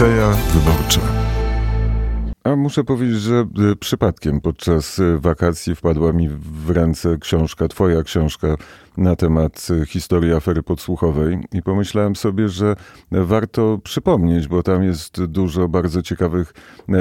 Seja 0.00 0.30
Wyborcza. 0.30 1.00
A 2.44 2.56
muszę 2.56 2.84
powiedzieć, 2.84 3.20
że 3.20 3.46
y, 3.72 3.76
przypadkiem 3.76 4.40
podczas 4.40 4.98
y, 4.98 5.18
wakacji 5.18 5.74
wpadła 5.74 6.12
mi 6.12 6.28
w 6.28 6.70
ręce 6.70 7.18
książka, 7.18 7.68
twoja 7.68 8.02
książka 8.02 8.56
na 8.96 9.16
temat 9.16 9.68
y, 9.70 9.86
historii 9.86 10.32
afery 10.32 10.62
podsłuchowej 10.62 11.38
i 11.52 11.62
pomyślałem 11.62 12.16
sobie, 12.16 12.48
że 12.48 12.76
warto 13.10 13.78
przypomnieć, 13.84 14.48
bo 14.48 14.62
tam 14.62 14.84
jest 14.84 15.24
dużo 15.24 15.68
bardzo 15.68 16.02
ciekawych 16.02 16.54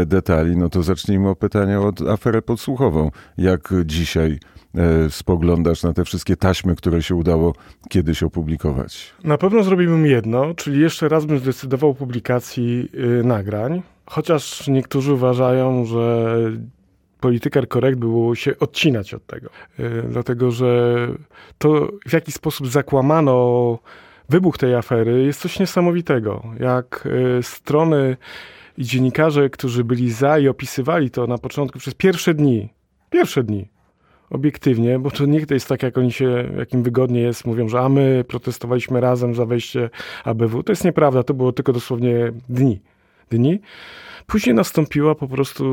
detali. 0.05 0.57
No 0.57 0.69
to 0.69 0.83
zacznijmy 0.83 1.29
od 1.29 1.37
pytania 1.37 1.81
od 1.81 2.01
aferę 2.01 2.41
podsłuchową. 2.41 3.11
Jak 3.37 3.73
dzisiaj 3.85 4.39
spoglądasz 5.09 5.83
na 5.83 5.93
te 5.93 6.05
wszystkie 6.05 6.35
taśmy, 6.35 6.75
które 6.75 7.03
się 7.03 7.15
udało 7.15 7.53
kiedyś 7.89 8.23
opublikować? 8.23 9.13
Na 9.23 9.37
pewno 9.37 9.63
zrobiłbym 9.63 10.05
jedno, 10.05 10.53
czyli 10.53 10.79
jeszcze 10.79 11.09
raz 11.09 11.25
bym 11.25 11.39
zdecydował 11.39 11.89
o 11.89 11.95
publikacji 11.95 12.89
y, 13.19 13.23
nagrań, 13.23 13.81
chociaż 14.05 14.67
niektórzy 14.67 15.13
uważają, 15.13 15.85
że 15.85 16.35
Political 17.19 17.67
Correct 17.67 17.99
było 17.99 18.35
się 18.35 18.59
odcinać 18.59 19.13
od 19.13 19.25
tego. 19.25 19.49
Y, 19.79 20.03
dlatego, 20.09 20.51
że 20.51 20.97
to 21.57 21.87
w 22.07 22.13
jaki 22.13 22.31
sposób 22.31 22.67
zakłamano 22.67 23.79
wybuch 24.29 24.57
tej 24.57 24.75
afery 24.75 25.25
jest 25.25 25.41
coś 25.41 25.59
niesamowitego. 25.59 26.43
Jak 26.59 27.07
y, 27.39 27.43
strony 27.43 28.17
i 28.77 28.83
dziennikarze, 28.83 29.49
którzy 29.49 29.83
byli 29.83 30.11
za 30.11 30.39
i 30.39 30.47
opisywali 30.47 31.11
to 31.11 31.27
na 31.27 31.37
początku 31.37 31.79
przez 31.79 31.93
pierwsze 31.93 32.33
dni, 32.33 32.69
pierwsze 33.09 33.43
dni, 33.43 33.69
obiektywnie, 34.29 34.99
bo 34.99 35.11
to 35.11 35.25
nie 35.25 35.45
jest 35.49 35.67
tak, 35.67 35.83
jak 35.83 35.97
oni 35.97 36.11
się, 36.11 36.49
jak 36.57 36.73
im 36.73 36.83
wygodnie 36.83 37.21
jest, 37.21 37.45
mówią, 37.45 37.69
że 37.69 37.79
a 37.79 37.89
my 37.89 38.25
protestowaliśmy 38.27 39.01
razem 39.01 39.35
za 39.35 39.45
wejście 39.45 39.89
ABW. 40.23 40.63
To 40.63 40.71
jest 40.71 40.85
nieprawda, 40.85 41.23
to 41.23 41.33
było 41.33 41.51
tylko 41.51 41.73
dosłownie 41.73 42.31
dni. 42.49 42.79
Dni. 43.29 43.59
Później 44.27 44.55
nastąpiła 44.55 45.15
po 45.15 45.27
prostu 45.27 45.63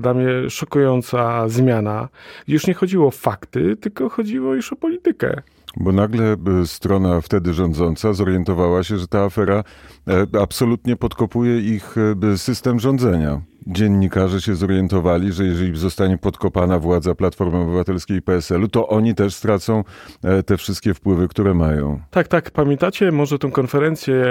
dla 0.00 0.14
mnie 0.14 0.50
szokująca 0.50 1.48
zmiana. 1.48 2.08
Już 2.48 2.66
nie 2.66 2.74
chodziło 2.74 3.06
o 3.06 3.10
fakty, 3.10 3.76
tylko 3.76 4.08
chodziło 4.08 4.54
już 4.54 4.72
o 4.72 4.76
politykę. 4.76 5.42
Bo 5.76 5.92
nagle 5.92 6.36
y, 6.62 6.66
strona 6.66 7.20
wtedy 7.20 7.54
rządząca 7.54 8.12
zorientowała 8.12 8.82
się, 8.82 8.98
że 8.98 9.08
ta 9.08 9.24
afera 9.24 9.64
e, 10.08 10.26
absolutnie 10.40 10.96
podkopuje 10.96 11.60
ich 11.60 11.94
e, 12.32 12.38
system 12.38 12.80
rządzenia. 12.80 13.40
Dziennikarze 13.66 14.40
się 14.40 14.54
zorientowali, 14.54 15.32
że 15.32 15.44
jeżeli 15.44 15.76
zostanie 15.76 16.18
podkopana 16.18 16.78
władza 16.78 17.14
Platformy 17.14 17.58
Obywatelskiej 17.58 18.16
i 18.16 18.22
PSL-u, 18.22 18.68
to 18.68 18.88
oni 18.88 19.14
też 19.14 19.34
stracą 19.34 19.84
e, 20.22 20.42
te 20.42 20.56
wszystkie 20.56 20.94
wpływy, 20.94 21.28
które 21.28 21.54
mają. 21.54 22.00
Tak, 22.10 22.28
tak. 22.28 22.50
Pamiętacie 22.50 23.12
może 23.12 23.38
tę 23.38 23.50
konferencję 23.50 24.24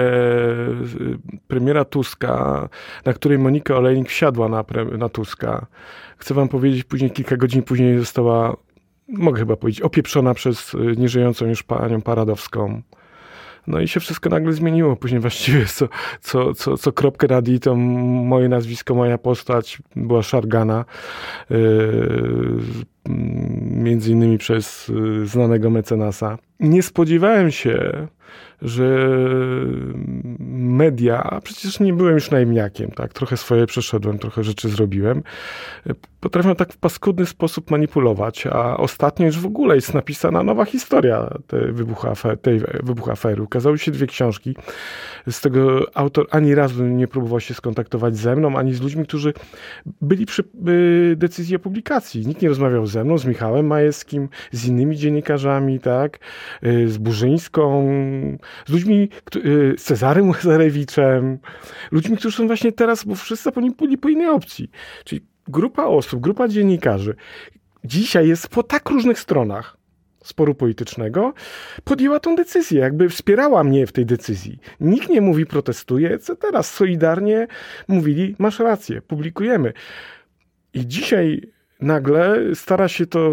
premiera 1.48 1.84
Tuska, 1.84 2.68
na 3.04 3.12
której 3.12 3.38
Monika 3.38 3.76
Olejnik 3.76 4.08
wsiadła 4.08 4.48
na, 4.48 4.64
na 4.98 5.08
Tuska. 5.08 5.66
Chcę 6.18 6.34
wam 6.34 6.48
powiedzieć, 6.48 6.84
później 6.84 7.10
kilka 7.10 7.36
godzin 7.36 7.62
później 7.62 7.98
została 7.98 8.56
mogę 9.08 9.38
chyba 9.38 9.56
powiedzieć, 9.56 9.80
opieprzona 9.80 10.34
przez 10.34 10.76
nieżyjącą 10.96 11.46
już 11.46 11.62
panią 11.62 12.02
Paradowską. 12.02 12.82
No 13.66 13.80
i 13.80 13.88
się 13.88 14.00
wszystko 14.00 14.30
nagle 14.30 14.52
zmieniło. 14.52 14.96
Później 14.96 15.20
właściwie 15.20 15.66
co, 15.66 15.88
co, 16.20 16.54
co, 16.54 16.76
co 16.76 16.92
kropkę 16.92 17.26
nad 17.26 17.48
i 17.48 17.60
to 17.60 17.74
moje 17.74 18.48
nazwisko, 18.48 18.94
moja 18.94 19.18
postać 19.18 19.78
była 19.96 20.22
szargana. 20.22 20.84
Yy, 21.50 21.58
między 23.70 24.12
innymi 24.12 24.38
przez 24.38 24.88
y, 24.88 25.26
znanego 25.26 25.70
mecenasa. 25.70 26.38
Nie 26.60 26.82
spodziewałem 26.82 27.50
się, 27.50 28.06
że 28.62 29.08
media, 30.48 31.22
a 31.22 31.40
przecież 31.40 31.80
nie 31.80 31.92
byłem 31.92 32.14
już 32.14 32.30
najemniakiem, 32.30 32.90
tak, 32.90 33.12
trochę 33.12 33.36
swoje 33.36 33.66
przeszedłem, 33.66 34.18
trochę 34.18 34.44
rzeczy 34.44 34.68
zrobiłem, 34.68 35.22
potrafią 36.20 36.54
tak 36.54 36.72
w 36.72 36.76
paskudny 36.76 37.26
sposób 37.26 37.70
manipulować, 37.70 38.46
a 38.46 38.76
ostatnio 38.76 39.26
już 39.26 39.38
w 39.38 39.46
ogóle 39.46 39.74
jest 39.74 39.94
napisana 39.94 40.42
nowa 40.42 40.64
historia 40.64 41.34
tej 41.46 41.72
wybuchu, 41.72 42.08
afer, 42.08 42.38
tej 42.38 42.60
wybuchu 42.82 43.10
afery. 43.10 43.42
Ukazały 43.42 43.78
się 43.78 43.90
dwie 43.90 44.06
książki, 44.06 44.56
z 45.30 45.40
tego 45.40 45.80
autor 45.94 46.26
ani 46.30 46.54
razu 46.54 46.84
nie 46.84 47.08
próbował 47.08 47.40
się 47.40 47.54
skontaktować 47.54 48.16
ze 48.16 48.36
mną, 48.36 48.56
ani 48.58 48.74
z 48.74 48.80
ludźmi, 48.80 49.04
którzy 49.04 49.32
byli 50.00 50.26
przy 50.26 50.44
decyzji 51.16 51.56
o 51.56 51.58
publikacji. 51.58 52.26
Nikt 52.26 52.42
nie 52.42 52.48
rozmawiał 52.48 52.86
ze 52.86 53.04
mną, 53.04 53.18
z 53.18 53.24
Michałem 53.24 53.66
Majewskim, 53.66 54.28
z 54.52 54.66
innymi 54.66 54.96
dziennikarzami, 54.96 55.80
tak, 55.80 56.18
y, 56.64 56.88
z 56.88 56.98
Burzyńską, 56.98 57.94
z 58.66 58.72
ludźmi, 58.72 59.08
y, 59.36 59.74
z 59.78 59.82
Cezarym 59.82 60.28
Łazarewiczem, 60.28 61.38
ludźmi, 61.90 62.16
którzy 62.16 62.36
są 62.36 62.46
właśnie 62.46 62.72
teraz, 62.72 63.04
bo 63.04 63.14
wszyscy 63.14 63.50
byli 63.78 63.98
po 63.98 64.08
innej 64.08 64.28
opcji. 64.28 64.70
Czyli 65.04 65.20
grupa 65.48 65.84
osób, 65.84 66.20
grupa 66.20 66.48
dziennikarzy 66.48 67.16
dzisiaj 67.84 68.28
jest 68.28 68.48
po 68.48 68.62
tak 68.62 68.90
różnych 68.90 69.18
stronach 69.20 69.76
sporu 70.24 70.54
politycznego, 70.54 71.34
podjęła 71.84 72.20
tą 72.20 72.36
decyzję, 72.36 72.80
jakby 72.80 73.08
wspierała 73.08 73.64
mnie 73.64 73.86
w 73.86 73.92
tej 73.92 74.06
decyzji. 74.06 74.58
Nikt 74.80 75.08
nie 75.08 75.20
mówi 75.20 75.46
protestuje, 75.46 76.18
co 76.18 76.36
teraz 76.36 76.74
solidarnie 76.74 77.46
mówili, 77.88 78.36
masz 78.38 78.58
rację, 78.58 79.02
publikujemy. 79.02 79.72
I 80.74 80.86
dzisiaj 80.86 81.42
nagle 81.84 82.54
stara 82.54 82.88
się 82.88 83.06
to 83.06 83.30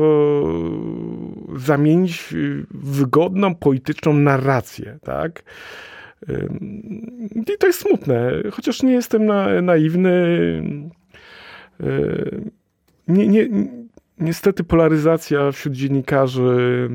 zamienić 1.55 2.33
w 2.71 2.95
wygodną, 2.95 3.55
polityczną 3.55 4.13
narrację, 4.13 4.99
tak? 5.03 5.43
I 7.35 7.57
to 7.59 7.67
jest 7.67 7.79
smutne, 7.79 8.31
chociaż 8.51 8.83
nie 8.83 8.93
jestem 8.93 9.25
na, 9.25 9.61
naiwny. 9.61 10.13
Nie, 13.07 13.27
nie, 13.27 13.47
niestety 14.19 14.63
polaryzacja 14.63 15.51
wśród 15.51 15.73
dziennikarzy 15.73 16.89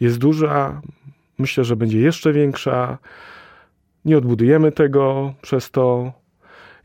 jest 0.00 0.18
duża. 0.18 0.82
Myślę, 1.38 1.64
że 1.64 1.76
będzie 1.76 2.00
jeszcze 2.00 2.32
większa. 2.32 2.98
Nie 4.04 4.18
odbudujemy 4.18 4.72
tego 4.72 5.34
przez 5.42 5.70
to. 5.70 6.12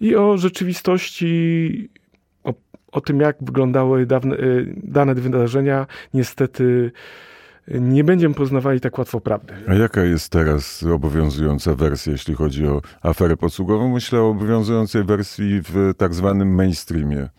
I 0.02 0.16
o 0.16 0.38
rzeczywistości 0.38 1.90
o 2.94 3.02
tym, 3.02 3.20
jak 3.20 3.38
wyglądały 3.42 4.06
dawne, 4.06 4.36
y, 4.36 4.74
dane 4.84 5.16
wydarzenia, 5.16 5.88
niestety 6.14 6.92
nie 7.68 8.04
będziemy 8.04 8.36
poznawali 8.36 8.80
tak 8.80 8.98
łatwo 8.98 9.22
prawdy. 9.22 9.54
A 9.68 9.74
jaka 9.74 10.04
jest 10.04 10.30
teraz 10.30 10.84
obowiązująca 10.84 11.76
wersja, 11.76 12.12
jeśli 12.12 12.34
chodzi 12.36 12.68
o 12.68 12.82
aferę 13.02 13.38
podsługową? 13.38 13.94
Myślę 13.94 14.20
o 14.22 14.30
obowiązującej 14.30 15.04
wersji 15.04 15.62
w 15.62 15.94
tak 15.98 16.14
zwanym 16.14 16.56
mainstreamie 16.56 17.30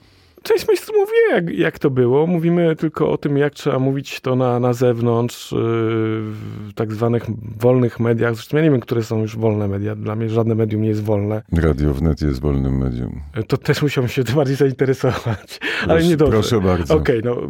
część 0.45 0.69
majstrów 0.69 0.97
mówi, 0.97 1.13
jak, 1.31 1.59
jak 1.59 1.79
to 1.79 1.91
było. 1.91 2.27
Mówimy 2.27 2.77
tylko 2.77 3.11
o 3.11 3.19
tym, 3.19 3.37
jak 3.39 3.55
trzeba 3.55 3.79
mówić 3.79 4.21
to 4.21 4.37
na, 4.37 4.61
na 4.61 4.73
zewnątrz, 4.73 5.53
yy, 5.53 5.59
w 5.59 6.73
tak 6.75 6.93
zwanych 6.93 7.25
wolnych 7.59 8.01
mediach. 8.01 8.35
Zresztą 8.35 8.57
ja 8.57 8.63
nie 8.63 8.71
wiem, 8.71 8.81
które 8.81 9.03
są 9.03 9.21
już 9.21 9.37
wolne 9.37 9.69
media. 9.69 9.97
Dla 9.97 10.17
mnie 10.17 10.29
żadne 10.29 10.55
medium 10.55 10.83
nie 10.83 10.89
jest 10.89 11.03
wolne. 11.03 11.43
Radio 11.53 11.95
wnet 11.95 12.23
jest 12.23 12.41
wolnym 12.41 12.79
medium. 12.79 13.21
To 13.49 13.57
też 13.57 13.83
musiałbym 13.83 14.09
się 14.09 14.25
tym 14.25 14.35
bardziej 14.35 14.57
zainteresować. 14.57 15.61
Ale 15.89 16.05
nie 16.05 16.17
dobrze. 16.17 16.33
Proszę 16.33 16.61
bardzo. 16.61 16.95
Okej, 16.95 17.21
okay, 17.21 17.35
no, 17.35 17.49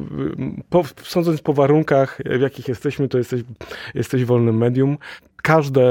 po, 0.71 0.85
sądząc 1.03 1.41
po 1.41 1.53
warunkach, 1.53 2.19
w 2.39 2.41
jakich 2.41 2.69
jesteśmy, 2.69 3.09
to 3.09 3.19
jesteś, 3.19 3.43
jesteś 3.95 4.25
wolnym 4.25 4.57
medium 4.57 4.99
każde, 5.45 5.85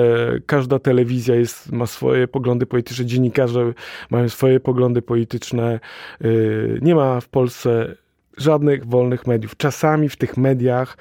każda 0.45 0.79
telewizja 0.79 1.35
jest, 1.35 1.71
ma 1.71 1.85
swoje 1.85 2.27
poglądy 2.27 2.65
polityczne, 2.65 3.05
dziennikarze 3.05 3.73
mają 4.09 4.29
swoje 4.29 4.59
poglądy 4.59 5.01
polityczne. 5.01 5.79
Y, 6.25 6.79
nie 6.81 6.95
ma 6.95 7.21
w 7.21 7.29
Polsce 7.29 7.95
żadnych 8.37 8.85
wolnych 8.85 9.27
mediów. 9.27 9.57
Czasami 9.57 10.09
w 10.09 10.15
tych 10.15 10.37
mediach 10.37 10.97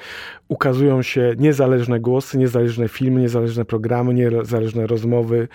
ukazują 0.49 1.03
się 1.03 1.35
niezależne 1.39 2.01
głosy, 2.01 2.39
niezależne 2.39 2.89
filmy, 2.89 3.21
niezależne 3.21 3.65
programy, 3.65 4.15
niezależne 4.15 4.87
rozmowy. 4.87 5.48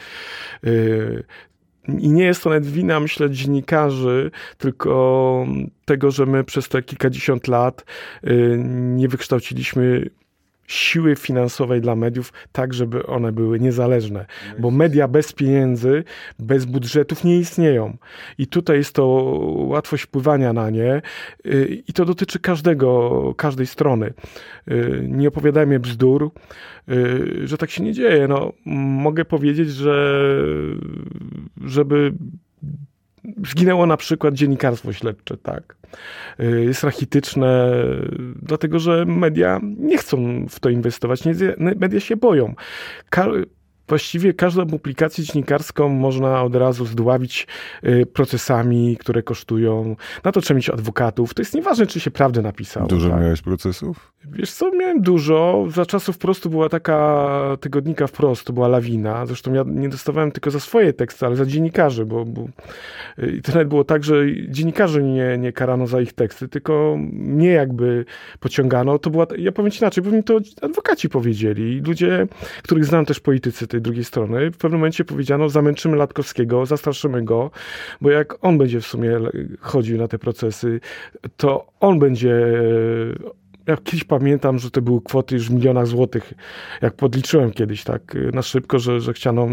Y, 0.66 1.24
I 1.88 2.10
nie 2.10 2.24
jest 2.24 2.44
to 2.44 2.50
nawet 2.50 2.66
wina, 2.66 3.00
myślę, 3.00 3.30
dziennikarzy, 3.30 4.32
tylko 4.58 5.48
tego, 5.86 6.12
że 6.12 6.26
my 6.26 6.44
przez 6.44 6.70
te 6.70 6.82
kilkadziesiąt 6.82 7.48
lat 7.48 7.86
y, 8.28 8.58
nie 8.96 9.08
wykształciliśmy 9.08 10.10
siły 10.68 11.16
finansowej 11.16 11.82
dla 11.82 11.96
mediów, 11.96 12.34
tak 12.52 12.74
żeby 12.74 13.06
one 13.06 13.32
były 13.32 13.60
niezależne. 13.60 14.26
Bo 14.60 14.72
media 14.72 15.08
bez 15.08 15.34
pieniędzy, 15.34 16.04
bez 16.40 16.66
budżetów 16.66 17.24
nie 17.24 17.38
istnieją. 17.38 17.98
I 18.38 18.48
tutaj 18.48 18.78
jest 18.78 18.96
to 18.96 19.06
łatwość 19.56 20.04
wpływania 20.04 20.54
na 20.54 20.70
nie 20.70 21.02
y, 21.46 21.84
i 21.88 21.94
to 21.94 22.06
dotyczy 22.06 22.40
każdego, 22.40 23.34
każdej 23.38 23.68
strony. 23.68 24.14
Y, 24.72 25.08
nie 25.10 25.28
opowiadajmy 25.28 25.80
bzdur, 25.80 26.32
y, 26.90 27.48
że 27.48 27.58
tak 27.58 27.70
się 27.70 27.84
nie 27.84 27.94
dzieje. 27.94 28.28
No, 28.28 28.54
mogę 28.66 29.26
powiedzieć, 29.26 29.70
że 29.72 30.28
żeby 31.66 32.14
Zginęło 33.48 33.86
na 33.86 33.98
przykład 33.98 34.34
dziennikarstwo 34.34 34.94
śledcze, 34.94 35.38
tak. 35.38 35.76
Y, 36.40 36.64
jest 36.64 36.84
rachityczne, 36.84 37.72
dlatego 38.42 38.80
że 38.80 39.06
media 39.06 39.60
nie 39.64 39.98
chcą 39.98 40.46
w 40.50 40.60
to 40.60 40.70
inwestować, 40.70 41.22
media 41.58 42.00
się 42.00 42.16
boją. 42.16 42.56
Właściwie 43.88 44.34
każdą 44.34 44.68
publikację 44.68 45.24
dziennikarską 45.24 45.90
można 45.90 46.44
od 46.44 46.56
razu 46.56 46.86
zdławić 46.86 47.48
y, 47.84 48.06
procesami, 48.06 48.98
które 48.98 49.24
kosztują. 49.24 49.96
Na 50.24 50.32
to 50.32 50.42
trzeba 50.42 50.56
mieć 50.56 50.70
adwokatów. 50.70 51.34
To 51.34 51.42
jest 51.42 51.54
nieważne, 51.54 51.88
czy 51.88 52.00
się 52.00 52.12
prawdę 52.12 52.42
napisało. 52.42 52.88
Dużo 52.88 53.10
tak? 53.10 53.22
miałeś 53.22 53.42
procesów? 53.42 54.14
Wiesz 54.32 54.52
co, 54.52 54.72
miałem 54.72 55.02
dużo. 55.02 55.66
Za 55.70 55.86
czasów 55.86 56.16
wprostu 56.16 56.50
była 56.50 56.70
taka 56.70 57.58
tygodnika 57.62 58.08
wprost, 58.08 58.46
to 58.46 58.54
była 58.54 58.68
lawina. 58.68 59.26
Zresztą 59.26 59.54
ja 59.54 59.64
nie 59.68 59.90
dostawałem 59.90 60.32
tylko 60.32 60.52
za 60.52 60.60
swoje 60.60 60.94
teksty, 60.94 61.26
ale 61.26 61.36
za 61.36 61.46
dziennikarzy, 61.46 62.06
bo, 62.06 62.26
bo 62.26 62.48
y, 63.20 63.42
to 63.44 63.52
nawet 63.52 63.68
było 63.68 63.84
tak, 63.84 64.04
że 64.04 64.16
dziennikarzy 64.50 65.04
nie, 65.04 65.38
nie 65.38 65.54
karano 65.54 65.88
za 65.88 66.02
ich 66.02 66.14
teksty, 66.14 66.48
tylko 66.48 66.98
mnie 67.12 67.50
jakby 67.50 68.06
pociągano. 68.40 69.00
To 69.00 69.10
była, 69.10 69.28
ja 69.38 69.52
powiem 69.52 69.72
ci 69.72 69.80
inaczej, 69.80 70.04
bo 70.04 70.12
mi 70.12 70.24
to 70.24 70.40
adwokaci 70.62 71.10
powiedzieli. 71.10 71.82
Ludzie, 71.82 72.28
których 72.64 72.86
znam 72.86 73.06
też 73.06 73.20
politycy 73.20 73.68
tej 73.78 73.82
drugiej 73.82 74.04
strony, 74.04 74.52
w 74.52 74.58
pewnym 74.58 74.80
momencie 74.80 75.06
powiedziano, 75.06 75.50
zamęczymy 75.50 75.98
Latkowskiego, 75.98 76.66
zastraszymy 76.66 77.24
go, 77.24 77.52
bo 78.02 78.12
jak 78.12 78.46
on 78.46 78.58
będzie 78.58 78.82
w 78.82 78.86
sumie 78.86 79.20
chodził 79.60 79.98
na 79.98 80.08
te 80.08 80.20
procesy, 80.20 80.80
to 81.38 81.68
on 81.80 82.00
będzie 82.00 82.36
ja 83.68 83.78
kiedyś 83.78 84.04
pamiętam, 84.04 84.60
że 84.60 84.72
to 84.72 84.82
były 84.82 85.02
kwoty 85.02 85.36
już 85.36 85.50
w 85.50 85.54
milionach 85.54 85.88
złotych, 85.88 86.34
jak 86.82 86.94
podliczyłem 86.94 87.52
kiedyś 87.52 87.84
tak 87.84 88.16
y, 88.16 88.32
na 88.34 88.42
szybko, 88.42 88.80
że, 88.80 89.02
że 89.02 89.14
chciano 89.14 89.48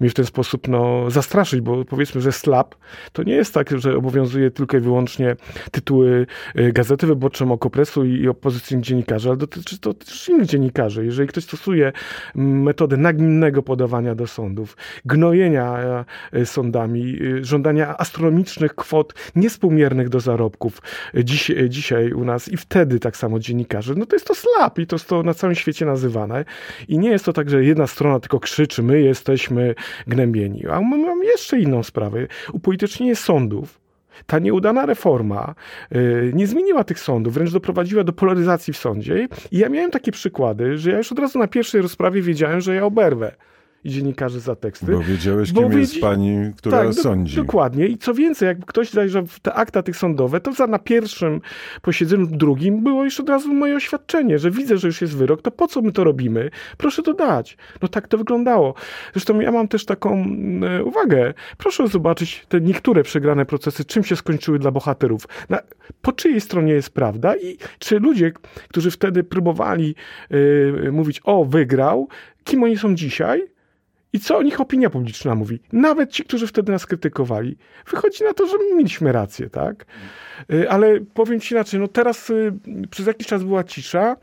mnie 0.00 0.10
w 0.10 0.14
ten 0.14 0.24
sposób 0.24 0.68
no, 0.68 1.10
zastraszyć, 1.10 1.60
bo 1.60 1.84
powiedzmy, 1.84 2.20
że 2.20 2.32
slap 2.32 2.74
to 3.12 3.22
nie 3.22 3.34
jest 3.34 3.54
tak, 3.54 3.78
że 3.78 3.96
obowiązuje 3.96 4.50
tylko 4.50 4.76
i 4.76 4.80
wyłącznie 4.80 5.36
tytuły 5.70 6.26
y, 6.58 6.72
Gazety 6.72 7.06
Wyborczej, 7.06 7.48
Okopresu 7.50 8.04
i, 8.04 8.10
i 8.10 8.28
opozycyjnych 8.28 8.86
dziennikarzy, 8.86 9.28
ale 9.28 9.36
dotyczy 9.36 9.78
to 9.78 9.94
też 9.94 10.28
innych 10.28 10.46
dziennikarzy. 10.46 11.04
Jeżeli 11.04 11.28
ktoś 11.28 11.44
stosuje 11.44 11.92
metodę 12.34 12.96
nagminnego 12.96 13.62
podawania 13.62 14.14
do 14.14 14.26
sądów, 14.26 14.76
gnojenia 15.04 16.04
y, 16.34 16.46
sądami, 16.46 17.18
żądania 17.42 17.98
astronomicznych 17.98 18.74
kwot 18.74 19.14
niespółmiernych 19.36 20.08
do 20.08 20.20
zarobków 20.20 20.82
dziś, 21.24 21.52
dzisiaj 21.68 22.12
u 22.12 22.24
nas 22.24 22.48
i 22.48 22.56
wtedy 22.56 23.00
tak 23.00 23.16
samo 23.20 23.38
dziennikarzy, 23.38 23.94
no 23.96 24.06
to 24.06 24.16
jest 24.16 24.26
to 24.26 24.34
slap 24.34 24.78
i 24.78 24.86
to 24.86 24.96
jest 24.96 25.08
to 25.08 25.22
na 25.22 25.34
całym 25.34 25.56
świecie 25.56 25.86
nazywane. 25.86 26.44
I 26.88 26.98
nie 26.98 27.10
jest 27.10 27.24
to 27.24 27.32
tak, 27.32 27.50
że 27.50 27.64
jedna 27.64 27.86
strona 27.86 28.20
tylko 28.20 28.40
krzyczy, 28.40 28.82
my 28.82 29.00
jesteśmy 29.00 29.74
gnębieni. 30.06 30.66
A 30.66 30.80
my 30.80 30.98
mamy 30.98 31.24
jeszcze 31.24 31.58
inną 31.58 31.82
sprawę. 31.82 32.26
Upolitycznienie 32.52 33.16
sądów, 33.16 33.80
ta 34.26 34.38
nieudana 34.38 34.86
reforma 34.86 35.54
yy, 35.90 36.30
nie 36.34 36.46
zmieniła 36.46 36.84
tych 36.84 37.00
sądów, 37.00 37.34
wręcz 37.34 37.52
doprowadziła 37.52 38.04
do 38.04 38.12
polaryzacji 38.12 38.72
w 38.72 38.76
sądzie. 38.76 39.28
I 39.50 39.58
ja 39.58 39.68
miałem 39.68 39.90
takie 39.90 40.12
przykłady, 40.12 40.78
że 40.78 40.90
ja 40.90 40.98
już 40.98 41.12
od 41.12 41.18
razu 41.18 41.38
na 41.38 41.48
pierwszej 41.48 41.82
rozprawie 41.82 42.22
wiedziałem, 42.22 42.60
że 42.60 42.74
ja 42.74 42.84
oberwę 42.84 43.32
i 43.84 43.90
dziennikarzy 43.90 44.40
za 44.40 44.56
teksty. 44.56 44.92
Bo 44.92 45.00
wiedziałeś, 45.00 45.52
bo 45.52 45.60
kim 45.60 45.70
wiedz... 45.70 45.80
jest 45.80 46.00
pani, 46.00 46.52
która 46.56 46.84
tak, 46.84 46.94
sądzi. 46.94 47.36
Do, 47.36 47.42
dokładnie. 47.42 47.86
I 47.86 47.98
co 47.98 48.14
więcej, 48.14 48.46
jak 48.46 48.66
ktoś 48.66 48.90
zajrzał 48.90 49.26
w 49.26 49.40
te 49.40 49.54
akta 49.54 49.82
tych 49.82 49.96
sądowe, 49.96 50.40
to 50.40 50.52
za 50.52 50.66
na 50.66 50.78
pierwszym 50.78 51.40
posiedzeniu, 51.82 52.26
drugim 52.26 52.84
było 52.84 53.04
już 53.04 53.20
od 53.20 53.28
razu 53.28 53.54
moje 53.54 53.76
oświadczenie, 53.76 54.38
że 54.38 54.50
widzę, 54.50 54.78
że 54.78 54.88
już 54.88 55.00
jest 55.00 55.16
wyrok, 55.16 55.42
to 55.42 55.50
po 55.50 55.68
co 55.68 55.82
my 55.82 55.92
to 55.92 56.04
robimy? 56.04 56.50
Proszę 56.78 57.02
to 57.02 57.14
dać. 57.14 57.56
No 57.82 57.88
tak 57.88 58.08
to 58.08 58.18
wyglądało. 58.18 58.74
Zresztą 59.12 59.40
ja 59.40 59.52
mam 59.52 59.68
też 59.68 59.84
taką 59.84 60.24
e, 60.62 60.84
uwagę. 60.84 61.34
Proszę 61.58 61.88
zobaczyć 61.88 62.46
te 62.48 62.60
niektóre 62.60 63.02
przegrane 63.02 63.46
procesy, 63.46 63.84
czym 63.84 64.04
się 64.04 64.16
skończyły 64.16 64.58
dla 64.58 64.70
bohaterów. 64.70 65.28
Na, 65.48 65.58
po 66.02 66.12
czyjej 66.12 66.40
stronie 66.40 66.72
jest 66.72 66.90
prawda 66.90 67.36
i 67.36 67.58
czy 67.78 67.98
ludzie, 67.98 68.32
którzy 68.68 68.90
wtedy 68.90 69.24
próbowali 69.24 69.94
e, 70.86 70.90
mówić, 70.90 71.20
o, 71.24 71.44
wygrał, 71.44 72.08
kim 72.44 72.62
oni 72.62 72.78
są 72.78 72.94
dzisiaj? 72.94 73.42
I 74.12 74.20
co 74.20 74.38
o 74.38 74.42
nich 74.42 74.60
opinia 74.60 74.90
publiczna 74.90 75.34
mówi? 75.34 75.60
Nawet 75.72 76.10
ci, 76.10 76.24
którzy 76.24 76.46
wtedy 76.46 76.72
nas 76.72 76.86
krytykowali. 76.86 77.56
Wychodzi 77.90 78.24
na 78.24 78.34
to, 78.34 78.46
że 78.46 78.56
mieliśmy 78.76 79.12
rację, 79.12 79.50
tak? 79.50 79.86
Y, 80.52 80.70
ale 80.70 81.00
powiem 81.14 81.40
ci 81.40 81.54
inaczej, 81.54 81.80
no 81.80 81.88
teraz 81.88 82.30
y, 82.30 82.52
przez 82.90 83.06
jakiś 83.06 83.26
czas 83.26 83.44
była 83.44 83.64
cisza, 83.64 84.16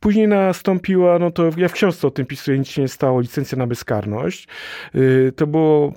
później 0.00 0.28
nastąpiła, 0.28 1.18
no 1.18 1.30
to 1.30 1.50
ja 1.56 1.68
w 1.68 1.72
książce 1.72 2.06
o 2.06 2.10
tym 2.10 2.26
pisuję, 2.26 2.58
nic 2.58 2.68
się 2.68 2.82
nie 2.82 2.88
stało, 2.88 3.20
licencja 3.20 3.58
na 3.58 3.66
bezkarność. 3.66 4.48
Y, 4.94 5.32
to 5.36 5.46
było 5.46 5.92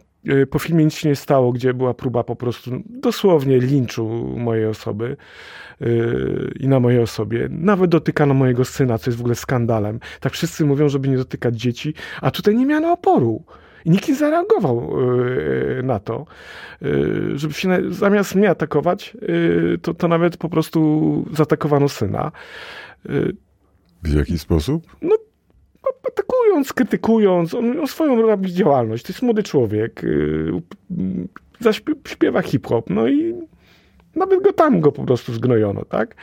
po 0.50 0.60
filmie 0.60 0.86
nic 0.86 0.94
się 0.94 1.10
nie 1.10 1.16
stało, 1.16 1.52
gdzie 1.52 1.74
była 1.74 1.94
próba 1.94 2.24
po 2.24 2.36
prostu 2.36 2.72
dosłownie 2.86 3.60
linczu 3.60 4.34
mojej 4.38 4.66
osoby 4.66 5.18
i 6.60 6.68
na 6.68 6.80
mojej 6.80 7.00
osobie. 7.00 7.48
Nawet 7.52 7.92
dotykano 7.92 8.34
mojego 8.34 8.66
syna, 8.66 8.98
co 8.98 9.10
jest 9.10 9.18
w 9.18 9.22
ogóle 9.22 9.36
skandalem. 9.36 10.00
Tak 10.20 10.34
wszyscy 10.34 10.66
mówią, 10.66 10.90
żeby 10.90 11.08
nie 11.08 11.18
dotykać 11.18 11.56
dzieci, 11.56 11.94
a 12.22 12.32
tutaj 12.32 12.56
nie 12.56 12.66
miano 12.66 12.92
oporu. 12.92 13.44
I 13.86 13.90
nikt 13.90 14.08
nie 14.08 14.16
zareagował 14.16 15.00
yy, 15.00 15.84
na 15.84 16.00
to, 16.00 16.26
yy, 16.82 17.38
żeby 17.38 17.54
się 17.54 17.70
zamiast 17.90 18.36
mnie 18.36 18.50
atakować, 18.50 19.18
to, 19.82 19.94
to 19.94 20.08
nawet 20.08 20.38
po 20.38 20.50
prostu 20.50 21.26
zaatakowano 21.34 21.90
syna. 21.90 22.32
W 24.04 24.14
jaki 24.14 24.40
sposób? 24.40 24.84
No, 25.02 25.16
atakując, 26.08 26.74
krytykując, 26.74 27.54
on, 27.54 27.80
on 27.80 27.88
swoją 27.88 28.22
robi 28.22 28.54
działalność. 28.54 29.04
To 29.06 29.14
jest 29.14 29.22
młody 29.22 29.44
człowiek, 29.44 30.02
zaśpiewa 31.60 32.42
hip-hop, 32.42 32.90
no 32.90 33.08
i 33.08 33.36
nawet 34.16 34.44
go 34.44 34.54
tam 34.54 34.80
go 34.82 34.92
po 34.92 35.04
prostu 35.04 35.34
zgnojono, 35.34 35.86
tak? 35.86 36.16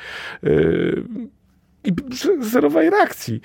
Y, 1.86 1.90
i 1.90 2.44
zerowej 2.44 2.90
reakcji. 2.90 3.40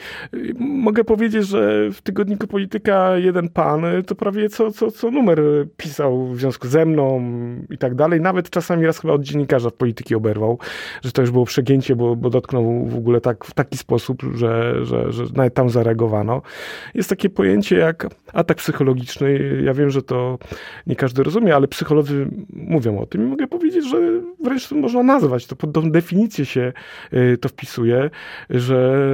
Mogę 0.59 1.03
powiedzieć, 1.03 1.47
że 1.47 1.89
w 1.91 2.01
tygodniku 2.01 2.47
Polityka 2.47 3.17
jeden 3.17 3.49
pan 3.49 3.81
to 4.07 4.15
prawie 4.15 4.49
co, 4.49 4.71
co, 4.71 4.91
co 4.91 5.11
numer 5.11 5.41
pisał 5.77 6.27
w 6.27 6.39
związku 6.39 6.67
ze 6.67 6.85
mną 6.85 7.21
i 7.69 7.77
tak 7.77 7.95
dalej. 7.95 8.21
Nawet 8.21 8.49
czasami 8.49 8.85
raz 8.85 8.99
chyba 8.99 9.13
od 9.13 9.21
dziennikarza 9.21 9.69
w 9.69 9.73
polityki 9.73 10.15
oberwał, 10.15 10.59
że 11.03 11.11
to 11.11 11.21
już 11.21 11.31
było 11.31 11.45
przegięcie, 11.45 11.95
bo, 11.95 12.15
bo 12.15 12.29
dotknął 12.29 12.85
w 12.85 12.97
ogóle 12.97 13.21
tak, 13.21 13.45
w 13.45 13.53
taki 13.53 13.77
sposób, 13.77 14.21
że, 14.35 14.85
że, 14.85 15.11
że 15.11 15.23
nawet 15.35 15.53
tam 15.53 15.69
zareagowano. 15.69 16.41
Jest 16.93 17.09
takie 17.09 17.29
pojęcie 17.29 17.77
jak 17.77 18.07
atak 18.33 18.57
psychologiczny. 18.57 19.61
Ja 19.63 19.73
wiem, 19.73 19.89
że 19.89 20.01
to 20.01 20.37
nie 20.87 20.95
każdy 20.95 21.23
rozumie, 21.23 21.55
ale 21.55 21.67
psycholodzy 21.67 22.27
mówią 22.53 22.99
o 22.99 23.05
tym 23.05 23.21
i 23.21 23.25
mogę 23.25 23.47
powiedzieć, 23.47 23.89
że 23.89 23.97
wręcz 24.43 24.67
to 24.67 24.75
można 24.75 25.03
nazwać. 25.03 25.45
To 25.45 25.55
pod 25.55 25.91
definicję 25.91 26.45
się 26.45 26.73
y, 27.13 27.37
to 27.37 27.49
wpisuje 27.49 28.09
że 28.49 29.05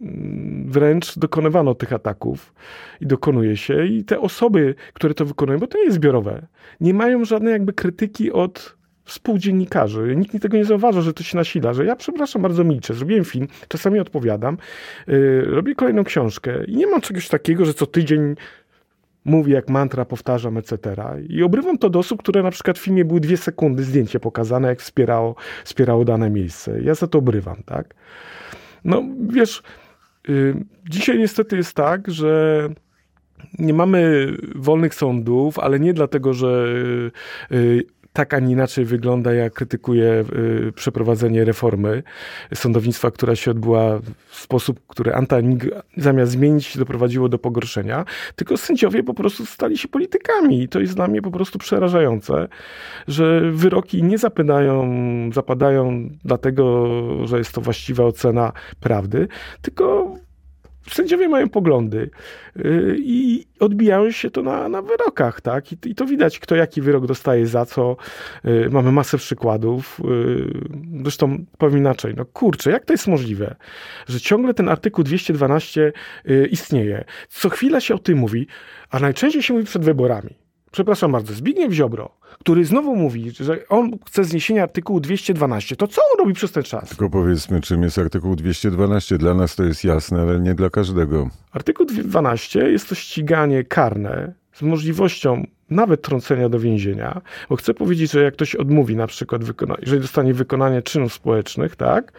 mm, 0.00 0.64
wręcz 0.70 1.18
dokonywano 1.18 1.74
tych 1.74 1.92
ataków 1.92 2.54
i 3.00 3.06
dokonuje 3.06 3.56
się 3.56 3.86
i 3.86 4.04
te 4.04 4.20
osoby, 4.20 4.74
które 4.92 5.14
to 5.14 5.24
wykonują, 5.24 5.58
bo 5.58 5.66
to 5.66 5.78
nie 5.78 5.84
jest 5.84 5.96
zbiorowe, 5.96 6.46
nie 6.80 6.94
mają 6.94 7.24
żadnej 7.24 7.52
jakby 7.52 7.72
krytyki 7.72 8.32
od 8.32 8.76
współdziennikarzy. 9.04 10.16
Nikt 10.16 10.42
tego 10.42 10.56
nie 10.56 10.64
zauważa, 10.64 11.00
że 11.00 11.14
to 11.14 11.22
się 11.22 11.36
nasila, 11.36 11.72
że 11.72 11.84
ja 11.84 11.96
przepraszam, 11.96 12.42
bardzo 12.42 12.64
milczę, 12.64 12.94
zrobiłem 12.94 13.24
film, 13.24 13.48
czasami 13.68 14.00
odpowiadam, 14.00 14.56
yy, 15.06 15.44
robię 15.44 15.74
kolejną 15.74 16.04
książkę 16.04 16.64
i 16.64 16.76
nie 16.76 16.86
mam 16.86 17.00
czegoś 17.00 17.28
takiego, 17.28 17.64
że 17.64 17.74
co 17.74 17.86
tydzień 17.86 18.34
mówi 19.24 19.52
jak 19.52 19.68
mantra, 19.68 20.04
powtarzam, 20.04 20.56
etc. 20.56 20.96
I 21.28 21.42
obrywam 21.42 21.78
to 21.78 21.90
do 21.90 21.98
osób, 21.98 22.22
które 22.22 22.42
na 22.42 22.50
przykład 22.50 22.78
w 22.78 22.82
filmie 22.82 23.04
były 23.04 23.20
dwie 23.20 23.36
sekundy 23.36 23.84
zdjęcie 23.84 24.20
pokazane, 24.20 24.68
jak 24.68 24.80
wspierało, 24.80 25.34
wspierało 25.64 26.04
dane 26.04 26.30
miejsce. 26.30 26.82
Ja 26.82 26.94
za 26.94 27.06
to 27.06 27.18
obrywam, 27.18 27.62
tak? 27.66 27.94
No, 28.84 29.02
wiesz, 29.28 29.62
yy, 30.28 30.64
dzisiaj 30.90 31.18
niestety 31.18 31.56
jest 31.56 31.74
tak, 31.74 32.10
że 32.10 32.68
nie 33.58 33.74
mamy 33.74 34.28
wolnych 34.54 34.94
sądów, 34.94 35.58
ale 35.58 35.80
nie 35.80 35.94
dlatego, 35.94 36.34
że 36.34 36.66
yy, 37.50 37.82
tak, 38.14 38.34
a 38.34 38.38
inaczej 38.38 38.84
wygląda, 38.84 39.34
jak 39.34 39.52
krytykuje 39.52 40.24
y, 40.68 40.72
przeprowadzenie 40.72 41.44
reformy 41.44 42.02
sądownictwa, 42.54 43.10
która 43.10 43.36
się 43.36 43.50
odbyła 43.50 43.98
w 44.28 44.40
sposób, 44.40 44.80
który 44.88 45.14
Antanik 45.14 45.64
zamiast 45.96 46.32
zmienić 46.32 46.78
doprowadziło 46.78 47.28
do 47.28 47.38
pogorszenia, 47.38 48.04
tylko 48.36 48.56
sędziowie 48.56 49.02
po 49.02 49.14
prostu 49.14 49.46
stali 49.46 49.78
się 49.78 49.88
politykami 49.88 50.62
i 50.62 50.68
to 50.68 50.80
jest 50.80 50.94
dla 50.94 51.08
mnie 51.08 51.22
po 51.22 51.30
prostu 51.30 51.58
przerażające, 51.58 52.48
że 53.08 53.50
wyroki 53.50 54.02
nie 54.02 54.18
zapadają, 54.18 54.92
zapadają 55.32 56.10
dlatego, 56.24 56.86
że 57.26 57.38
jest 57.38 57.52
to 57.52 57.60
właściwa 57.60 58.04
ocena 58.04 58.52
prawdy, 58.80 59.28
tylko 59.62 60.14
sędziowie 60.90 61.28
mają 61.28 61.48
poglądy 61.48 62.10
y, 62.56 62.96
i 62.98 63.46
odbijają 63.60 64.10
się 64.10 64.30
to 64.30 64.42
na, 64.42 64.68
na 64.68 64.82
wyrokach, 64.82 65.40
tak? 65.40 65.72
I, 65.72 65.76
I, 65.84 65.94
to 65.94 66.06
widać, 66.06 66.38
kto 66.38 66.56
jaki 66.56 66.82
wyrok 66.82 67.06
dostaje 67.06 67.46
za 67.46 67.66
co. 67.66 67.96
Y, 68.44 68.70
mamy 68.70 68.92
masę 68.92 69.18
przykładów. 69.18 70.00
Y, 70.00 71.02
zresztą 71.02 71.44
powiem 71.58 71.78
inaczej, 71.78 72.14
no 72.16 72.24
kurczę, 72.24 72.70
jak 72.70 72.84
to 72.84 72.92
jest 72.92 73.06
możliwe, 73.06 73.54
że 74.08 74.20
ciągle 74.20 74.54
ten 74.54 74.68
artykuł 74.68 75.04
212 75.04 75.92
istnieje? 76.50 77.04
Co 77.28 77.48
chwila 77.48 77.80
się 77.80 77.94
o 77.94 77.98
tym 77.98 78.18
mówi, 78.18 78.46
a 78.90 78.98
najczęściej 78.98 79.42
się 79.42 79.54
mówi 79.54 79.66
przed 79.66 79.84
wyborami. 79.84 80.43
Przepraszam 80.74 81.12
bardzo, 81.12 81.34
Zbigniew 81.34 81.72
Ziobro, 81.72 82.10
który 82.40 82.64
znowu 82.64 82.96
mówi, 82.96 83.30
że 83.40 83.68
on 83.68 83.90
chce 84.06 84.24
zniesienia 84.24 84.62
artykułu 84.62 85.00
212, 85.00 85.76
to 85.76 85.88
co 85.88 86.02
on 86.02 86.18
robi 86.18 86.34
przez 86.34 86.52
ten 86.52 86.62
czas? 86.62 86.88
Tylko 86.88 87.10
powiedzmy, 87.10 87.60
czym 87.60 87.82
jest 87.82 87.98
artykuł 87.98 88.36
212. 88.36 89.18
Dla 89.18 89.34
nas 89.34 89.56
to 89.56 89.64
jest 89.64 89.84
jasne, 89.84 90.20
ale 90.22 90.40
nie 90.40 90.54
dla 90.54 90.70
każdego. 90.70 91.28
Artykuł 91.52 91.86
12 91.86 92.70
jest 92.70 92.88
to 92.88 92.94
ściganie 92.94 93.64
karne 93.64 94.32
z 94.52 94.62
możliwością 94.62 95.46
nawet 95.70 96.02
trącenia 96.02 96.48
do 96.48 96.58
więzienia, 96.58 97.20
bo 97.48 97.56
chcę 97.56 97.74
powiedzieć, 97.74 98.12
że 98.12 98.22
jak 98.22 98.34
ktoś 98.34 98.54
odmówi 98.54 98.96
na 98.96 99.06
przykład, 99.06 99.42
jeżeli 99.80 100.02
dostanie 100.02 100.34
wykonanie 100.34 100.82
czynów 100.82 101.12
społecznych, 101.12 101.76
tak, 101.76 102.12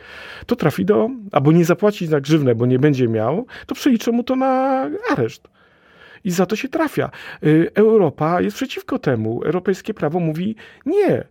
to 0.45 0.55
trafi 0.55 0.85
do, 0.85 1.09
albo 1.31 1.51
nie 1.51 1.65
zapłaci 1.65 2.07
za 2.07 2.21
grzywne, 2.21 2.55
bo 2.55 2.65
nie 2.65 2.79
będzie 2.79 3.07
miał, 3.07 3.45
to 3.65 3.75
przeliczą 3.75 4.11
mu 4.11 4.23
to 4.23 4.35
na 4.35 4.85
areszt. 5.11 5.54
I 6.25 6.31
za 6.31 6.45
to 6.45 6.55
się 6.55 6.69
trafia. 6.69 7.09
Y, 7.43 7.71
Europa 7.73 8.41
jest 8.41 8.55
przeciwko 8.55 8.99
temu. 8.99 9.43
Europejskie 9.43 9.93
prawo 9.93 10.19
mówi 10.19 10.55
nie. 10.85 11.23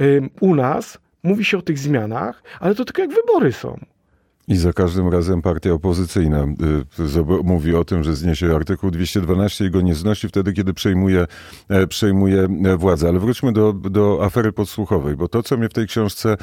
Y, 0.00 0.30
U 0.40 0.54
nas 0.54 0.98
mówi 1.22 1.44
się 1.44 1.58
o 1.58 1.62
tych 1.62 1.78
zmianach, 1.78 2.42
ale 2.60 2.74
to 2.74 2.84
tylko 2.84 3.02
jak 3.02 3.10
wybory 3.10 3.52
są. 3.52 3.78
I 4.48 4.56
za 4.56 4.72
każdym 4.72 5.08
razem 5.08 5.42
partia 5.42 5.72
opozycyjna 5.72 6.44
y, 6.44 7.42
mówi 7.44 7.74
o 7.74 7.84
tym, 7.84 8.04
że 8.04 8.16
zniesie 8.16 8.54
artykuł 8.54 8.90
212 8.90 9.64
i 9.64 9.70
go 9.70 9.80
nie 9.80 9.94
znosi 9.94 10.28
wtedy, 10.28 10.52
kiedy 10.52 10.74
przejmuje, 10.74 11.26
e, 11.68 11.86
przejmuje 11.86 12.48
e, 12.64 12.76
władzę. 12.76 13.08
Ale 13.08 13.18
wróćmy 13.18 13.52
do, 13.52 13.72
do 13.72 14.24
afery 14.24 14.52
podsłuchowej, 14.52 15.16
bo 15.16 15.28
to, 15.28 15.42
co 15.42 15.56
mnie 15.56 15.68
w 15.68 15.72
tej 15.72 15.86
książce 15.86 16.36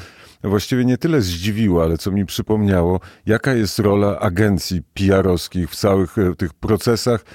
właściwie 0.43 0.85
nie 0.85 0.97
tyle 0.97 1.21
zdziwiło, 1.21 1.83
ale 1.83 1.97
co 1.97 2.11
mi 2.11 2.25
przypomniało, 2.25 2.99
jaka 3.25 3.53
jest 3.53 3.79
rola 3.79 4.19
agencji 4.19 4.81
PR-owskich 4.93 5.69
w 5.69 5.75
całych 5.75 6.17
e, 6.17 6.35
tych 6.35 6.53
procesach, 6.53 7.25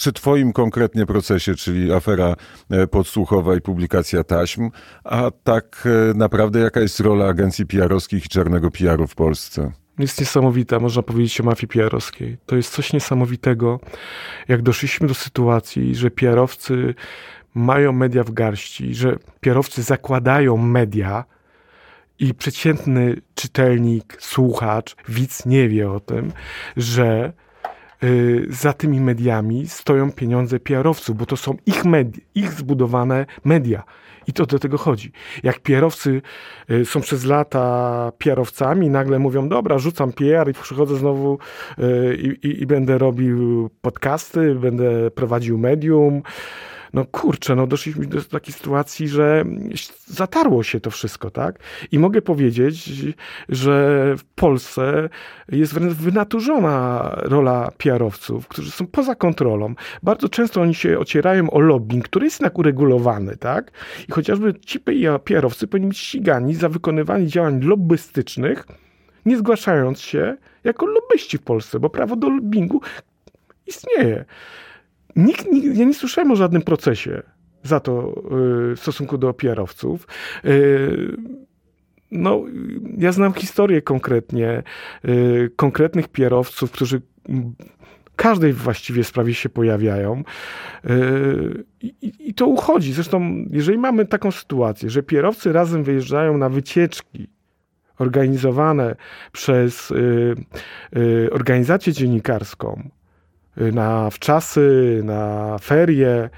czy 0.00 0.12
twoim 0.12 0.52
konkretnie 0.52 1.06
procesie, 1.06 1.54
czyli 1.54 1.92
afera 1.92 2.36
e, 2.70 2.86
podsłuchowa 2.86 3.56
i 3.56 3.60
publikacja 3.60 4.24
taśm, 4.24 4.70
a 5.04 5.30
tak 5.44 5.88
e, 6.10 6.14
naprawdę 6.14 6.60
jaka 6.60 6.80
jest 6.80 7.00
rola 7.00 7.26
agencji 7.26 7.66
PR-owskich 7.66 8.26
i 8.26 8.28
czarnego 8.28 8.70
PR-u 8.70 9.06
w 9.06 9.14
Polsce? 9.14 9.72
jest 9.98 10.20
niesamowita, 10.20 10.78
można 10.78 11.02
powiedzieć 11.02 11.40
o 11.40 11.44
mafii 11.44 11.68
PR-owskiej. 11.68 12.36
To 12.46 12.56
jest 12.56 12.72
coś 12.72 12.92
niesamowitego, 12.92 13.80
jak 14.48 14.62
doszliśmy 14.62 15.08
do 15.08 15.14
sytuacji, 15.14 15.94
że 15.94 16.10
PR-owcy 16.10 16.94
mają 17.54 17.92
media 17.92 18.24
w 18.24 18.30
garści, 18.30 18.94
że 18.94 19.16
PR-owcy 19.40 19.82
zakładają 19.82 20.56
media 20.56 21.24
i 22.18 22.34
przeciętny 22.34 23.16
czytelnik, 23.34 24.16
słuchacz, 24.20 24.96
widz 25.08 25.46
nie 25.46 25.68
wie 25.68 25.90
o 25.90 26.00
tym, 26.00 26.32
że 26.76 27.32
za 28.48 28.72
tymi 28.72 29.00
mediami 29.00 29.68
stoją 29.68 30.12
pieniądze 30.12 30.60
PR-owców, 30.60 31.16
bo 31.16 31.26
to 31.26 31.36
są 31.36 31.56
ich 31.66 31.84
media, 31.84 32.22
ich 32.34 32.52
zbudowane 32.52 33.26
media. 33.44 33.84
I 34.26 34.32
to 34.32 34.46
do 34.46 34.58
tego 34.58 34.78
chodzi. 34.78 35.12
Jak 35.42 35.60
PR-owcy 35.60 36.22
y, 36.70 36.84
są 36.84 37.00
przez 37.00 37.24
lata 37.24 38.12
PR-owcami, 38.18 38.90
nagle 38.90 39.18
mówią, 39.18 39.48
dobra, 39.48 39.78
rzucam 39.78 40.12
PR 40.12 40.50
i 40.50 40.52
przychodzę 40.52 40.96
znowu 40.96 41.38
y, 41.78 42.16
i, 42.16 42.46
i, 42.48 42.62
i 42.62 42.66
będę 42.66 42.98
robił 42.98 43.70
podcasty, 43.80 44.54
będę 44.54 45.10
prowadził 45.10 45.58
medium. 45.58 46.22
No 46.92 47.04
kurczę, 47.04 47.56
no 47.56 47.66
doszliśmy 47.66 48.06
do 48.06 48.22
takiej 48.24 48.54
sytuacji, 48.54 49.08
że 49.08 49.44
zatarło 50.06 50.62
się 50.62 50.80
to 50.80 50.90
wszystko, 50.90 51.30
tak? 51.30 51.58
I 51.92 51.98
mogę 51.98 52.22
powiedzieć, 52.22 52.90
że 53.48 54.04
w 54.18 54.24
Polsce 54.24 55.08
jest 55.48 55.74
wręcz 55.74 55.92
wynaturzona 55.92 57.10
rola 57.22 57.70
PR-owców, 57.78 58.48
którzy 58.48 58.70
są 58.70 58.86
poza 58.86 59.14
kontrolą. 59.14 59.74
Bardzo 60.02 60.28
często 60.28 60.60
oni 60.60 60.74
się 60.74 60.98
ocierają 60.98 61.50
o 61.50 61.60
lobbying, 61.60 62.04
który 62.04 62.26
jest 62.26 62.40
jednak 62.40 62.58
uregulowany, 62.58 63.36
tak? 63.36 63.70
I 64.08 64.12
chociażby 64.12 64.54
ci 64.54 64.80
PR-owcy 65.24 65.66
powinni 65.66 65.88
być 65.88 65.98
ścigani 65.98 66.54
za 66.54 66.68
wykonywanie 66.68 67.26
działań 67.26 67.60
lobbystycznych, 67.62 68.66
nie 69.26 69.38
zgłaszając 69.38 70.00
się 70.00 70.36
jako 70.64 70.86
lobbyści 70.86 71.38
w 71.38 71.42
Polsce, 71.42 71.80
bo 71.80 71.90
prawo 71.90 72.16
do 72.16 72.28
lobbingu 72.28 72.80
istnieje. 73.66 74.24
Nikt, 75.16 75.52
nikt, 75.52 75.76
ja 75.76 75.84
nie 75.84 75.94
słyszałem 75.94 76.30
o 76.30 76.36
żadnym 76.36 76.62
procesie 76.62 77.22
za 77.62 77.80
to 77.80 78.22
yy, 78.70 78.76
w 78.76 78.80
stosunku 78.80 79.18
do 79.18 79.34
PR-owców. 79.34 80.06
Yy, 80.44 81.16
no, 82.10 82.44
ja 82.98 83.12
znam 83.12 83.32
historię 83.32 83.82
konkretnie 83.82 84.62
yy, 85.04 85.50
konkretnych 85.56 86.08
PR-owców, 86.08 86.70
którzy 86.70 87.02
każdej 88.16 88.52
właściwie 88.52 89.04
sprawie 89.04 89.34
się 89.34 89.48
pojawiają. 89.48 90.22
I, 91.82 91.94
I 92.18 92.34
to 92.34 92.46
uchodzi. 92.46 92.92
Zresztą, 92.92 93.44
jeżeli 93.50 93.78
mamy 93.78 94.06
taką 94.06 94.30
sytuację, 94.30 94.90
że 94.90 95.02
PR-owcy 95.02 95.52
razem 95.52 95.84
wyjeżdżają 95.84 96.38
na 96.38 96.48
wycieczki 96.48 97.28
organizowane 97.98 98.96
przez 99.32 99.92
organizację 101.30 101.92
dziennikarską, 101.92 102.90
na 103.56 104.10
wczasy, 104.10 105.00
na 105.04 105.56
ferie. 105.58 106.30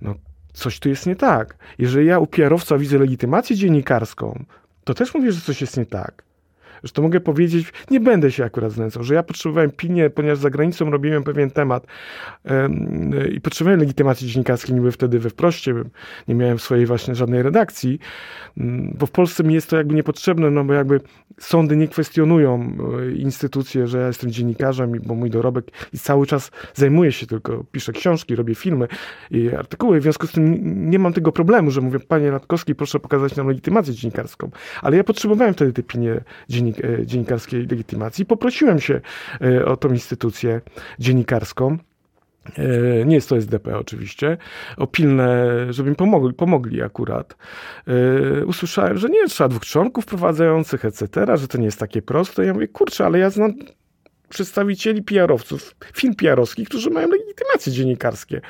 No, 0.00 0.14
coś 0.52 0.80
tu 0.80 0.88
jest 0.88 1.06
nie 1.06 1.16
tak. 1.16 1.56
Jeżeli 1.78 2.06
ja 2.06 2.18
u 2.18 2.26
PR-owca 2.26 2.78
widzę 2.78 2.98
legitymację 2.98 3.56
dziennikarską, 3.56 4.44
to 4.84 4.94
też 4.94 5.14
mówię, 5.14 5.32
że 5.32 5.40
coś 5.40 5.60
jest 5.60 5.76
nie 5.76 5.86
tak. 5.86 6.22
Że 6.84 6.92
to 6.92 7.02
mogę 7.02 7.20
powiedzieć, 7.20 7.72
nie 7.90 8.00
będę 8.00 8.32
się 8.32 8.44
akurat 8.44 8.72
znęcał, 8.72 9.02
że 9.02 9.14
ja 9.14 9.22
potrzebowałem 9.22 9.70
pilnie, 9.70 10.10
ponieważ 10.10 10.38
za 10.38 10.50
granicą 10.50 10.90
robiłem 10.90 11.24
pewien 11.24 11.50
temat 11.50 11.86
i 13.32 13.40
potrzebowałem 13.40 13.80
legitymacji 13.80 14.28
dziennikarskiej, 14.28 14.74
niby 14.74 14.92
wtedy 14.92 15.18
we 15.18 15.30
wproście, 15.30 15.74
nie 16.28 16.34
miałem 16.34 16.58
swojej 16.58 16.86
właśnie 16.86 17.14
żadnej 17.14 17.42
redakcji, 17.42 17.98
yy, 18.56 18.64
bo 18.98 19.06
w 19.06 19.10
Polsce 19.10 19.44
mi 19.44 19.54
jest 19.54 19.70
to 19.70 19.76
jakby 19.76 19.94
niepotrzebne, 19.94 20.50
no 20.50 20.64
bo 20.64 20.72
jakby 20.72 21.00
sądy 21.40 21.76
nie 21.76 21.88
kwestionują 21.88 22.76
instytucje, 23.16 23.86
że 23.86 23.98
ja 23.98 24.06
jestem 24.06 24.30
dziennikarzem, 24.30 24.92
bo 25.06 25.14
mój 25.14 25.30
dorobek 25.30 25.70
i 25.92 25.98
cały 25.98 26.26
czas 26.26 26.50
zajmuję 26.74 27.12
się 27.12 27.26
tylko, 27.26 27.64
piszę 27.72 27.92
książki, 27.92 28.36
robię 28.36 28.54
filmy 28.54 28.88
i 29.30 29.50
artykuły, 29.50 30.00
w 30.00 30.02
związku 30.02 30.26
z 30.26 30.32
tym 30.32 30.90
nie 30.90 30.98
mam 30.98 31.12
tego 31.12 31.32
problemu, 31.32 31.70
że 31.70 31.80
mówię, 31.80 32.00
panie 32.00 32.30
Radkowski, 32.30 32.74
proszę 32.74 33.00
pokazać 33.00 33.36
nam 33.36 33.48
legitymację 33.48 33.94
dziennikarską, 33.94 34.50
ale 34.82 34.96
ja 34.96 35.04
potrzebowałem 35.04 35.54
wtedy 35.54 35.72
tej 35.72 35.84
pilnie 35.84 36.20
dziennik, 36.48 36.73
dziennikarskiej 37.04 37.66
legitymacji. 37.66 38.26
Poprosiłem 38.26 38.80
się 38.80 39.00
o 39.64 39.76
tą 39.76 39.88
instytucję 39.88 40.60
dziennikarską. 40.98 41.78
Nie 43.06 43.14
jest 43.14 43.28
to 43.28 43.36
SDP 43.36 43.78
oczywiście, 43.78 44.36
o 44.76 44.86
pilne, 44.86 45.46
żeby 45.70 45.90
mi 45.90 45.96
pomogli, 45.96 46.34
pomogli 46.34 46.82
akurat. 46.82 47.36
Usłyszałem, 48.46 48.98
że 48.98 49.08
nie 49.08 49.26
trzeba 49.28 49.48
dwóch 49.48 49.66
członków 49.66 50.06
prowadzących, 50.06 50.84
etc., 50.84 51.08
że 51.34 51.48
to 51.48 51.58
nie 51.58 51.64
jest 51.64 51.78
takie 51.78 52.02
proste. 52.02 52.44
Ja 52.44 52.54
mówię, 52.54 52.68
kurczę, 52.68 53.06
ale 53.06 53.18
ja 53.18 53.30
znam 53.30 53.54
przedstawicieli 54.28 55.02
PR-owców, 55.02 55.74
firm 55.94 56.14
PR-owskich, 56.14 56.68
którzy 56.68 56.90
mają 56.90 57.08
legitymacje 57.08 57.72
dziennikarskie 57.72 58.40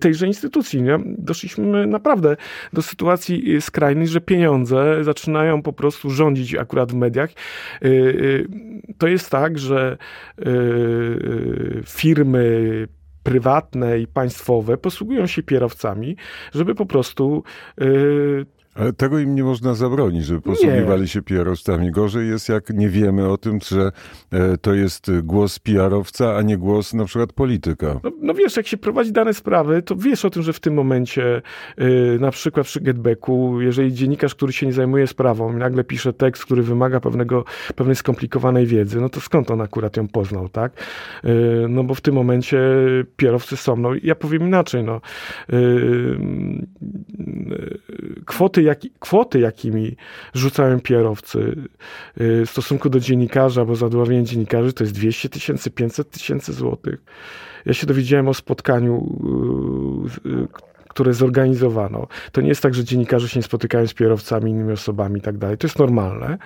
tejże 0.00 0.26
instytucji. 0.26 0.82
Nie? 0.82 0.98
Doszliśmy 1.04 1.86
naprawdę 1.86 2.36
do 2.72 2.82
sytuacji 2.82 3.60
skrajnej, 3.60 4.08
że 4.08 4.20
pieniądze 4.20 5.04
zaczynają 5.04 5.62
po 5.62 5.72
prostu 5.72 6.10
rządzić 6.10 6.54
akurat 6.54 6.92
w 6.92 6.94
mediach. 6.94 7.30
To 8.98 9.08
jest 9.08 9.30
tak, 9.30 9.58
że 9.58 9.96
firmy 11.86 12.88
prywatne 13.22 14.00
i 14.00 14.06
państwowe 14.06 14.76
posługują 14.76 15.26
się 15.26 15.42
kierowcami, 15.42 16.16
żeby 16.54 16.74
po 16.74 16.86
prostu 16.86 17.44
ale 18.78 18.92
tego 18.92 19.18
im 19.18 19.34
nie 19.34 19.44
można 19.44 19.74
zabronić, 19.74 20.24
żeby 20.24 20.40
posługiwali 20.40 21.00
nie. 21.00 21.08
się 21.08 21.22
PR-owcami. 21.22 21.90
Gorzej 21.90 22.28
jest, 22.28 22.48
jak 22.48 22.70
nie 22.70 22.88
wiemy 22.88 23.28
o 23.28 23.38
tym, 23.38 23.58
że 23.68 23.92
to 24.62 24.74
jest 24.74 25.10
głos 25.22 25.58
PR-owca, 25.58 26.36
a 26.36 26.42
nie 26.42 26.58
głos 26.58 26.94
na 26.94 27.04
przykład 27.04 27.32
polityka. 27.32 28.00
No, 28.04 28.10
no, 28.20 28.34
wiesz, 28.34 28.56
jak 28.56 28.66
się 28.66 28.76
prowadzi 28.76 29.12
dane 29.12 29.34
sprawy, 29.34 29.82
to 29.82 29.96
wiesz 29.96 30.24
o 30.24 30.30
tym, 30.30 30.42
że 30.42 30.52
w 30.52 30.60
tym 30.60 30.74
momencie 30.74 31.42
yy, 31.78 32.18
na 32.20 32.30
przykład 32.30 32.66
przy 32.66 32.80
Getbacku, 32.80 33.60
jeżeli 33.60 33.92
dziennikarz, 33.92 34.34
który 34.34 34.52
się 34.52 34.66
nie 34.66 34.72
zajmuje 34.72 35.06
sprawą, 35.06 35.52
nagle 35.52 35.84
pisze 35.84 36.12
tekst, 36.12 36.44
który 36.44 36.62
wymaga 36.62 37.00
pewnego, 37.00 37.44
pewnej 37.76 37.96
skomplikowanej 37.96 38.66
wiedzy, 38.66 39.00
no 39.00 39.08
to 39.08 39.20
skąd 39.20 39.50
on 39.50 39.60
akurat 39.60 39.96
ją 39.96 40.08
poznał, 40.08 40.48
tak? 40.48 40.72
Yy, 41.24 41.66
no 41.68 41.84
bo 41.84 41.94
w 41.94 42.00
tym 42.00 42.14
momencie 42.14 42.58
PR-owcy 43.16 43.56
są, 43.56 43.76
no 43.76 43.90
ja 44.02 44.14
powiem 44.14 44.42
inaczej, 44.42 44.84
no 44.84 45.00
kwoty 48.26 48.62
jak, 48.68 48.80
kwoty, 48.98 49.40
jakimi 49.40 49.96
rzucają 50.34 50.80
PR-owcy 50.80 51.56
w 52.16 52.46
stosunku 52.46 52.90
do 52.90 53.00
dziennikarza, 53.00 53.64
bo 53.64 53.76
zadławienie 53.76 54.24
dziennikarzy 54.24 54.72
to 54.72 54.84
jest 54.84 54.94
200 54.94 55.28
tysięcy, 55.28 55.70
500 55.70 56.10
tysięcy 56.10 56.52
złotych. 56.52 57.02
Ja 57.66 57.74
się 57.74 57.86
dowiedziałem 57.86 58.28
o 58.28 58.34
spotkaniu, 58.34 59.18
które 60.88 61.14
zorganizowano. 61.14 62.06
To 62.32 62.40
nie 62.40 62.48
jest 62.48 62.62
tak, 62.62 62.74
że 62.74 62.84
dziennikarze 62.84 63.28
się 63.28 63.38
nie 63.38 63.44
spotykają 63.44 63.86
z 63.86 63.94
PR-owcami, 63.94 64.50
innymi 64.50 64.72
osobami 64.72 65.18
i 65.18 65.22
tak 65.22 65.38
dalej. 65.38 65.58
To 65.58 65.66
jest 65.66 65.78
normalne. 65.78 66.38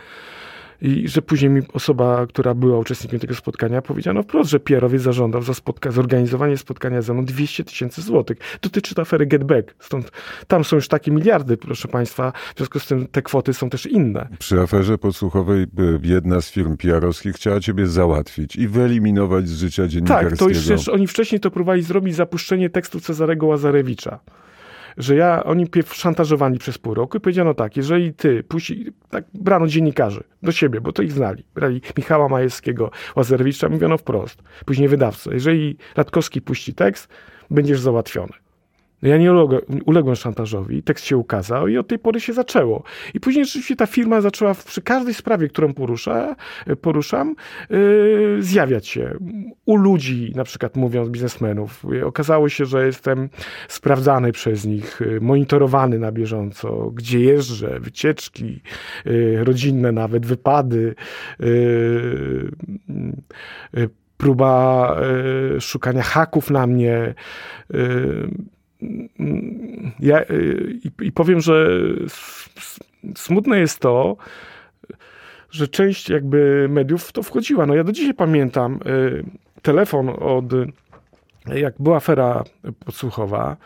I 0.82 1.08
że 1.08 1.22
później 1.22 1.50
mi 1.50 1.62
osoba, 1.72 2.26
która 2.26 2.54
była 2.54 2.78
uczestnikiem 2.78 3.20
tego 3.20 3.34
spotkania, 3.34 3.82
powiedziano 3.82 4.22
wprost, 4.22 4.50
że 4.50 4.60
Pierowiec 4.60 5.02
zażądał 5.02 5.42
za 5.42 5.54
spotka 5.54 5.90
zorganizowanie 5.90 6.56
spotkania 6.56 7.02
ze 7.02 7.14
mną 7.14 7.24
200 7.24 7.64
tysięcy 7.64 8.02
złotych. 8.02 8.38
Dotyczy 8.62 8.94
to 8.94 9.02
afery 9.02 9.26
Get 9.26 9.44
Back. 9.44 9.74
Stąd 9.78 10.12
tam 10.46 10.64
są 10.64 10.76
już 10.76 10.88
takie 10.88 11.10
miliardy, 11.10 11.56
proszę 11.56 11.88
Państwa. 11.88 12.32
W 12.54 12.56
związku 12.56 12.78
z 12.78 12.86
tym 12.86 13.06
te 13.06 13.22
kwoty 13.22 13.54
są 13.54 13.70
też 13.70 13.86
inne. 13.86 14.28
Przy 14.38 14.60
aferze 14.60 14.98
podsłuchowej 14.98 15.66
jedna 16.02 16.40
z 16.40 16.50
firm 16.50 16.76
PR-owskich 16.76 17.36
chciała 17.36 17.60
ciebie 17.60 17.86
załatwić 17.86 18.56
i 18.56 18.68
wyeliminować 18.68 19.48
z 19.48 19.58
życia 19.58 19.88
dziennikarskiego. 19.88 20.36
Tak, 20.36 20.64
to 20.64 20.72
już 20.72 20.88
oni 20.88 21.06
wcześniej 21.06 21.40
to 21.40 21.50
próbowali 21.50 21.82
zrobić 21.82 22.14
zapuszczenie 22.14 22.70
tekstu 22.70 23.00
Cezarego 23.00 23.46
Łazarewicza 23.46 24.18
że 24.96 25.16
ja, 25.16 25.44
oni 25.44 25.66
pierw 25.66 25.94
szantażowali 25.94 26.58
przez 26.58 26.78
pół 26.78 26.94
roku 26.94 27.16
i 27.16 27.20
powiedziano 27.20 27.54
tak, 27.54 27.76
jeżeli 27.76 28.14
ty 28.14 28.42
puści, 28.42 28.92
tak 29.11 29.25
brano 29.34 29.66
dziennikarzy 29.66 30.25
do 30.42 30.52
siebie, 30.52 30.80
bo 30.80 30.92
to 30.92 31.02
ich 31.02 31.12
znali, 31.12 31.44
brali 31.54 31.80
Michała 31.96 32.28
Majewskiego, 32.28 32.90
Łazarewicza, 33.16 33.68
mówiono 33.68 33.99
wprost, 33.99 34.42
później 34.66 34.88
wydawcę, 34.88 35.34
jeżeli 35.34 35.76
Radkowski 35.96 36.40
puści 36.40 36.75
tekst, 36.75 37.08
będziesz 37.50 37.80
załatwiony. 37.80 38.41
No 39.02 39.09
ja 39.09 39.16
nie 39.18 39.32
uległem 39.87 40.16
szantażowi, 40.16 40.82
tekst 40.82 41.04
się 41.04 41.16
ukazał 41.16 41.68
i 41.68 41.78
od 41.78 41.88
tej 41.88 41.99
pory 41.99 42.21
się 42.21 42.32
zaczęło. 42.32 42.82
I 43.14 43.21
później 43.21 43.44
rzeczywiście 43.44 43.76
ta 43.76 43.87
firma 43.87 44.21
zaczęła 44.21 44.54
przy 44.54 44.82
każdej 44.82 45.14
sprawie, 45.14 45.49
którą 45.49 45.75
porusza, 45.75 46.37
poruszam, 46.80 47.35
yy, 47.71 48.37
zjawiać 48.40 48.88
się. 48.88 49.18
U 49.64 49.76
ludzi, 49.76 50.32
na 50.37 50.44
przykład 50.44 50.76
mówiąc 50.76 51.09
biznesmenów. 51.09 51.85
Okazało 52.04 52.49
się, 52.49 52.66
że 52.66 52.87
jestem 52.87 53.28
sprawdzany 53.68 54.32
przez 54.32 54.64
nich, 54.64 55.00
monitorowany 55.21 55.99
na 55.99 56.12
bieżąco, 56.12 56.90
gdzie 56.94 57.21
jeżdżę, 57.21 57.80
wycieczki 57.80 58.61
yy, 59.04 59.44
rodzinne 59.44 59.92
nawet, 59.92 60.26
wypady, 60.26 60.94
yy, 61.40 62.50
próba 64.16 64.97
szukania 65.61 66.02
haków 66.02 66.50
na 66.50 66.66
mnie. 66.66 67.14
Ja, 70.00 70.20
y, 70.22 70.78
i, 70.84 71.06
i 71.06 71.12
powiem, 71.12 71.40
że 71.40 71.68
smutne 73.16 73.58
jest 73.58 73.78
to, 73.78 74.16
że 75.50 75.68
część 75.68 76.08
jakby 76.08 76.66
mediów 76.70 77.04
w 77.04 77.12
to 77.12 77.22
wchodziła. 77.22 77.66
No 77.66 77.74
ja 77.74 77.84
do 77.84 77.92
dzisiaj 77.92 78.14
pamiętam 78.14 78.78
y, 78.86 79.24
telefon 79.62 80.08
od, 80.08 80.44
jak 81.46 81.74
była 81.78 81.96
afera 81.96 82.44
podsłuchowa, 82.84 83.56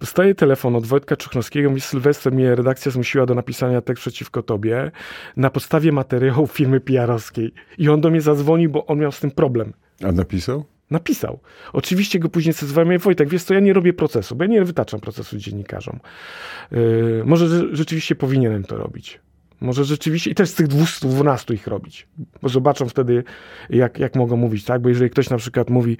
dostaję 0.00 0.34
telefon 0.34 0.76
od 0.76 0.86
Wojtka 0.86 1.16
Czuchnowskiego, 1.16 1.68
mówi 1.68 1.80
Sylwester, 1.80 2.32
mnie 2.32 2.54
redakcja 2.54 2.92
zmusiła 2.92 3.26
do 3.26 3.34
napisania 3.34 3.80
tekst 3.80 4.00
przeciwko 4.00 4.42
tobie 4.42 4.90
na 5.36 5.50
podstawie 5.50 5.92
materiału 5.92 6.46
firmy 6.46 6.80
PR-owskiej. 6.80 7.52
I 7.78 7.88
on 7.88 8.00
do 8.00 8.10
mnie 8.10 8.20
zadzwonił, 8.20 8.70
bo 8.70 8.86
on 8.86 8.98
miał 8.98 9.12
z 9.12 9.20
tym 9.20 9.30
problem. 9.30 9.72
A 10.04 10.12
napisał? 10.12 10.64
Napisał. 10.90 11.38
Oczywiście 11.72 12.18
go 12.18 12.28
później 12.28 12.52
zezwałem, 12.52 12.98
Wojtek, 12.98 13.28
wiesz 13.28 13.44
co, 13.44 13.54
ja 13.54 13.60
nie 13.60 13.72
robię 13.72 13.92
procesu, 13.92 14.36
bo 14.36 14.44
ja 14.44 14.50
nie 14.50 14.64
wytaczam 14.64 15.00
procesu 15.00 15.36
dziennikarzom. 15.36 16.00
Yy, 16.70 17.22
może 17.26 17.76
rzeczywiście 17.76 18.14
powinienem 18.14 18.64
to 18.64 18.76
robić. 18.76 19.20
Może 19.60 19.84
rzeczywiście, 19.84 20.30
i 20.30 20.34
też 20.34 20.48
z 20.48 20.54
tych 20.54 20.66
212 20.66 21.54
ich 21.54 21.66
robić, 21.66 22.08
bo 22.42 22.48
zobaczą 22.48 22.88
wtedy, 22.88 23.24
jak, 23.70 23.98
jak 23.98 24.14
mogą 24.14 24.36
mówić, 24.36 24.64
tak? 24.64 24.82
Bo 24.82 24.88
jeżeli 24.88 25.10
ktoś 25.10 25.30
na 25.30 25.36
przykład 25.36 25.70
mówi, 25.70 25.96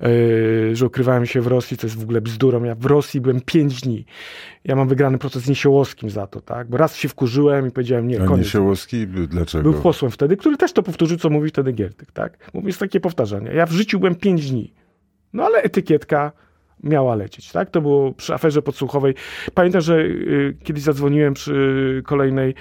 yy, 0.00 0.76
że 0.76 0.86
ukrywałem 0.86 1.26
się 1.26 1.40
w 1.40 1.46
Rosji, 1.46 1.76
to 1.76 1.86
jest 1.86 1.98
w 1.98 2.02
ogóle 2.02 2.20
bzdurą. 2.20 2.64
Ja 2.64 2.74
w 2.74 2.86
Rosji 2.86 3.20
byłem 3.20 3.40
5 3.40 3.80
dni. 3.80 4.04
Ja 4.64 4.76
mam 4.76 4.88
wygrany 4.88 5.18
proces 5.18 5.42
z 5.42 5.48
Niesiołowskim 5.48 6.10
za 6.10 6.26
to, 6.26 6.40
tak? 6.40 6.68
Bo 6.68 6.76
raz 6.76 6.96
się 6.96 7.08
wkurzyłem 7.08 7.66
i 7.66 7.70
powiedziałem, 7.70 8.08
nie, 8.08 8.22
A 8.22 8.24
koniec. 8.24 8.46
Niesiołowski 8.46 9.06
dlaczego? 9.06 9.70
Był 9.70 9.82
posłem 9.82 10.10
wtedy, 10.10 10.36
który 10.36 10.56
też 10.56 10.72
to 10.72 10.82
powtórzył, 10.82 11.18
co 11.18 11.30
mówi 11.30 11.48
wtedy 11.48 11.72
Giertyk, 11.72 12.12
tak? 12.12 12.50
Mówi, 12.54 12.66
jest 12.66 12.78
takie 12.78 13.00
powtarzanie. 13.00 13.50
Ja 13.50 13.66
w 13.66 13.72
życiu 13.72 13.98
byłem 13.98 14.14
5 14.14 14.50
dni. 14.50 14.74
No 15.32 15.44
ale 15.44 15.62
etykietka 15.62 16.32
miała 16.82 17.14
lecieć, 17.14 17.52
tak? 17.52 17.70
To 17.70 17.80
było 17.80 18.12
przy 18.12 18.34
aferze 18.34 18.62
podsłuchowej. 18.62 19.14
Pamiętam, 19.54 19.80
że 19.80 19.98
y, 19.98 20.56
kiedyś 20.62 20.82
zadzwoniłem 20.82 21.34
przy 21.34 22.02
kolejnej 22.06 22.54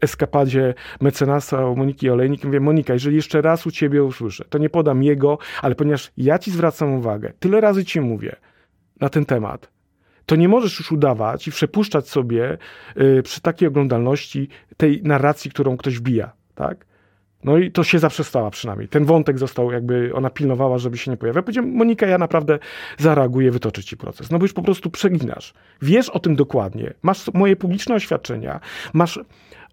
eskapadzie 0.00 0.74
mecenasa 1.00 1.74
Moniki 1.74 2.10
Olejnik. 2.10 2.44
Mówię, 2.44 2.60
Monika, 2.60 2.92
jeżeli 2.92 3.16
jeszcze 3.16 3.42
raz 3.42 3.66
u 3.66 3.70
ciebie 3.70 4.04
usłyszę, 4.04 4.44
to 4.50 4.58
nie 4.58 4.70
podam 4.70 5.02
jego, 5.02 5.38
ale 5.62 5.74
ponieważ 5.74 6.12
ja 6.16 6.38
ci 6.38 6.50
zwracam 6.50 6.92
uwagę, 6.94 7.32
tyle 7.38 7.60
razy 7.60 7.84
ci 7.84 8.00
mówię 8.00 8.36
na 9.00 9.08
ten 9.08 9.24
temat, 9.24 9.70
to 10.26 10.36
nie 10.36 10.48
możesz 10.48 10.78
już 10.78 10.92
udawać 10.92 11.48
i 11.48 11.50
przepuszczać 11.50 12.08
sobie 12.08 12.58
y, 13.00 13.22
przy 13.22 13.40
takiej 13.40 13.68
oglądalności 13.68 14.48
tej 14.76 15.02
narracji, 15.02 15.50
którą 15.50 15.76
ktoś 15.76 15.98
wbija, 15.98 16.32
tak? 16.54 16.87
No 17.44 17.58
i 17.58 17.70
to 17.70 17.84
się 17.84 17.98
zaprzestała 17.98 18.50
przynajmniej. 18.50 18.88
Ten 18.88 19.04
wątek 19.04 19.38
został 19.38 19.72
jakby, 19.72 20.14
ona 20.14 20.30
pilnowała, 20.30 20.78
żeby 20.78 20.98
się 20.98 21.10
nie 21.10 21.16
pojawiał. 21.16 21.42
Powiedziałem, 21.42 21.72
Monika, 21.72 22.06
ja 22.06 22.18
naprawdę 22.18 22.58
zareaguję, 22.98 23.50
wytoczę 23.50 23.82
ci 23.82 23.96
proces. 23.96 24.30
No 24.30 24.38
bo 24.38 24.44
już 24.44 24.52
po 24.52 24.62
prostu 24.62 24.90
przeginasz. 24.90 25.54
Wiesz 25.82 26.10
o 26.10 26.18
tym 26.18 26.36
dokładnie. 26.36 26.94
Masz 27.02 27.34
moje 27.34 27.56
publiczne 27.56 27.94
oświadczenia, 27.94 28.60
masz 28.92 29.20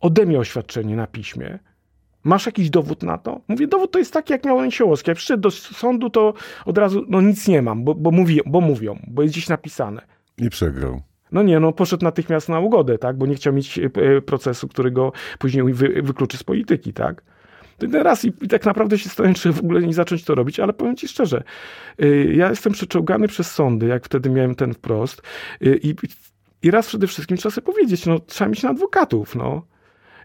ode 0.01 0.25
mnie 0.25 0.39
oświadczenie 0.39 0.95
na 0.95 1.07
piśmie. 1.07 1.59
Masz 2.23 2.45
jakiś 2.45 2.69
dowód 2.69 3.03
na 3.03 3.17
to? 3.17 3.41
Mówię, 3.47 3.67
dowód 3.67 3.91
to 3.91 3.99
jest 3.99 4.13
taki, 4.13 4.33
jak 4.33 4.45
miał 4.45 4.65
Niesiołowski. 4.65 5.11
Jak 5.11 5.17
przyszedł 5.17 5.41
do 5.41 5.51
sądu, 5.51 6.09
to 6.09 6.33
od 6.65 6.77
razu, 6.77 7.05
no 7.07 7.21
nic 7.21 7.47
nie 7.47 7.61
mam, 7.61 7.83
bo, 7.83 7.95
bo, 7.95 8.11
mówi, 8.11 8.39
bo 8.45 8.61
mówią, 8.61 8.99
bo 9.07 9.21
jest 9.21 9.33
gdzieś 9.33 9.49
napisane. 9.49 10.01
I 10.37 10.49
przegrał. 10.49 11.01
No 11.31 11.43
nie, 11.43 11.59
no 11.59 11.73
poszedł 11.73 12.03
natychmiast 12.03 12.49
na 12.49 12.59
ugodę, 12.59 12.97
tak, 12.97 13.17
bo 13.17 13.25
nie 13.25 13.35
chciał 13.35 13.53
mieć 13.53 13.79
e, 13.79 13.89
procesu, 14.21 14.67
którego 14.67 15.11
później 15.39 15.73
wy, 15.73 16.01
wykluczy 16.01 16.37
z 16.37 16.43
polityki, 16.43 16.93
tak 16.93 17.21
raz 17.91 18.25
i, 18.25 18.33
i 18.41 18.47
tak 18.47 18.65
naprawdę 18.65 18.97
się 18.97 19.03
zastanawiam, 19.03 19.35
czy 19.35 19.51
w 19.51 19.59
ogóle 19.59 19.81
nie 19.81 19.93
zacząć 19.93 20.23
to 20.23 20.35
robić, 20.35 20.59
ale 20.59 20.73
powiem 20.73 20.95
ci 20.95 21.07
szczerze, 21.07 21.43
y, 22.03 22.33
ja 22.35 22.49
jestem 22.49 22.73
przeczołgany 22.73 23.27
przez 23.27 23.51
sądy, 23.51 23.85
jak 23.85 24.05
wtedy 24.05 24.29
miałem 24.29 24.55
ten 24.55 24.73
wprost 24.73 25.21
y, 25.61 25.79
i, 25.83 25.95
i 26.61 26.71
raz 26.71 26.87
przede 26.87 27.07
wszystkim 27.07 27.37
trzeba 27.37 27.55
sobie 27.55 27.65
powiedzieć, 27.65 28.05
no 28.05 28.19
trzeba 28.19 28.49
mieć 28.49 28.63
na 28.63 28.69
adwokatów, 28.69 29.35
no. 29.35 29.65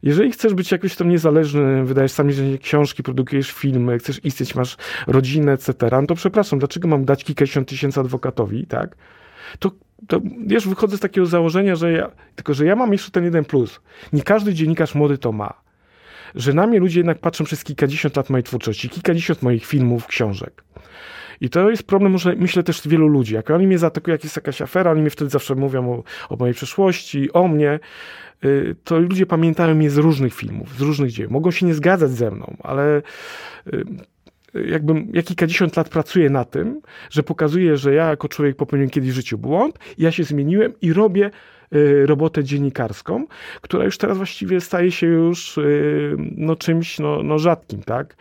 Jeżeli 0.03 0.33
chcesz 0.33 0.55
być 0.55 0.73
jakoś 0.73 0.97
tam 0.97 1.09
niezależny, 1.09 1.85
wydajesz 1.85 2.13
sami 2.13 2.59
książki, 2.59 3.03
produkujesz 3.03 3.53
filmy, 3.53 3.99
chcesz 3.99 4.25
istnieć, 4.25 4.55
masz 4.55 4.77
rodzinę, 5.07 5.53
etc., 5.53 5.75
no 5.93 6.07
to 6.07 6.15
przepraszam, 6.15 6.59
dlaczego 6.59 6.89
mam 6.89 7.05
dać 7.05 7.25
kilkadziesiąt 7.25 7.69
tysięcy 7.69 8.01
adwokatowi, 8.01 8.67
tak? 8.67 8.97
To, 9.59 9.71
to 10.07 10.21
wiesz, 10.47 10.69
wychodzę 10.69 10.97
z 10.97 11.01
takiego 11.01 11.27
założenia, 11.27 11.77
że 11.77 11.93
ja, 11.93 12.11
tylko 12.37 12.55
że 12.55 12.67
ja 12.67 12.77
mam 12.77 12.93
jeszcze 12.93 13.11
ten 13.11 13.25
jeden 13.25 13.45
plus. 13.45 13.81
Nie 14.13 14.23
każdy 14.23 14.55
dziennikarz 14.55 14.95
młody 14.95 15.19
to 15.19 15.33
ma 15.33 15.70
że 16.35 16.53
na 16.53 16.67
mnie 16.67 16.79
ludzie 16.79 17.01
jednak 17.01 17.19
patrzą 17.19 17.45
przez 17.45 17.65
kilkadziesiąt 17.65 18.17
lat 18.17 18.31
mojej 18.31 18.45
twórczości, 18.45 18.89
kilkadziesiąt 18.89 19.43
moich 19.43 19.67
filmów, 19.67 20.07
książek. 20.07 20.65
I 21.41 21.51
to 21.51 21.71
jest 21.71 21.83
problem, 21.83 22.13
może 22.13 22.35
myślę 22.37 22.63
też 22.63 22.89
wielu 22.89 23.09
ludzi. 23.09 23.35
Jak 23.35 23.51
oni 23.51 23.67
mnie 23.67 23.79
zaatakują, 23.79 24.15
jak 24.15 24.25
jest 24.25 24.37
jakaś 24.37 24.63
afera, 24.63 24.91
oni 24.91 25.03
mi 25.03 25.11
wtedy 25.11 25.31
zawsze 25.31 25.55
mówią 25.55 25.93
o, 25.93 26.03
o 26.29 26.37
mojej 26.37 26.55
przeszłości, 26.55 27.33
o 27.33 27.49
mnie, 27.49 27.81
y, 28.45 28.77
to 28.85 28.99
ludzie 28.99 29.27
pamiętają 29.27 29.75
mnie 29.75 29.91
z 29.91 29.97
różnych 29.97 30.35
filmów, 30.35 30.77
z 30.79 30.81
różnych 30.81 31.11
dzieł. 31.11 31.31
Mogą 31.31 31.51
się 31.51 31.67
nie 31.67 31.75
zgadzać 31.75 32.11
ze 32.11 32.31
mną, 32.31 32.57
ale 32.63 33.03
y, 33.67 33.85
jakbym 34.55 35.09
ja 35.13 35.23
kilkadziesiąt 35.23 35.77
lat 35.77 35.89
pracuję 35.89 36.31
na 36.31 36.45
tym, 36.45 36.81
że 37.11 37.23
pokazuję, 37.23 37.77
że 37.77 37.95
ja 37.95 38.09
jako 38.09 38.29
człowiek 38.29 38.57
popełniłem 38.57 38.91
kiedyś 38.91 39.11
w 39.11 39.15
życiu 39.15 39.39
błąd, 39.39 39.79
ja 39.99 40.13
się 40.13 40.25
zmieniłem 40.25 40.73
i 40.83 40.93
robię 40.93 41.27
Y, 41.27 41.31
robotę 42.07 42.45
dziennikarską, 42.45 43.27
która 43.61 43.85
już 43.85 43.99
teraz 43.99 44.17
właściwie 44.17 44.61
staje 44.61 44.93
się 44.93 45.07
już 45.07 45.59
y, 45.59 46.17
no, 46.37 46.57
czymś 46.57 46.99
no, 46.99 47.23
no 47.23 47.39
rzadkim, 47.39 47.83
tak? 47.83 48.17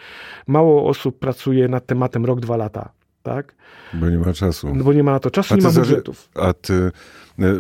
Mało 0.48 0.90
osób 0.90 1.20
pracuje 1.20 1.68
nad 1.68 1.86
tematem 1.86 2.26
rok, 2.26 2.40
dwa 2.40 2.58
lata, 2.58 2.92
tak? 3.24 3.56
Bo 3.94 4.10
nie 4.10 4.18
ma 4.18 4.34
czasu. 4.34 4.76
No, 4.76 4.84
bo 4.84 4.94
nie 4.94 5.04
ma 5.04 5.12
na 5.12 5.20
to 5.20 5.32
czasu, 5.32 5.56
nie 5.56 5.62
ma 5.62 5.72
budżetów. 5.72 6.30
A 6.36 6.54
ty 6.54 6.74
y, 6.74 6.92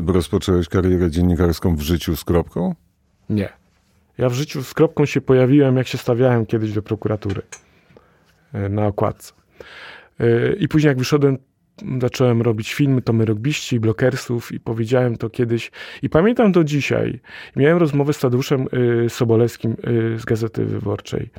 rozpocząłeś 0.07 0.69
karierę 0.69 1.11
dziennikarską 1.11 1.75
w 1.75 1.81
życiu 1.81 2.15
z 2.15 2.23
kropką? 2.23 2.75
Nie. 3.29 3.49
Ja 4.17 4.29
w 4.29 4.33
życiu 4.33 4.63
z 4.63 4.73
kropką 4.73 5.05
się 5.05 5.21
pojawiłem, 5.21 5.77
jak 5.77 5.87
się 5.87 5.97
stawiałem 5.97 6.45
kiedyś 6.45 6.73
do 6.73 6.81
prokuratury 6.81 7.41
na 8.69 8.87
okładce. 8.87 9.33
I 10.59 10.67
później 10.67 10.87
jak 10.87 10.97
wyszedłem 10.97 11.37
zacząłem 12.01 12.41
robić 12.41 12.73
filmy, 12.73 13.01
Tomy 13.01 13.25
Rogbiści, 13.25 13.79
Blokersów 13.79 14.51
i 14.51 14.59
powiedziałem 14.59 15.17
to 15.17 15.29
kiedyś 15.29 15.71
i 16.01 16.09
pamiętam 16.09 16.53
to 16.53 16.63
dzisiaj. 16.63 17.19
Miałem 17.55 17.77
rozmowę 17.77 18.13
z 18.13 18.19
Tadeuszem 18.19 18.67
y, 19.05 19.09
Sobolewskim 19.09 19.71
y, 19.71 20.19
z 20.19 20.25
Gazety 20.25 20.65
Wyborczej. 20.65 21.29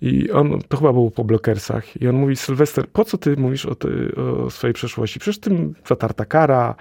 I 0.00 0.30
on, 0.30 0.60
to 0.68 0.76
chyba 0.76 0.92
było 0.92 1.10
po 1.10 1.24
blokersach, 1.24 2.02
i 2.02 2.08
on 2.08 2.16
mówi, 2.16 2.36
Sylwester, 2.36 2.88
po 2.88 3.04
co 3.04 3.18
ty 3.18 3.36
mówisz 3.36 3.66
o, 3.66 3.74
ty, 3.74 4.14
o 4.16 4.50
swojej 4.50 4.74
przeszłości? 4.74 5.20
Przecież 5.20 5.40
tym 5.40 5.74
zatarta 5.86 6.24
kara. 6.24 6.74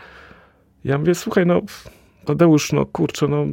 Ja 0.84 0.98
mówię, 0.98 1.16
słuchaj, 1.16 1.46
no 1.46 1.62
Tadeusz, 2.26 2.72
no 2.72 2.86
kurczę, 2.86 3.28
no 3.28 3.46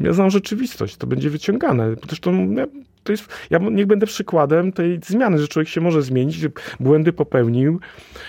ja 0.00 0.12
znam 0.12 0.30
rzeczywistość, 0.30 0.96
to 0.96 1.06
będzie 1.06 1.30
wyciągane. 1.30 1.94
Zresztą 2.08 2.50
ja 2.50 2.66
to 3.04 3.12
jest, 3.12 3.28
ja 3.50 3.58
niech 3.58 3.86
będę 3.86 4.06
przykładem 4.06 4.72
tej 4.72 5.00
zmiany, 5.06 5.38
że 5.38 5.48
człowiek 5.48 5.68
się 5.68 5.80
może 5.80 6.02
zmienić, 6.02 6.34
że 6.34 6.48
błędy 6.80 7.12
popełnił 7.12 7.80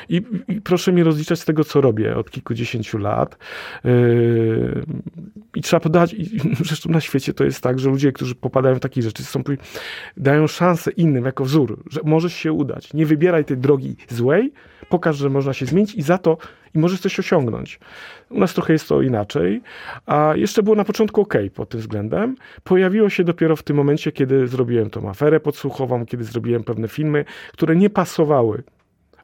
i, 0.10 0.22
i 0.48 0.62
proszę 0.62 0.92
mnie 0.92 1.04
rozliczać 1.04 1.40
z 1.40 1.46
tego, 1.46 1.64
co 1.64 1.82
robię 1.82 2.16
od 2.16 2.32
kilkudziesięciu 2.32 2.98
lat. 2.98 3.38
Yy, 3.84 4.84
I 5.56 5.62
trzeba 5.62 5.80
podać, 5.80 6.14
i 6.14 6.40
zresztą 6.66 6.90
na 6.90 7.02
świecie 7.02 7.34
to 7.34 7.44
jest 7.44 7.62
tak, 7.62 7.80
że 7.80 7.90
ludzie, 7.90 8.12
którzy 8.12 8.36
popadają 8.36 8.76
w 8.76 8.80
takie 8.80 9.02
rzeczy, 9.02 9.24
są, 9.24 9.44
dają 10.18 10.48
szansę 10.48 10.92
innym 10.92 11.26
jako 11.26 11.46
wzór, 11.46 11.84
że 11.92 12.02
może 12.04 12.30
się 12.30 12.54
udać. 12.54 12.94
Nie 12.94 13.06
wybieraj 13.06 13.46
tej 13.46 13.58
drogi 13.58 13.96
złej, 14.10 14.54
pokaż, 14.90 15.18
że 15.18 15.30
można 15.30 15.54
się 15.54 15.66
zmienić 15.66 15.96
i 15.96 16.02
za 16.02 16.18
to 16.18 16.38
i 16.76 16.80
możesz 16.80 17.00
coś 17.00 17.20
osiągnąć. 17.20 17.80
U 18.30 18.40
nas 18.40 18.54
trochę 18.54 18.74
jest 18.74 18.88
to 18.88 19.02
inaczej, 19.02 19.62
a 20.06 20.34
jeszcze 20.36 20.64
było 20.64 20.76
na 20.76 20.86
początku 20.86 21.22
ok 21.22 21.34
pod 21.54 21.70
tym 21.70 21.80
względem. 21.80 22.36
Pojawiło 22.64 23.10
się 23.10 23.24
dopiero 23.24 23.56
w 23.56 23.64
tym 23.64 23.78
momencie, 23.78 24.12
kiedy 24.12 24.48
zrobiłem 24.48 24.90
tą 24.90 25.10
aferę 25.10 25.40
podsłuchową, 25.40 26.06
kiedy 26.06 26.24
zrobiłem 26.24 26.64
pewne 26.64 26.88
filmy, 26.88 27.26
które 27.54 27.76
nie 27.76 27.90
pasowały 27.90 28.64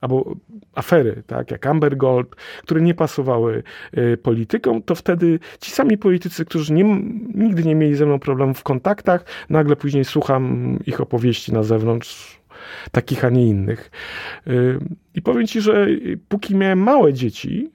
albo 0.02 0.36
afery, 0.76 1.24
tak, 1.28 1.52
jak 1.52 1.68
Amber 1.68 1.98
Gold, 1.98 2.36
które 2.64 2.82
nie 2.82 2.94
pasowały 2.94 3.64
y, 3.98 4.18
politykom, 4.18 4.82
to 4.82 4.96
wtedy 4.96 5.40
ci 5.60 5.72
sami 5.72 5.98
politycy, 5.98 6.46
którzy 6.46 6.74
nie, 6.74 6.84
nigdy 7.36 7.64
nie 7.64 7.76
mieli 7.76 7.96
ze 7.96 8.06
mną 8.06 8.20
problemów 8.20 8.60
w 8.60 8.64
kontaktach, 8.64 9.26
nagle 9.50 9.76
później 9.76 10.06
słucham 10.06 10.78
ich 10.86 11.02
opowieści 11.02 11.54
na 11.54 11.64
zewnątrz, 11.64 12.41
takich, 12.92 13.26
a 13.26 13.30
nie 13.30 13.48
innych. 13.48 13.92
Y, 14.48 14.80
I 15.16 15.22
powiem 15.22 15.48
ci, 15.48 15.62
że 15.62 15.88
póki 16.30 16.56
miałem 16.56 16.80
małe 16.80 17.14
dzieci, 17.14 17.72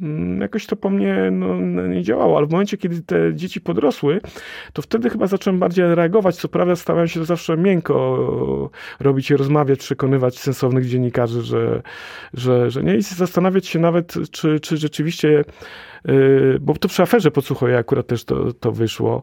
mm, 0.00 0.40
jakoś 0.40 0.66
to 0.66 0.76
po 0.76 0.90
mnie 0.90 1.30
no, 1.32 1.60
nie 1.86 2.02
działało, 2.02 2.38
ale 2.38 2.46
w 2.46 2.50
momencie, 2.50 2.76
kiedy 2.76 3.02
te 3.02 3.34
dzieci 3.34 3.60
podrosły, 3.60 4.20
to 4.72 4.82
wtedy 4.82 5.10
chyba 5.10 5.26
zacząłem 5.26 5.58
bardziej 5.58 5.94
reagować. 5.94 6.36
Co 6.36 6.48
prawda 6.48 6.76
starałem 6.76 7.08
się 7.08 7.20
to 7.20 7.26
zawsze 7.26 7.56
miękko 7.56 8.70
robić 9.00 9.30
i 9.30 9.36
rozmawiać, 9.36 9.78
przekonywać 9.78 10.38
sensownych 10.38 10.86
dziennikarzy, 10.86 11.42
że, 11.42 11.82
że, 12.34 12.70
że 12.70 12.82
nie 12.82 12.96
i 12.96 13.02
zastanawiać 13.02 13.66
się 13.66 13.78
nawet, 13.78 14.14
czy, 14.30 14.60
czy 14.60 14.76
rzeczywiście 14.76 15.44
bo 16.60 16.74
to 16.74 16.88
przy 16.88 17.02
aferze 17.02 17.30
podsłuchowej 17.30 17.76
akurat 17.76 18.06
też 18.06 18.24
to, 18.24 18.52
to 18.52 18.72
wyszło, 18.72 19.22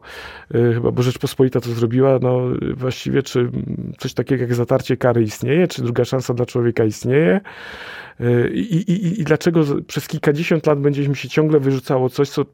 y, 0.54 0.74
chyba, 0.74 0.90
bo 0.90 1.02
Rzeczpospolita 1.02 1.60
to 1.60 1.70
zrobiła, 1.70 2.18
no 2.22 2.40
właściwie 2.76 3.22
czy 3.22 3.50
coś 3.98 4.14
takiego 4.14 4.42
jak 4.42 4.54
zatarcie 4.54 4.96
kary 4.96 5.22
istnieje, 5.22 5.68
czy 5.68 5.82
druga 5.82 6.04
szansa 6.04 6.34
dla 6.34 6.46
człowieka 6.46 6.84
istnieje? 6.84 7.40
Y, 8.20 8.50
i, 8.54 8.76
i, 8.76 9.20
i 9.20 9.24
dlaczego 9.24 9.64
przez 9.86 10.08
kilkadziesiąt 10.08 10.66
lat 10.66 10.80
będzie 10.80 11.08
mi 11.08 11.16
się 11.16 11.28
ciągle 11.28 11.60
wyrzucało 11.60 12.08
coś, 12.08 12.30
co 12.30 12.44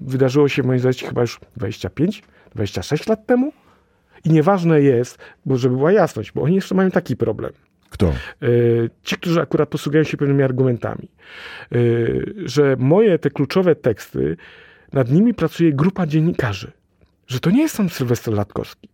wydarzyło 0.00 0.48
się 0.48 0.62
moim 0.62 0.78
zdaniem 0.78 1.08
chyba 1.08 1.20
już 1.20 1.40
25, 1.56 2.22
26 2.54 3.06
lat 3.06 3.26
temu? 3.26 3.52
I 4.24 4.30
nieważne 4.30 4.80
jest, 4.80 5.18
bo 5.46 5.56
żeby 5.56 5.76
była 5.76 5.92
jasność, 5.92 6.32
bo 6.32 6.42
oni 6.42 6.54
jeszcze 6.54 6.74
mają 6.74 6.90
taki 6.90 7.16
problem– 7.16 7.52
kto? 7.90 8.06
E, 8.06 8.14
ci, 9.02 9.16
którzy 9.16 9.40
akurat 9.40 9.68
posługują 9.68 10.04
się 10.04 10.16
pewnymi 10.16 10.42
argumentami. 10.42 11.08
E, 11.72 11.78
że 12.44 12.76
moje 12.78 13.18
te 13.18 13.30
kluczowe 13.30 13.74
teksty, 13.74 14.36
nad 14.92 15.10
nimi 15.10 15.34
pracuje 15.34 15.72
grupa 15.72 16.06
dziennikarzy. 16.06 16.72
Że 17.26 17.40
to 17.40 17.50
nie 17.50 17.62
jest 17.62 17.74
sam 17.74 17.88
Sylwester 17.88 18.34
Latkowski. 18.34 18.88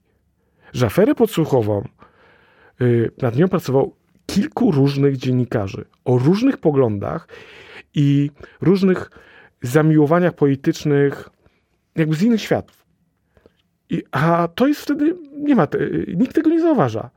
Że 0.72 0.86
aferę 0.86 1.14
podsłuchową, 1.14 1.88
e, 2.80 2.84
nad 3.22 3.36
nią 3.36 3.48
pracował 3.48 3.96
kilku 4.26 4.70
różnych 4.70 5.16
dziennikarzy 5.16 5.84
o 6.04 6.18
różnych 6.18 6.58
poglądach 6.58 7.28
i 7.94 8.30
różnych 8.60 9.10
zamiłowaniach 9.62 10.34
politycznych, 10.34 11.28
jakby 11.96 12.16
z 12.16 12.22
innych 12.22 12.40
światów. 12.40 12.84
I, 13.90 14.02
a 14.10 14.48
to 14.54 14.66
jest 14.66 14.80
wtedy, 14.80 15.16
nie 15.38 15.54
ma, 15.54 15.68
nikt 16.16 16.34
tego 16.34 16.50
nie 16.50 16.60
zauważa. 16.60 17.10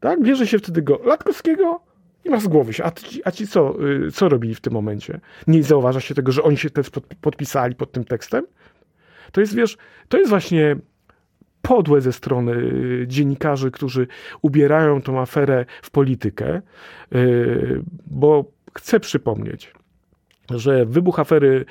Tak? 0.00 0.22
Bierze 0.22 0.46
się 0.46 0.58
wtedy 0.58 0.82
go 0.82 1.00
Latkowskiego 1.04 1.80
i 2.24 2.30
ma 2.30 2.40
z 2.40 2.46
głowy 2.46 2.72
się. 2.72 2.84
A 2.84 2.90
ci, 2.90 3.20
a 3.24 3.30
ci 3.30 3.48
co, 3.48 3.74
y, 4.06 4.12
co 4.12 4.28
robili 4.28 4.54
w 4.54 4.60
tym 4.60 4.72
momencie? 4.72 5.20
Nie 5.46 5.62
zauważa 5.62 6.00
się 6.00 6.14
tego, 6.14 6.32
że 6.32 6.42
oni 6.42 6.56
się 6.56 6.70
też 6.70 6.90
podpisali 7.20 7.74
pod 7.74 7.92
tym 7.92 8.04
tekstem? 8.04 8.46
To 9.32 9.40
jest, 9.40 9.54
wiesz, 9.54 9.76
to 10.08 10.18
jest 10.18 10.30
właśnie 10.30 10.76
podłe 11.62 12.00
ze 12.00 12.12
strony 12.12 12.52
y, 12.52 13.04
dziennikarzy, 13.08 13.70
którzy 13.70 14.06
ubierają 14.42 15.02
tą 15.02 15.20
aferę 15.20 15.64
w 15.82 15.90
politykę, 15.90 16.62
y, 17.14 17.82
bo 18.06 18.44
chcę 18.74 19.00
przypomnieć, 19.00 19.72
że 20.50 20.86
wybuch 20.86 21.20
afery, 21.20 21.64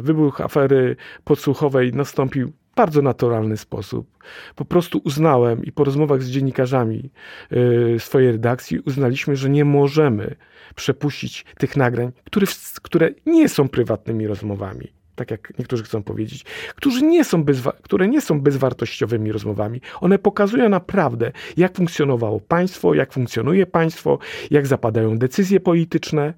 wybuch 0.00 0.40
afery 0.40 0.96
podsłuchowej 1.24 1.92
nastąpił 1.92 2.52
bardzo 2.76 3.02
naturalny 3.02 3.56
sposób. 3.56 4.18
Po 4.54 4.64
prostu 4.64 5.00
uznałem 5.04 5.64
i 5.64 5.72
po 5.72 5.84
rozmowach 5.84 6.22
z 6.22 6.30
dziennikarzami 6.30 7.10
yy, 7.50 7.96
swojej 8.00 8.32
redakcji 8.32 8.78
uznaliśmy, 8.78 9.36
że 9.36 9.50
nie 9.50 9.64
możemy 9.64 10.36
przepuścić 10.74 11.44
tych 11.58 11.76
nagrań, 11.76 12.12
które, 12.24 12.46
które 12.82 13.10
nie 13.26 13.48
są 13.48 13.68
prywatnymi 13.68 14.26
rozmowami. 14.26 14.92
Tak 15.14 15.30
jak 15.30 15.52
niektórzy 15.58 15.84
chcą 15.84 16.02
powiedzieć, 16.02 16.44
którzy 16.76 17.02
nie 17.02 17.24
są 17.24 17.44
które 17.82 18.08
nie 18.08 18.20
są 18.20 18.40
bezwartościowymi 18.40 19.32
rozmowami. 19.32 19.80
One 20.00 20.18
pokazują 20.18 20.68
naprawdę, 20.68 21.32
jak 21.56 21.76
funkcjonowało 21.76 22.40
państwo, 22.40 22.94
jak 22.94 23.12
funkcjonuje 23.12 23.66
państwo, 23.66 24.18
jak 24.50 24.66
zapadają 24.66 25.18
decyzje 25.18 25.60
polityczne. 25.60 26.34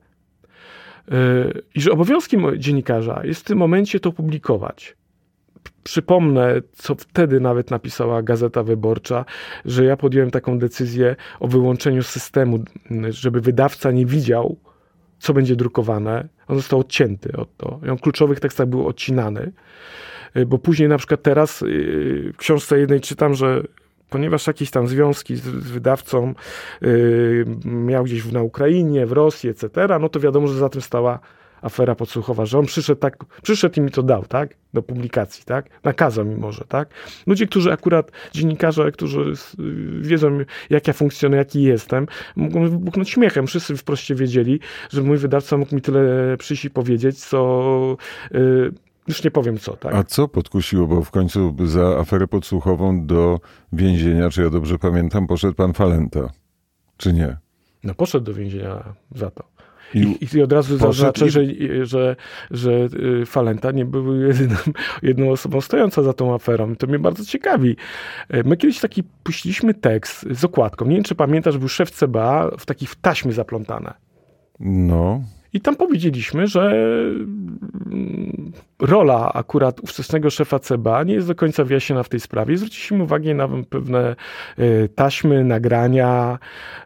Yy, 1.11 1.63
I 1.75 1.81
że 1.81 1.91
obowiązkiem 1.91 2.47
dziennikarza 2.59 3.21
jest 3.25 3.41
w 3.41 3.45
tym 3.45 3.59
momencie 3.59 4.01
to 4.01 4.13
publikować 4.13 4.97
przypomnę, 5.71 6.55
co 6.73 6.95
wtedy 6.95 7.41
nawet 7.41 7.71
napisała 7.71 8.23
Gazeta 8.23 8.63
Wyborcza, 8.63 9.25
że 9.65 9.85
ja 9.85 9.97
podjąłem 9.97 10.31
taką 10.31 10.59
decyzję 10.59 11.17
o 11.41 11.49
wyłączeniu 11.49 12.03
systemu, 12.03 12.65
żeby 13.09 13.41
wydawca 13.41 13.91
nie 13.91 14.07
widział, 14.07 14.57
co 15.19 15.35
będzie 15.35 15.57
drukowane. 15.57 16.29
On 16.49 16.57
został 16.57 16.79
odcięty 16.81 17.37
od 17.37 17.57
to. 17.57 17.81
I 17.87 17.89
on 17.89 17.99
w 17.99 18.01
kluczowych 18.01 18.41
tekstach 18.41 18.67
był 18.67 18.87
odcinany. 18.87 19.53
Y, 20.37 20.47
bo 20.47 20.59
później 20.59 20.89
na 20.89 20.99
przykład 20.99 21.23
teraz 21.23 21.63
y, 21.63 22.33
w 22.35 22.37
książce 22.37 22.79
jednej 22.79 23.01
czytam, 23.01 23.35
że 23.35 23.63
ponieważ 24.11 24.47
jakieś 24.47 24.71
tam 24.71 24.89
związki 24.89 25.37
z, 25.37 25.49
wydawcą 25.49 26.35
yy, 26.81 27.45
miał 27.65 28.05
gdzieś 28.05 28.33
na 28.33 28.43
Ukrainie, 28.43 29.07
w 29.07 29.13
Rosji, 29.13 29.51
etc., 29.51 29.69
no 30.01 30.09
to 30.09 30.21
wiadomo, 30.21 30.47
że 30.47 30.55
za 30.55 30.69
tym 30.69 30.81
stała 30.81 31.19
afera 31.63 31.95
podsłuchowa, 31.95 32.47
że 32.47 32.59
on 32.59 32.67
przyszedł 32.67 33.01
tak, 33.01 33.25
przyszedł 33.43 33.81
i 33.81 33.81
mi 33.81 33.91
to 33.91 34.03
dał, 34.03 34.25
tak, 34.25 34.55
do 34.75 34.83
publikacji, 34.83 35.45
tak, 35.45 35.71
nakazał 35.85 36.25
mi 36.25 36.37
może, 36.37 36.65
tak. 36.69 36.89
Ludzie, 37.27 37.47
którzy 37.47 37.73
akurat, 37.73 38.11
dziennikarze, 38.33 38.93
którzy 38.93 39.33
wiedzą, 40.01 40.39
jak 40.71 40.87
ja 40.87 40.93
funkcjonuję, 40.93 41.39
jaki 41.39 41.63
jestem, 41.63 42.07
mogą 42.37 42.69
wybuchnąć 42.69 43.11
śmiechem. 43.11 43.47
Wszyscy 43.47 43.77
wprost 43.77 44.15
wiedzieli, 44.15 44.61
że 44.91 45.03
mój 45.03 45.19
wydawca 45.19 45.57
mógł 45.57 45.75
mi 45.75 45.81
tyle 45.81 46.37
przyjść 46.37 46.65
i 46.65 46.71
powiedzieć, 46.71 47.25
co... 47.25 47.97
Yy, 48.31 48.73
już 49.09 49.25
nie 49.25 49.31
powiem 49.31 49.59
co, 49.59 49.77
tak. 49.77 49.95
A 49.95 50.05
co 50.05 50.29
podkusiło, 50.29 50.87
bo 50.87 51.03
w 51.03 51.11
końcu 51.11 51.57
za 51.65 51.99
aferę 51.99 52.27
podsłuchową 52.27 53.07
do 53.07 53.41
więzienia, 53.73 54.31
czy 54.31 54.43
ja 54.43 54.51
dobrze 54.51 54.79
pamiętam, 54.79 55.27
poszedł 55.27 55.55
pan 55.55 55.73
Falenta, 55.73 56.31
czy 56.97 57.13
nie? 57.13 57.37
No 57.85 57.95
poszedł 57.95 58.25
do 58.25 58.35
więzienia 58.35 58.95
za 59.15 59.31
to. 59.31 59.45
I, 59.95 60.19
I, 60.35 60.43
od 60.43 60.53
razu 60.53 60.77
zaznaczę, 60.77 61.31
że, 61.31 61.41
że, 61.83 62.17
że 62.51 62.89
y, 63.23 63.27
Falenta 63.27 63.71
nie 63.71 63.85
był 63.85 64.21
jedyną, 64.21 64.57
jedną 65.03 65.31
osobą 65.31 65.61
stojącą 65.61 66.03
za 66.03 66.13
tą 66.13 66.35
aferą. 66.35 66.77
To 66.77 66.87
mnie 66.87 66.99
bardzo 66.99 67.25
ciekawi. 67.25 67.77
E, 68.29 68.43
my 68.43 68.57
kiedyś 68.57 68.81
taki 68.81 69.03
puściliśmy 69.23 69.75
tekst 69.75 70.27
z 70.31 70.45
okładką. 70.45 70.85
Nie 70.85 70.95
wiem, 70.95 71.05
czy 71.05 71.15
pamiętasz, 71.15 71.59
był 71.59 71.69
szef 71.69 71.91
CBA 71.91 72.51
w 72.59 72.67
takich 72.67 72.95
taśmy 72.95 73.33
zaplątane. 73.33 73.95
No. 74.61 75.23
I 75.53 75.61
tam 75.61 75.77
powiedzieliśmy, 75.77 76.47
że 76.47 76.93
rola 78.79 79.33
akurat 79.33 79.81
ówczesnego 79.81 80.31
szefa 80.31 80.59
CBA 80.59 81.03
nie 81.03 81.15
jest 81.15 81.29
do 81.29 81.35
końca 81.35 81.65
wyjaśniona 81.65 82.03
w 82.03 82.09
tej 82.09 82.21
sprawie. 82.21 82.57
Zwróciliśmy 82.57 83.03
uwagę 83.03 83.35
na 83.35 83.49
pewne 83.71 84.17
e, 84.59 84.89
taśmy, 84.89 85.45
nagrania. 85.45 86.39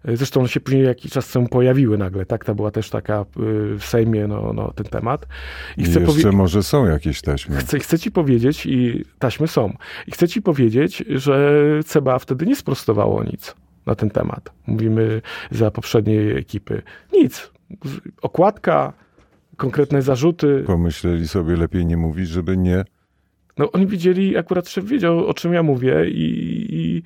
E, 0.05 0.17
zresztą 0.17 0.41
one 0.41 0.49
się 0.49 0.61
później 0.61 0.85
jakiś 0.85 1.13
czas 1.13 1.29
temu 1.29 1.49
pojawiły 1.49 1.99
nagle. 1.99 2.27
Tak, 2.27 2.45
to 2.45 2.55
była 2.55 2.71
też 2.71 2.91
taka 2.91 3.15
e, 3.15 3.25
w 3.79 3.85
Sejmie 3.85 4.27
no, 4.27 4.53
no, 4.53 4.73
ten 4.73 4.87
temat. 4.87 5.27
I 5.77 5.85
chcę 5.85 6.01
jeszcze 6.01 6.33
może 6.33 6.63
są 6.63 6.87
jakieś 6.87 7.21
taśmy. 7.21 7.57
Chcę, 7.57 7.79
chcę 7.79 7.99
ci 7.99 8.11
powiedzieć, 8.11 8.67
i 8.67 9.05
taśmy 9.19 9.49
są. 9.49 9.73
I 10.07 10.11
chcę 10.11 10.29
ci 10.29 10.43
powiedzieć, 10.43 11.05
że 11.09 11.61
CBA 11.87 12.19
wtedy 12.19 12.47
nie 12.47 12.57
sprostowało 12.57 13.25
nic 13.25 13.55
na 13.87 13.95
ten 13.95 14.11
temat. 14.11 14.53
Mówimy 14.67 15.23
za 15.51 15.71
poprzedniej 15.71 16.39
ekipy. 16.39 16.83
Nic 17.13 17.51
okładka, 18.23 18.93
konkretne 19.61 20.03
zarzuty. 20.03 20.65
Pomyśleli 20.67 21.29
sobie, 21.29 21.57
lepiej 21.57 21.87
nie 21.87 21.97
mówić, 21.97 22.29
żeby 22.29 22.57
nie. 22.57 22.85
No 23.59 23.73
oni 23.73 23.87
widzieli, 23.87 24.37
akurat 24.37 24.69
szef 24.69 24.85
wiedział, 24.85 25.27
o 25.27 25.35
czym 25.35 25.53
ja 25.55 25.63
mówię 25.63 26.11
i, 26.11 26.67
i 26.71 27.03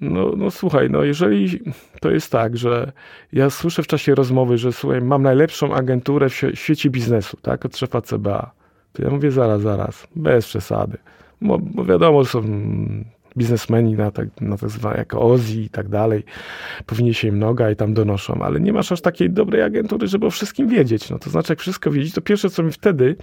no, 0.00 0.32
no 0.36 0.50
słuchaj, 0.50 0.90
no 0.90 1.04
jeżeli 1.04 1.60
to 2.00 2.10
jest 2.10 2.32
tak, 2.32 2.56
że 2.56 2.92
ja 3.32 3.50
słyszę 3.50 3.82
w 3.82 3.86
czasie 3.86 4.14
rozmowy, 4.14 4.58
że 4.58 4.72
słuchaj, 4.72 5.00
mam 5.00 5.22
najlepszą 5.22 5.74
agenturę 5.74 6.28
w 6.28 6.34
świecie 6.54 6.90
biznesu, 6.90 7.36
tak, 7.42 7.64
od 7.64 7.76
szefa 7.76 8.00
CBA, 8.00 8.50
to 8.92 9.02
ja 9.02 9.10
mówię 9.10 9.30
zaraz, 9.30 9.62
zaraz, 9.62 10.08
bez 10.16 10.46
przesady. 10.46 10.98
Bo, 11.40 11.58
bo 11.58 11.84
wiadomo, 11.84 12.24
są 12.24 12.42
biznesmeni 13.38 13.94
na 13.94 14.10
tak, 14.10 14.40
na 14.40 14.56
tak 14.56 14.70
zwane 14.70 15.04
Ozzy 15.16 15.62
i 15.62 15.68
tak 15.70 15.88
dalej, 15.88 16.24
powinni 16.86 17.14
się 17.14 17.28
im 17.28 17.38
noga 17.38 17.70
i 17.70 17.76
tam 17.76 17.94
donoszą, 17.94 18.42
ale 18.42 18.60
nie 18.60 18.72
masz 18.72 18.92
aż 18.92 19.00
takiej 19.00 19.30
dobrej 19.30 19.62
agentury, 19.62 20.06
żeby 20.06 20.26
o 20.26 20.30
wszystkim 20.30 20.68
wiedzieć. 20.68 21.10
No 21.10 21.18
to 21.18 21.30
znaczy, 21.30 21.52
jak 21.52 21.60
wszystko 21.60 21.90
wiedzieć, 21.90 22.14
to 22.14 22.20
pierwsze, 22.20 22.50
co 22.50 22.62
mi 22.62 22.72
wtedy, 22.72 23.16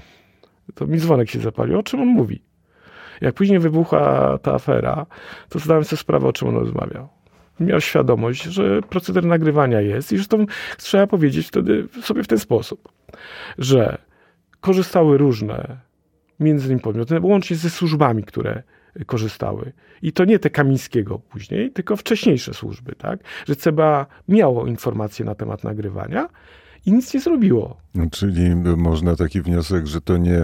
to 0.75 0.87
mi 0.87 0.99
dzwonek 0.99 1.29
się 1.29 1.39
zapalił. 1.39 1.79
O 1.79 1.83
czym 1.83 2.01
on 2.01 2.07
mówi? 2.07 2.41
Jak 3.21 3.35
później 3.35 3.59
wybuchła 3.59 4.37
ta 4.37 4.53
afera, 4.53 5.05
to 5.49 5.59
zdałem 5.59 5.83
sobie 5.83 5.97
sprawę, 5.97 6.27
o 6.27 6.33
czym 6.33 6.47
on 6.47 6.55
rozmawiał. 6.55 7.07
Miał 7.59 7.81
świadomość, 7.81 8.43
że 8.43 8.81
proceder 8.81 9.25
nagrywania 9.25 9.81
jest 9.81 10.11
i 10.11 10.15
zresztą 10.17 10.45
trzeba 10.77 11.07
powiedzieć 11.07 11.47
wtedy 11.47 11.87
sobie 12.01 12.23
w 12.23 12.27
ten 12.27 12.39
sposób, 12.39 12.89
że 13.57 13.97
korzystały 14.61 15.17
różne 15.17 15.77
między 16.39 16.65
innymi 16.65 16.81
podmioty, 16.81 17.19
łącznie 17.19 17.55
ze 17.55 17.69
służbami, 17.69 18.23
które 18.23 18.63
korzystały. 19.05 19.71
I 20.01 20.13
to 20.13 20.25
nie 20.25 20.39
te 20.39 20.49
Kamińskiego 20.49 21.19
później, 21.19 21.71
tylko 21.71 21.95
wcześniejsze 21.95 22.53
służby, 22.53 22.95
tak? 22.95 23.19
Że 23.47 23.55
CBA 23.55 24.05
miało 24.27 24.67
informacje 24.67 25.25
na 25.25 25.35
temat 25.35 25.63
nagrywania 25.63 26.29
i 26.85 26.91
nic 26.93 27.13
nie 27.13 27.19
zrobiło. 27.19 27.77
Czyli 28.11 28.55
można 28.77 29.15
taki 29.15 29.41
wniosek, 29.41 29.87
że 29.87 30.01
to 30.01 30.17
nie 30.17 30.43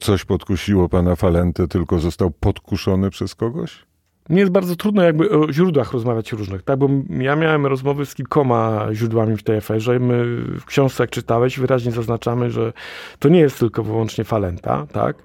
coś 0.00 0.24
podkusiło 0.24 0.88
pana 0.88 1.16
Falentę, 1.16 1.68
tylko 1.68 1.98
został 1.98 2.30
podkuszony 2.30 3.10
przez 3.10 3.34
kogoś? 3.34 3.86
Mnie 4.28 4.40
jest 4.40 4.52
bardzo 4.52 4.76
trudno 4.76 5.02
jakby 5.02 5.30
o 5.30 5.52
źródłach 5.52 5.92
rozmawiać 5.92 6.32
różnych, 6.32 6.62
tak? 6.62 6.78
Bo 6.78 6.88
ja 7.08 7.36
miałem 7.36 7.66
rozmowy 7.66 8.06
z 8.06 8.14
kilkoma 8.14 8.86
źródłami 8.92 9.36
w 9.36 9.42
tej 9.42 9.56
aferze. 9.56 9.98
My 9.98 10.24
w 10.60 10.64
książce, 10.64 11.02
jak 11.02 11.10
czytałeś, 11.10 11.58
wyraźnie 11.58 11.92
zaznaczamy, 11.92 12.50
że 12.50 12.72
to 13.18 13.28
nie 13.28 13.40
jest 13.40 13.58
tylko 13.58 13.82
wyłącznie 13.82 14.24
Falenta, 14.24 14.86
tak? 14.92 15.16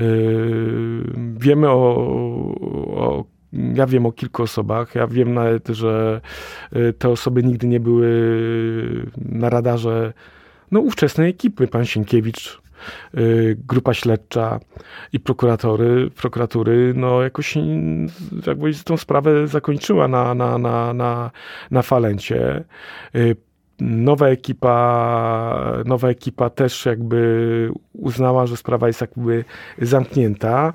Yy, 0.00 1.04
wiemy 1.38 1.70
o, 1.70 1.94
o 2.90 3.24
ja 3.52 3.86
wiem 3.86 4.06
o 4.06 4.12
kilku 4.12 4.42
osobach. 4.42 4.94
Ja 4.94 5.06
wiem 5.06 5.34
nawet, 5.34 5.68
że 5.68 6.20
yy, 6.72 6.92
te 6.92 7.08
osoby 7.08 7.42
nigdy 7.42 7.66
nie 7.66 7.80
były 7.80 8.10
na 9.16 9.50
radarze 9.50 10.12
no, 10.70 10.80
ówczesnej 10.80 11.30
ekipy. 11.30 11.68
Pan 11.68 11.84
Sienkiewicz, 11.84 12.60
yy, 13.14 13.56
grupa 13.68 13.94
śledcza 13.94 14.60
i 15.12 15.20
prokuratory, 15.20 16.10
prokuratury, 16.10 16.92
no 16.96 17.22
jakoś 17.22 17.54
jakby 18.46 18.74
tą 18.74 18.96
sprawę 18.96 19.46
zakończyła 19.46 20.08
na, 20.08 20.34
na, 20.34 20.58
na, 20.58 20.94
na, 20.94 21.30
na 21.70 21.82
falencie 21.82 22.64
nowa 23.80 24.28
ekipa, 24.28 25.82
nowa 25.84 26.08
ekipa 26.08 26.50
też 26.50 26.86
jakby 26.86 27.70
uznała, 27.92 28.46
że 28.46 28.56
sprawa 28.56 28.86
jest 28.86 29.00
jakby 29.00 29.44
zamknięta. 29.78 30.72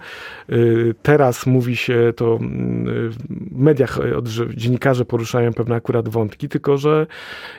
Y, 0.50 0.96
teraz 1.04 1.46
mówi 1.46 1.76
się 1.76 2.13
to 2.16 2.36
mm, 2.42 3.12
w 3.12 3.18
mediach, 3.52 4.00
że 4.24 4.56
dziennikarze 4.56 5.06
poruszają 5.06 5.54
pewne 5.54 5.76
akurat 5.76 6.10
wątki, 6.10 6.50
tylko 6.50 6.78
że 6.78 7.08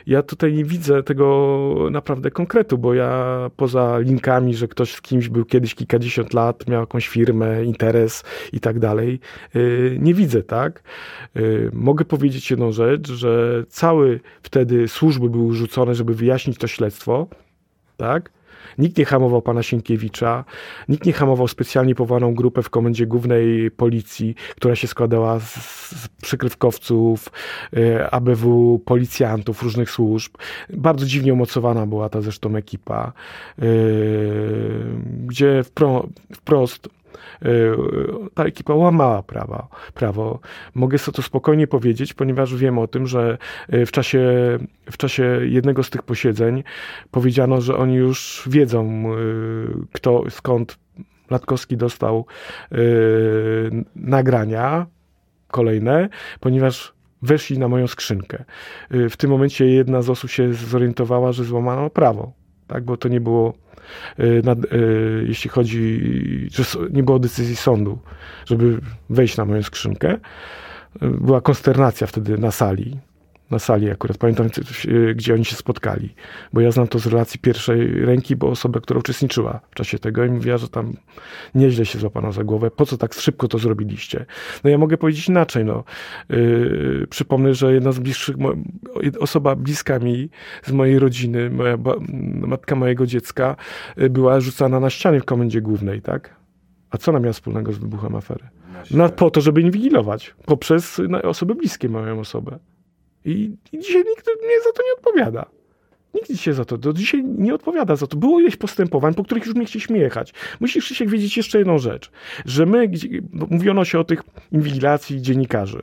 ja 0.07 0.23
tutaj 0.23 0.53
nie 0.53 0.65
widzę 0.65 1.03
tego 1.03 1.87
naprawdę 1.91 2.31
konkretu, 2.31 2.77
bo 2.77 2.93
ja 2.93 3.37
poza 3.55 3.99
linkami, 3.99 4.55
że 4.55 4.67
ktoś 4.67 4.93
z 4.93 5.01
kimś 5.01 5.29
był 5.29 5.45
kiedyś 5.45 5.75
kilkadziesiąt 5.75 6.33
lat, 6.33 6.67
miał 6.67 6.81
jakąś 6.81 7.07
firmę, 7.07 7.65
interes 7.65 8.23
i 8.53 8.59
tak 8.59 8.79
dalej, 8.79 9.19
y, 9.55 9.97
nie 10.01 10.13
widzę, 10.13 10.43
tak? 10.43 10.83
Y, 11.37 11.69
mogę 11.73 12.05
powiedzieć 12.05 12.51
jedną 12.51 12.71
rzecz, 12.71 13.11
że 13.11 13.63
cały 13.69 14.19
wtedy 14.43 14.87
służby 14.87 15.29
były 15.35 15.55
rzucone, 15.55 15.95
żeby 15.95 16.13
wyjaśnić 16.15 16.57
to 16.57 16.67
śledztwo, 16.67 17.27
tak? 17.97 18.35
Nikt 18.77 18.97
nie 18.97 19.05
hamował 19.05 19.41
pana 19.41 19.63
Sienkiewicza, 19.63 20.45
nikt 20.89 21.05
nie 21.05 21.13
hamował 21.13 21.47
specjalnie 21.47 21.95
powołaną 21.95 22.33
grupę 22.33 22.63
w 22.63 22.69
komendzie 22.69 23.05
głównej 23.05 23.71
policji, 23.71 24.35
która 24.55 24.75
się 24.75 24.87
składała 24.87 25.39
z, 25.39 25.55
z 26.03 26.07
przykrywkowców, 26.07 27.29
y, 27.77 28.11
ABW, 28.11 28.79
policjantów, 28.85 29.63
różnych 29.63 29.91
służb. 29.91 30.33
Bardzo 30.69 31.05
dziwnie 31.05 31.33
umocowana 31.33 31.85
była 31.87 32.09
ta 32.09 32.21
zresztą 32.21 32.55
ekipa, 32.55 33.13
y, 33.63 33.63
gdzie 35.25 35.63
wpro, 35.63 36.07
wprost 36.33 36.89
ta 38.33 38.43
ekipa 38.43 38.73
łamała 38.73 39.23
prawa, 39.23 39.67
prawo. 39.93 40.39
Mogę 40.75 40.97
sobie 40.97 41.15
to 41.15 41.21
spokojnie 41.21 41.67
powiedzieć, 41.67 42.13
ponieważ 42.13 42.55
wiem 42.55 42.79
o 42.79 42.87
tym, 42.87 43.07
że 43.07 43.37
y, 43.73 43.85
w 43.85 43.91
czasie, 43.91 44.21
w 44.91 44.97
czasie 44.97 45.39
jednego 45.43 45.83
z 45.83 45.89
tych 45.89 46.03
posiedzeń 46.03 46.63
powiedziano, 47.11 47.61
że 47.61 47.77
oni 47.77 47.95
już 47.95 48.43
wiedzą, 48.47 49.05
y, 49.13 49.87
kto, 49.93 50.23
skąd 50.29 50.77
Latkowski 51.29 51.77
dostał 51.77 52.25
nagrania 53.95 54.85
kolejne, 55.47 56.09
ponieważ 56.39 56.93
weszli 57.21 57.59
na 57.59 57.67
moją 57.67 57.87
skrzynkę. 57.87 58.43
W 58.91 59.17
tym 59.17 59.29
momencie 59.29 59.65
jedna 59.65 60.01
z 60.01 60.09
osób 60.09 60.29
się 60.29 60.53
zorientowała, 60.53 61.31
że 61.31 61.43
złamano 61.43 61.89
prawo, 61.89 62.31
tak, 62.67 62.83
bo 62.83 62.97
to 62.97 63.09
nie 63.09 63.21
było 63.21 63.53
nad, 64.43 64.73
y, 64.73 65.25
jeśli 65.27 65.49
chodzi, 65.49 66.01
że 66.51 66.63
nie 66.91 67.03
było 67.03 67.19
decyzji 67.19 67.55
sądu, 67.55 67.99
żeby 68.45 68.81
wejść 69.09 69.37
na 69.37 69.45
moją 69.45 69.63
skrzynkę. 69.63 70.13
Y, 70.13 70.17
była 71.07 71.41
konsternacja 71.41 72.07
wtedy 72.07 72.37
na 72.37 72.51
sali 72.51 72.99
na 73.51 73.59
sali 73.59 73.91
akurat. 73.91 74.17
Pamiętam, 74.17 74.49
gdzie 75.15 75.33
oni 75.33 75.45
się 75.45 75.55
spotkali, 75.55 76.15
bo 76.53 76.61
ja 76.61 76.71
znam 76.71 76.87
to 76.87 76.99
z 76.99 77.07
relacji 77.07 77.39
pierwszej 77.39 78.05
ręki, 78.05 78.35
bo 78.35 78.49
osoba, 78.49 78.79
która 78.79 78.99
uczestniczyła 78.99 79.59
w 79.71 79.75
czasie 79.75 79.99
tego 79.99 80.25
i 80.25 80.31
mówiła, 80.31 80.57
że 80.57 80.69
tam 80.69 80.93
nieźle 81.55 81.85
się 81.85 81.99
złapano 81.99 82.31
za 82.31 82.43
głowę. 82.43 82.71
Po 82.71 82.85
co 82.85 82.97
tak 82.97 83.13
szybko 83.13 83.47
to 83.47 83.59
zrobiliście? 83.59 84.25
No 84.63 84.69
ja 84.69 84.77
mogę 84.77 84.97
powiedzieć 84.97 85.29
inaczej, 85.29 85.65
no. 85.65 85.83
Yy, 86.29 87.07
przypomnę, 87.09 87.53
że 87.53 87.73
jedna 87.73 87.91
z 87.91 87.99
bliższych, 87.99 88.35
osoba 89.19 89.55
bliska 89.55 89.99
mi 89.99 90.29
z 90.63 90.71
mojej 90.71 90.99
rodziny, 90.99 91.49
moja 91.49 91.77
matka 92.47 92.75
mojego 92.75 93.05
dziecka 93.05 93.55
yy, 93.97 94.09
była 94.09 94.39
rzucana 94.39 94.79
na 94.79 94.89
ścianie 94.89 95.19
w 95.19 95.25
komendzie 95.25 95.61
głównej, 95.61 96.01
tak? 96.01 96.35
A 96.91 96.97
co 96.97 97.11
ona 97.11 97.19
miała 97.19 97.33
wspólnego 97.33 97.73
z 97.73 97.77
wybuchem 97.77 98.15
afery? 98.15 98.47
No, 98.91 99.09
po 99.09 99.31
to, 99.31 99.41
żeby 99.41 99.61
inwigilować 99.61 100.35
poprzez 100.45 101.01
no, 101.09 101.21
osoby 101.21 101.55
bliskie 101.55 101.89
moją 101.89 102.19
osobę. 102.19 102.59
I, 103.25 103.57
I, 103.71 103.79
dzisiaj 103.79 104.03
nikt 104.09 104.27
mnie 104.27 104.61
za 104.63 104.71
to 104.71 104.83
nie 104.83 104.93
odpowiada. 104.97 105.45
Nikt 106.13 106.31
dzisiaj 106.31 106.53
za 106.53 106.65
to, 106.65 106.77
do 106.77 106.93
dzisiaj 106.93 107.23
nie 107.23 107.55
odpowiada 107.55 107.95
za 107.95 108.07
to. 108.07 108.17
Było 108.17 108.39
ileś 108.39 108.55
postępowań, 108.55 109.13
po 109.13 109.23
których 109.23 109.45
już 109.45 109.55
nie 109.55 109.65
chcieliśmy 109.65 109.97
jechać. 109.97 110.33
Musisz 110.59 110.85
się 110.85 111.05
wiedzieć 111.05 111.37
jeszcze 111.37 111.57
jedną 111.57 111.77
rzecz, 111.77 112.11
że 112.45 112.65
my, 112.65 112.91
mówiono 113.31 113.85
się 113.85 113.99
o 113.99 114.03
tych 114.03 114.23
inwigilacji 114.51 115.21
dziennikarzy, 115.21 115.81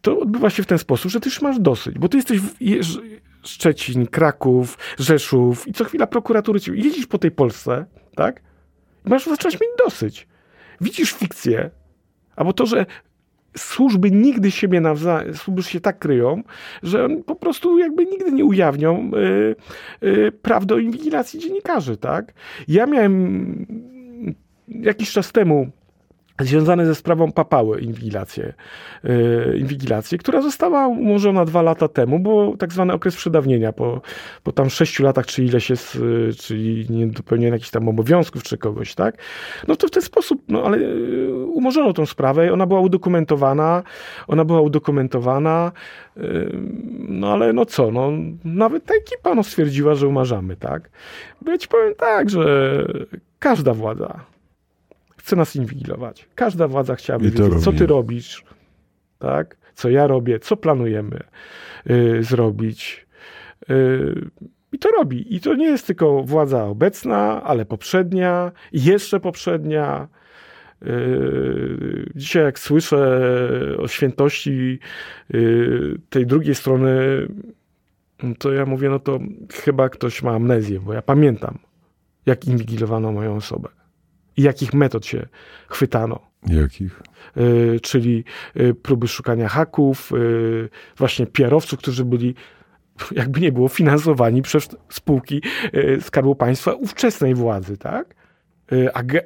to 0.00 0.18
odbywa 0.18 0.50
się 0.50 0.62
w 0.62 0.66
ten 0.66 0.78
sposób, 0.78 1.10
że 1.10 1.20
ty 1.20 1.28
już 1.28 1.42
masz 1.42 1.58
dosyć, 1.58 1.98
bo 1.98 2.08
ty 2.08 2.16
jesteś 2.16 2.40
w, 2.40 2.54
Szczecin, 3.42 4.06
Kraków, 4.06 4.78
Rzeszów 4.98 5.68
i 5.68 5.72
co 5.72 5.84
chwila 5.84 6.06
prokuratury 6.06 6.60
ci 6.60 6.70
jedziesz 6.74 7.06
po 7.06 7.18
tej 7.18 7.30
Polsce, 7.30 7.86
tak? 8.14 8.42
I 9.06 9.08
masz 9.08 9.26
zacząć 9.26 9.54
mieć 9.54 9.70
dosyć. 9.84 10.28
Widzisz 10.80 11.12
fikcję, 11.12 11.70
albo 12.36 12.52
to, 12.52 12.66
że 12.66 12.86
służby 13.58 14.10
nigdy 14.10 14.50
siebie 14.50 14.80
nawzajem, 14.80 15.34
służby 15.34 15.62
się 15.62 15.80
tak 15.80 15.98
kryją, 15.98 16.42
że 16.82 17.08
po 17.26 17.34
prostu 17.34 17.78
jakby 17.78 18.06
nigdy 18.06 18.32
nie 18.32 18.44
ujawnią 18.44 19.10
y, 20.02 20.06
y, 20.06 20.32
prawdy 20.32 20.74
o 20.74 20.78
inwigilacji 20.78 21.40
dziennikarzy, 21.40 21.96
tak? 21.96 22.32
Ja 22.68 22.86
miałem 22.86 23.66
jakiś 24.68 25.12
czas 25.12 25.32
temu 25.32 25.70
związane 26.44 26.86
ze 26.86 26.94
sprawą 26.94 27.32
papały 27.32 27.80
inwigilację, 27.80 28.54
yy, 29.04 29.58
inwigilację, 29.58 30.18
która 30.18 30.42
została 30.42 30.88
umorzona 30.88 31.44
dwa 31.44 31.62
lata 31.62 31.88
temu, 31.88 32.18
bo 32.18 32.56
tak 32.58 32.72
zwany 32.72 32.92
okres 32.92 33.16
przedawnienia, 33.16 33.72
po, 33.72 34.00
po 34.42 34.52
tam 34.52 34.70
sześciu 34.70 35.02
latach, 35.02 35.26
czy 35.26 35.44
ileś 35.44 35.70
jest, 35.70 35.94
yy, 35.94 36.30
czyli 36.38 36.86
nie 36.90 37.06
dopełnienia 37.06 37.52
jakichś 37.52 37.70
tam 37.70 37.88
obowiązków, 37.88 38.42
czy 38.42 38.58
kogoś, 38.58 38.94
tak? 38.94 39.18
No 39.68 39.76
to 39.76 39.88
w 39.88 39.90
ten 39.90 40.02
sposób, 40.02 40.42
no 40.48 40.62
ale 40.62 40.78
yy, 40.78 41.44
umorzono 41.44 41.92
tą 41.92 42.06
sprawę, 42.06 42.52
ona 42.52 42.66
była 42.66 42.80
udokumentowana, 42.80 43.82
ona 44.26 44.44
była 44.44 44.60
udokumentowana, 44.60 45.72
yy, 46.16 46.52
no 47.08 47.32
ale 47.32 47.52
no 47.52 47.66
co, 47.66 47.90
no 47.90 48.12
nawet 48.44 48.84
ta 48.84 48.94
ekipa 48.94 49.34
no, 49.34 49.42
stwierdziła, 49.42 49.94
że 49.94 50.08
umarzamy, 50.08 50.56
tak? 50.56 50.90
Bo 51.42 51.50
ja 51.50 51.58
ci 51.58 51.68
powiem 51.68 51.94
tak, 51.94 52.30
że 52.30 52.84
każda 53.38 53.74
władza, 53.74 54.35
chce 55.26 55.36
nas 55.36 55.56
inwigilować. 55.56 56.28
Każda 56.34 56.68
władza 56.68 56.94
chciałaby 56.94 57.30
wiedzieć, 57.30 57.64
co 57.64 57.72
ty 57.72 57.86
robisz, 57.86 58.44
tak? 59.18 59.56
co 59.74 59.90
ja 59.90 60.06
robię, 60.06 60.38
co 60.38 60.56
planujemy 60.56 61.20
y, 61.90 62.22
zrobić. 62.22 63.06
Y, 63.70 64.30
I 64.72 64.78
to 64.78 64.88
robi. 64.88 65.36
I 65.36 65.40
to 65.40 65.54
nie 65.54 65.66
jest 65.66 65.86
tylko 65.86 66.22
władza 66.22 66.64
obecna, 66.64 67.42
ale 67.42 67.64
poprzednia 67.64 68.52
jeszcze 68.72 69.20
poprzednia. 69.20 70.08
Y, 70.86 72.10
dzisiaj, 72.14 72.44
jak 72.44 72.58
słyszę 72.58 73.30
o 73.78 73.88
świętości 73.88 74.78
y, 75.34 75.98
tej 76.10 76.26
drugiej 76.26 76.54
strony, 76.54 76.90
to 78.38 78.52
ja 78.52 78.66
mówię, 78.66 78.88
no 78.88 78.98
to 78.98 79.18
chyba 79.52 79.88
ktoś 79.88 80.22
ma 80.22 80.34
amnezję, 80.34 80.80
bo 80.80 80.92
ja 80.92 81.02
pamiętam, 81.02 81.58
jak 82.26 82.44
inwigilowano 82.44 83.12
moją 83.12 83.36
osobę 83.36 83.68
i 84.36 84.42
jakich 84.42 84.74
metod 84.74 85.06
się 85.06 85.26
chwytano. 85.68 86.20
Jakich? 86.46 87.02
Y, 87.36 87.80
czyli 87.82 88.24
y, 88.56 88.74
próby 88.74 89.08
szukania 89.08 89.48
haków, 89.48 90.12
y, 90.12 90.68
właśnie 90.96 91.26
PR-owców, 91.26 91.78
którzy 91.78 92.04
byli 92.04 92.34
jakby 93.10 93.40
nie 93.40 93.52
było 93.52 93.68
finansowani 93.68 94.42
przez 94.42 94.68
spółki 94.88 95.42
Skarbu 96.00 96.34
Państwa 96.34 96.72
ówczesnej 96.72 97.34
władzy, 97.34 97.76
tak? 97.78 98.14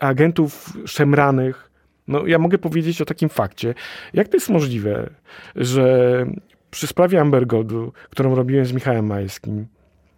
agentów 0.00 0.72
szemranych. 0.86 1.70
No, 2.08 2.26
ja 2.26 2.38
mogę 2.38 2.58
powiedzieć 2.58 3.00
o 3.00 3.04
takim 3.04 3.28
fakcie. 3.28 3.74
Jak 4.14 4.28
to 4.28 4.36
jest 4.36 4.48
możliwe, 4.48 5.10
że 5.56 6.26
przy 6.70 6.86
sprawie 6.86 7.20
Ambergoldu, 7.20 7.92
którą 8.10 8.34
robiłem 8.34 8.66
z 8.66 8.72
Michałem 8.72 9.06
Majskim, 9.06 9.66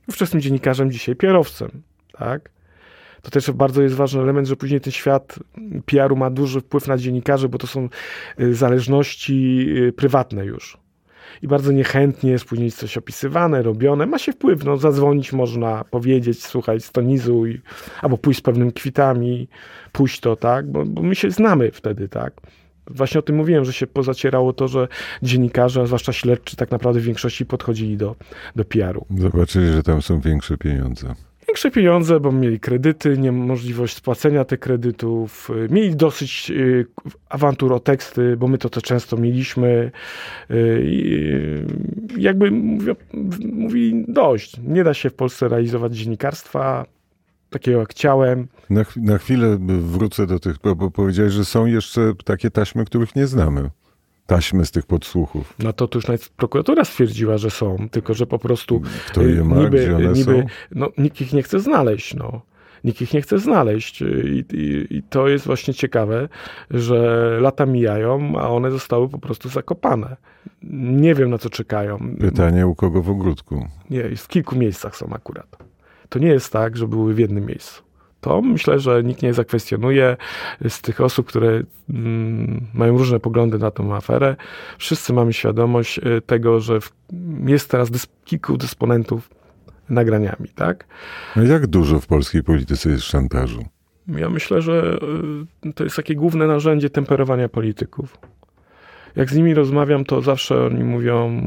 ówczesnym 0.08 0.42
dziennikarzem, 0.42 0.90
dzisiaj 0.90 1.16
pierowcem, 1.16 1.82
tak? 2.18 2.50
To 3.22 3.30
też 3.30 3.50
bardzo 3.50 3.82
jest 3.82 3.94
ważny 3.94 4.20
element, 4.20 4.48
że 4.48 4.56
później 4.56 4.80
ten 4.80 4.92
świat 4.92 5.38
PR-u 5.86 6.16
ma 6.16 6.30
duży 6.30 6.60
wpływ 6.60 6.88
na 6.88 6.98
dziennikarzy, 6.98 7.48
bo 7.48 7.58
to 7.58 7.66
są 7.66 7.88
y, 8.40 8.54
zależności 8.54 9.66
y, 9.76 9.92
prywatne 9.92 10.44
już. 10.44 10.78
I 11.42 11.48
bardzo 11.48 11.72
niechętnie 11.72 12.30
jest 12.30 12.44
później 12.44 12.72
coś 12.72 12.96
opisywane, 12.96 13.62
robione. 13.62 14.06
Ma 14.06 14.18
się 14.18 14.32
wpływ, 14.32 14.64
no 14.64 14.76
zadzwonić 14.76 15.32
można, 15.32 15.84
powiedzieć, 15.84 16.44
słuchaj, 16.44 16.80
stonizuj, 16.80 17.60
albo 18.02 18.18
pójść 18.18 18.40
z 18.40 18.42
pewnymi 18.42 18.72
kwitami, 18.72 19.48
pójść 19.92 20.20
to, 20.20 20.36
tak? 20.36 20.70
Bo, 20.70 20.84
bo 20.84 21.02
my 21.02 21.14
się 21.14 21.30
znamy 21.30 21.70
wtedy, 21.70 22.08
tak? 22.08 22.32
Właśnie 22.86 23.18
o 23.18 23.22
tym 23.22 23.36
mówiłem, 23.36 23.64
że 23.64 23.72
się 23.72 23.86
pozacierało 23.86 24.52
to, 24.52 24.68
że 24.68 24.88
dziennikarze, 25.22 25.80
a 25.82 25.86
zwłaszcza 25.86 26.12
śledczy, 26.12 26.56
tak 26.56 26.70
naprawdę 26.70 27.00
w 27.00 27.04
większości 27.04 27.46
podchodzili 27.46 27.96
do, 27.96 28.16
do 28.56 28.64
PR-u. 28.64 29.06
Zobaczyli, 29.18 29.72
że 29.72 29.82
tam 29.82 30.02
są 30.02 30.20
większe 30.20 30.58
pieniądze. 30.58 31.14
Większe 31.52 31.70
pieniądze, 31.70 32.20
bo 32.20 32.32
mieli 32.32 32.60
kredyty, 32.60 33.18
niemożliwość 33.18 33.96
spłacenia 33.96 34.44
tych 34.44 34.60
kredytów, 34.60 35.50
mieli 35.70 35.96
dosyć 35.96 36.50
y, 36.50 36.86
awantur 37.28 37.72
o 37.72 37.80
teksty, 37.80 38.36
bo 38.36 38.48
my 38.48 38.58
to, 38.58 38.68
to 38.68 38.82
często 38.82 39.16
mieliśmy. 39.16 39.90
Y, 40.50 40.82
I 40.84 42.22
jakby 42.22 42.50
mówili 43.52 44.04
dość, 44.08 44.56
nie 44.64 44.84
da 44.84 44.94
się 44.94 45.10
w 45.10 45.14
Polsce 45.14 45.48
realizować 45.48 45.96
dziennikarstwa, 45.96 46.86
takiego 47.50 47.80
jak 47.80 47.90
chciałem. 47.90 48.48
Na, 48.70 48.84
na 48.96 49.18
chwilę 49.18 49.58
wrócę 49.80 50.26
do 50.26 50.38
tych, 50.38 50.56
bo 50.62 50.90
powiedziałeś, 50.90 51.32
że 51.32 51.44
są 51.44 51.66
jeszcze 51.66 52.12
takie 52.24 52.50
taśmy, 52.50 52.84
których 52.84 53.16
nie 53.16 53.26
znamy. 53.26 53.70
Taśmy 54.34 54.66
z 54.66 54.70
tych 54.70 54.86
podsłuchów. 54.86 55.54
No 55.58 55.72
to, 55.72 55.88
to 55.88 55.98
już 55.98 56.06
nawet 56.06 56.28
prokuratura 56.28 56.84
stwierdziła, 56.84 57.38
że 57.38 57.50
są, 57.50 57.88
tylko 57.90 58.14
że 58.14 58.26
po 58.26 58.38
prostu 58.38 58.82
Kto 59.06 59.22
je 59.22 59.44
ma, 59.44 59.56
niby, 59.56 59.78
gdzie 59.78 59.96
one 59.96 60.12
niby, 60.12 60.32
są? 60.32 60.46
No, 60.74 60.88
nikt 60.98 61.20
ich 61.20 61.32
nie 61.32 61.42
chce 61.42 61.60
znaleźć. 61.60 62.14
No 62.14 62.40
nikt 62.84 63.02
ich 63.02 63.14
nie 63.14 63.22
chce 63.22 63.38
znaleźć. 63.38 64.00
I, 64.00 64.44
i, 64.52 64.96
I, 64.96 65.02
to 65.02 65.28
jest 65.28 65.46
właśnie 65.46 65.74
ciekawe, 65.74 66.28
że 66.70 67.28
lata 67.40 67.66
mijają, 67.66 68.32
a 68.38 68.48
one 68.48 68.70
zostały 68.70 69.08
po 69.08 69.18
prostu 69.18 69.48
zakopane. 69.48 70.16
Nie 70.92 71.14
wiem 71.14 71.30
na 71.30 71.38
co 71.38 71.50
czekają. 71.50 71.98
Pytanie 72.20 72.66
u 72.66 72.74
kogo 72.74 73.02
w 73.02 73.10
ogródku? 73.10 73.68
Nie, 73.90 74.16
w 74.16 74.28
kilku 74.28 74.56
miejscach 74.56 74.96
są 74.96 75.10
akurat. 75.12 75.56
To 76.08 76.18
nie 76.18 76.28
jest 76.28 76.52
tak, 76.52 76.76
że 76.76 76.88
były 76.88 77.14
w 77.14 77.18
jednym 77.18 77.46
miejscu. 77.46 77.82
To 78.22 78.42
myślę, 78.42 78.80
że 78.80 79.02
nikt 79.02 79.22
nie 79.22 79.34
zakwestionuje 79.34 80.16
z 80.68 80.80
tych 80.80 81.00
osób, 81.00 81.26
które 81.26 81.62
mm, 81.90 82.66
mają 82.74 82.98
różne 82.98 83.20
poglądy 83.20 83.58
na 83.58 83.70
tą 83.70 83.94
aferę. 83.94 84.36
Wszyscy 84.78 85.12
mamy 85.12 85.32
świadomość 85.32 85.98
y, 85.98 86.20
tego, 86.26 86.60
że 86.60 86.78
jest 87.46 87.70
teraz 87.70 87.90
dys 87.90 88.06
kilku 88.24 88.56
dysponentów 88.56 89.30
nagraniami, 89.88 90.48
tak? 90.54 90.86
No 91.36 91.42
jak 91.42 91.66
dużo 91.66 92.00
w 92.00 92.06
polskiej 92.06 92.42
polityce 92.42 92.90
jest 92.90 93.04
szantażu? 93.04 93.64
Ja 94.08 94.28
myślę, 94.28 94.62
że 94.62 94.98
y, 95.66 95.72
to 95.72 95.84
jest 95.84 95.96
takie 95.96 96.14
główne 96.14 96.46
narzędzie 96.46 96.90
temperowania 96.90 97.48
polityków 97.48 98.18
jak 99.16 99.30
z 99.30 99.36
nimi 99.36 99.54
rozmawiam, 99.54 100.04
to 100.04 100.22
zawsze 100.22 100.66
oni 100.66 100.84
mówią, 100.84 101.42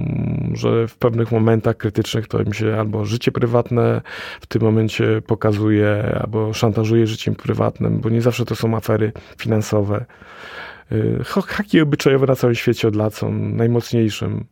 że 0.53 0.87
w 0.87 0.97
pewnych 0.97 1.31
momentach 1.31 1.77
krytycznych 1.77 2.27
to 2.27 2.41
im 2.41 2.53
się 2.53 2.75
albo 2.79 3.05
życie 3.05 3.31
prywatne 3.31 4.01
w 4.41 4.47
tym 4.47 4.61
momencie 4.61 5.21
pokazuje, 5.27 6.17
albo 6.21 6.53
szantażuje 6.53 7.07
życiem 7.07 7.35
prywatnym, 7.35 7.99
bo 7.99 8.09
nie 8.09 8.21
zawsze 8.21 8.45
to 8.45 8.55
są 8.55 8.75
afery 8.75 9.11
finansowe. 9.37 10.05
Y, 10.91 11.23
haki 11.23 11.81
obyczajowe 11.81 12.27
na 12.27 12.35
całym 12.35 12.55
świecie 12.55 12.87
od 12.87 12.95
lat 12.95 13.15
są 13.15 13.31
najmocniejszym 13.31 14.45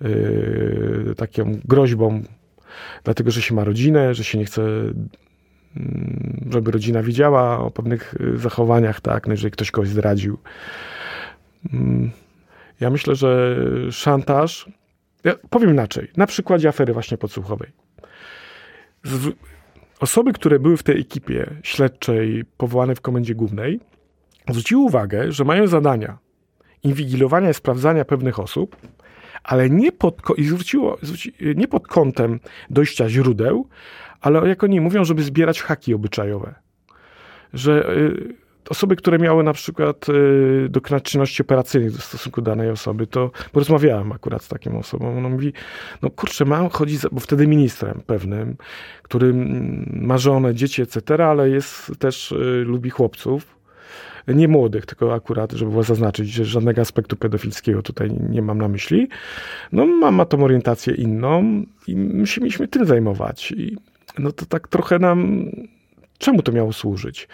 yy, 0.00 1.14
taką 1.16 1.56
groźbą, 1.64 2.22
dlatego 3.04 3.30
że 3.30 3.42
się 3.42 3.54
ma 3.54 3.64
rodzinę, 3.64 4.14
że 4.14 4.24
się 4.24 4.38
nie 4.38 4.44
chce 4.44 4.62
mm, 4.62 6.48
żeby 6.50 6.70
rodzina 6.70 7.02
widziała 7.02 7.58
o 7.58 7.70
pewnych 7.70 8.14
y, 8.20 8.38
zachowaniach, 8.38 9.00
tak, 9.00 9.26
no 9.26 9.32
jeżeli 9.32 9.50
ktoś 9.50 9.70
kogoś 9.70 9.88
zdradził. 9.88 10.38
Ja 12.82 12.90
myślę, 12.90 13.14
że 13.14 13.56
szantaż. 13.90 14.70
Ja 15.24 15.34
powiem 15.50 15.70
inaczej, 15.70 16.08
na 16.16 16.26
przykładzie 16.26 16.68
afery 16.68 16.92
właśnie 16.92 17.18
podsłuchowej. 17.18 17.70
Osoby, 20.00 20.32
które 20.32 20.58
były 20.58 20.76
w 20.76 20.82
tej 20.82 21.00
ekipie 21.00 21.50
śledczej 21.62 22.44
powołanej 22.56 22.96
w 22.96 23.00
komendzie 23.00 23.34
głównej, 23.34 23.80
zwróciły 24.48 24.82
uwagę, 24.82 25.32
że 25.32 25.44
mają 25.44 25.66
zadania 25.66 26.18
inwigilowania 26.82 27.50
i 27.50 27.54
sprawdzania 27.54 28.04
pewnych 28.04 28.38
osób, 28.38 28.76
ale 29.42 29.70
nie 29.70 29.92
pod, 29.92 30.22
i 30.36 30.44
zwróciło, 30.44 30.98
zwróci, 31.02 31.34
nie 31.56 31.68
pod 31.68 31.88
kątem 31.88 32.40
dojścia 32.70 33.08
źródeł, 33.08 33.68
ale 34.20 34.48
jak 34.48 34.64
oni 34.64 34.80
mówią, 34.80 35.04
żeby 35.04 35.22
zbierać 35.22 35.62
haki 35.62 35.94
obyczajowe. 35.94 36.54
Że 37.52 37.96
y, 37.96 38.34
osoby, 38.70 38.96
które 38.96 39.18
miały 39.18 39.42
na 39.42 39.52
przykład 39.52 40.08
y, 40.08 40.68
dokonać 40.68 41.02
czynności 41.02 41.42
operacyjnych 41.42 41.92
w 41.92 42.04
stosunku 42.04 42.42
danej 42.42 42.70
osoby, 42.70 43.06
to 43.06 43.30
porozmawiałem 43.52 44.12
akurat 44.12 44.42
z 44.42 44.48
taką 44.48 44.78
osobą. 44.78 45.18
Ona 45.18 45.28
mówi, 45.28 45.52
no 46.02 46.10
kurczę, 46.10 46.44
mam 46.44 46.68
chodzić, 46.68 47.02
bo 47.12 47.20
wtedy 47.20 47.46
ministrem 47.46 48.02
pewnym, 48.06 48.56
który 49.02 49.32
ma 49.92 50.18
żonę, 50.18 50.54
dzieci, 50.54 50.82
etc., 50.82 51.24
ale 51.26 51.50
jest 51.50 51.92
też, 51.98 52.32
y, 52.32 52.64
lubi 52.66 52.90
chłopców. 52.90 53.62
Nie 54.28 54.48
młodych, 54.48 54.86
tylko 54.86 55.14
akurat, 55.14 55.52
żeby 55.52 55.70
było 55.70 55.82
zaznaczyć, 55.82 56.32
że 56.32 56.44
żadnego 56.44 56.80
aspektu 56.80 57.16
pedofilskiego 57.16 57.82
tutaj 57.82 58.10
nie 58.30 58.42
mam 58.42 58.58
na 58.58 58.68
myśli. 58.68 59.08
No, 59.72 59.86
ma, 59.86 60.10
ma 60.10 60.24
tą 60.24 60.44
orientację 60.44 60.94
inną 60.94 61.62
i 61.86 61.96
my 61.96 62.26
się 62.26 62.40
mieliśmy 62.40 62.68
tym 62.68 62.86
zajmować. 62.86 63.52
I 63.52 63.76
no 64.18 64.32
to 64.32 64.46
tak 64.46 64.68
trochę 64.68 64.98
nam 64.98 65.50
Czemu 66.22 66.42
to 66.42 66.52
miało 66.52 66.72
służyć? 66.72 67.28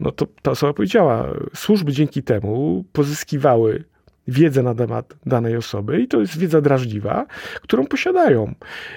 No 0.00 0.10
to 0.10 0.26
ta 0.42 0.50
osoba 0.50 0.72
powiedziała, 0.72 1.32
służby 1.54 1.92
dzięki 1.92 2.22
temu 2.22 2.84
pozyskiwały 2.92 3.84
wiedzę 4.28 4.62
na 4.62 4.74
temat 4.74 5.14
danej 5.26 5.56
osoby 5.56 6.00
i 6.00 6.08
to 6.08 6.20
jest 6.20 6.38
wiedza 6.38 6.60
drażliwa, 6.60 7.26
którą 7.62 7.86
posiadają. 7.86 8.54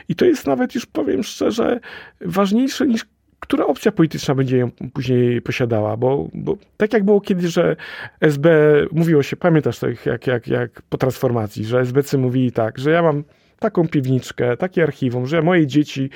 I 0.09 0.15
to 0.15 0.25
jest 0.25 0.47
nawet, 0.47 0.75
już 0.75 0.85
powiem 0.85 1.23
szczerze, 1.23 1.79
ważniejsze 2.21 2.87
niż 2.87 3.05
która 3.39 3.65
opcja 3.65 3.91
polityczna 3.91 4.35
będzie 4.35 4.57
ją 4.57 4.71
później 4.93 5.41
posiadała, 5.41 5.97
bo, 5.97 6.29
bo 6.33 6.57
tak 6.77 6.93
jak 6.93 7.03
było 7.03 7.21
kiedyś, 7.21 7.45
że 7.45 7.75
SB, 8.21 8.49
mówiło 8.91 9.23
się, 9.23 9.35
pamiętasz 9.35 9.79
tak 9.79 10.05
jak, 10.05 10.27
jak, 10.27 10.47
jak 10.47 10.81
po 10.81 10.97
transformacji, 10.97 11.65
że 11.65 11.79
SBC 11.79 12.17
mówili 12.17 12.51
tak, 12.51 12.79
że 12.79 12.91
ja 12.91 13.01
mam 13.01 13.23
taką 13.59 13.87
piwniczkę, 13.87 14.57
takie 14.57 14.83
archiwum, 14.83 15.27
że 15.27 15.41
moje 15.41 15.67
dzieci 15.67 16.09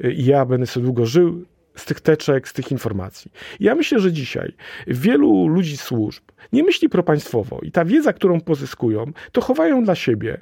i 0.00 0.24
ja 0.24 0.44
będę 0.44 0.66
sobie 0.66 0.84
długo 0.84 1.06
żył, 1.06 1.44
z 1.76 1.84
tych 1.84 2.00
teczek, 2.00 2.48
z 2.48 2.52
tych 2.52 2.72
informacji. 2.72 3.32
ja 3.60 3.74
myślę, 3.74 4.00
że 4.00 4.12
dzisiaj 4.12 4.52
wielu 4.86 5.48
ludzi 5.48 5.76
służb 5.76 6.22
nie 6.52 6.62
myśli 6.62 6.88
propaństwowo 6.88 7.58
i 7.62 7.70
ta 7.72 7.84
wiedza, 7.84 8.12
którą 8.12 8.40
pozyskują, 8.40 9.12
to 9.32 9.40
chowają 9.40 9.84
dla 9.84 9.94
siebie. 9.94 10.40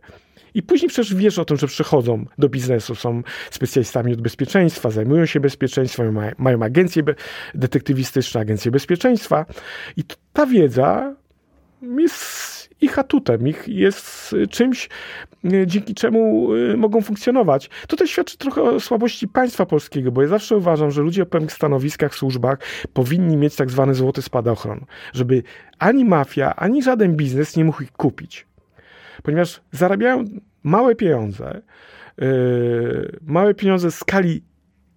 I 0.55 0.63
później 0.63 0.89
przecież 0.89 1.15
wiesz 1.15 1.39
o 1.39 1.45
tym, 1.45 1.57
że 1.57 1.67
przychodzą 1.67 2.27
do 2.39 2.49
biznesu, 2.49 2.95
są 2.95 3.23
specjalistami 3.51 4.13
od 4.13 4.21
bezpieczeństwa, 4.21 4.91
zajmują 4.91 5.27
się 5.27 5.41
bezpieczeństwem, 5.41 6.19
mają 6.39 6.63
agencje 6.63 7.03
detektywistyczne, 7.55 8.41
agencje 8.41 8.71
bezpieczeństwa. 8.71 9.47
I 9.97 10.05
ta 10.33 10.47
wiedza 10.47 11.17
jest 11.83 12.54
ich 12.85 12.99
atutem, 12.99 13.49
ich 13.49 13.69
jest 13.69 14.35
czymś, 14.51 14.89
e, 15.45 15.67
dzięki 15.67 15.95
czemu 15.95 16.49
e, 16.55 16.77
mogą 16.77 17.03
funkcjonować. 17.03 17.71
To 17.89 17.97
też 17.97 18.11
świadczy 18.11 18.39
trochę 18.39 18.63
o 18.63 18.81
słabości 18.81 19.29
państwa 19.29 19.67
polskiego, 19.67 20.13
bo 20.13 20.23
ja 20.23 20.29
zawsze 20.29 20.57
uważam, 20.57 20.91
że 20.91 21.03
ludzie 21.03 21.23
o 21.23 21.27
pewnych 21.27 21.53
stanowiskach, 21.53 22.15
służbach 22.15 22.59
powinni 22.93 23.37
mieć 23.37 23.57
tak 23.57 23.71
zwany 23.71 23.95
złoty 23.95 24.23
spadochron, 24.23 24.85
żeby 25.13 25.43
ani 25.79 26.05
mafia, 26.05 26.57
ani 26.57 26.83
żaden 26.83 27.17
biznes 27.17 27.57
nie 27.57 27.65
mógł 27.65 27.83
ich 27.83 27.93
kupić. 27.93 28.47
Ponieważ 29.23 29.61
zarabiają 29.73 30.25
małe 30.63 30.95
pieniądze, 30.95 31.63
yy, 32.19 33.19
małe 33.23 33.55
pieniądze 33.55 33.91
w 33.91 33.95
skali 33.95 34.43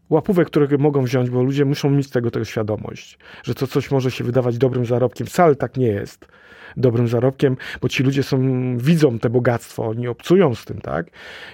łapówek, 0.09 0.47
które 0.47 0.77
mogą 0.77 1.03
wziąć, 1.03 1.29
bo 1.29 1.43
ludzie 1.43 1.65
muszą 1.65 1.89
mieć 1.89 2.09
tego, 2.09 2.31
tego 2.31 2.45
świadomość, 2.45 3.19
że 3.43 3.55
to 3.55 3.67
coś 3.67 3.91
może 3.91 4.11
się 4.11 4.23
wydawać 4.23 4.57
dobrym 4.57 4.85
zarobkiem. 4.85 5.27
Wcale 5.27 5.55
tak 5.55 5.77
nie 5.77 5.87
jest 5.87 6.27
dobrym 6.77 7.07
zarobkiem, 7.07 7.57
bo 7.81 7.89
ci 7.89 8.03
ludzie 8.03 8.23
są, 8.23 8.37
widzą 8.77 9.19
te 9.19 9.29
bogactwo, 9.29 9.87
oni 9.87 10.07
obcują 10.07 10.55
z 10.55 10.65
tym, 10.65 10.81
tak? 10.81 11.07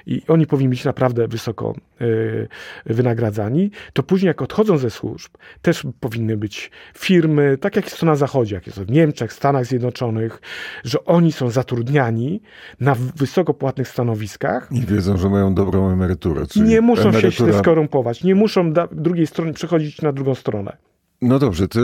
I 0.05 0.21
oni 0.27 0.47
powinni 0.47 0.69
być 0.69 0.85
naprawdę 0.85 1.27
wysoko 1.27 1.75
y, 2.01 2.47
wynagradzani. 2.85 3.71
To 3.93 4.03
później, 4.03 4.27
jak 4.27 4.41
odchodzą 4.41 4.77
ze 4.77 4.89
służb, 4.89 5.31
też 5.61 5.87
powinny 5.99 6.37
być 6.37 6.71
firmy, 6.97 7.57
tak 7.57 7.75
jak 7.75 7.85
jest 7.85 7.99
to 7.99 8.05
na 8.05 8.15
Zachodzie, 8.15 8.55
jak 8.55 8.65
jest 8.65 8.77
to 8.77 8.85
w 8.85 8.91
Niemczech, 8.91 9.33
Stanach 9.33 9.65
Zjednoczonych, 9.65 10.41
że 10.83 11.05
oni 11.05 11.31
są 11.31 11.49
zatrudniani 11.49 12.41
na 12.79 12.95
wysoko 13.15 13.53
płatnych 13.53 13.87
stanowiskach. 13.87 14.69
I 14.71 14.81
wiedzą, 14.81 15.17
że 15.17 15.29
mają 15.29 15.53
dobrą 15.55 15.89
emeryturę. 15.89 16.45
nie 16.55 16.81
muszą 16.81 17.09
emerytura... 17.09 17.51
się 17.53 17.59
skorumpować, 17.59 18.23
nie 18.23 18.35
muszą 18.35 18.73
drugiej 18.91 19.27
strony 19.27 19.53
przechodzić 19.53 20.01
na 20.01 20.11
drugą 20.11 20.35
stronę. 20.35 20.77
No 21.21 21.39
dobrze, 21.39 21.67
ty 21.67 21.79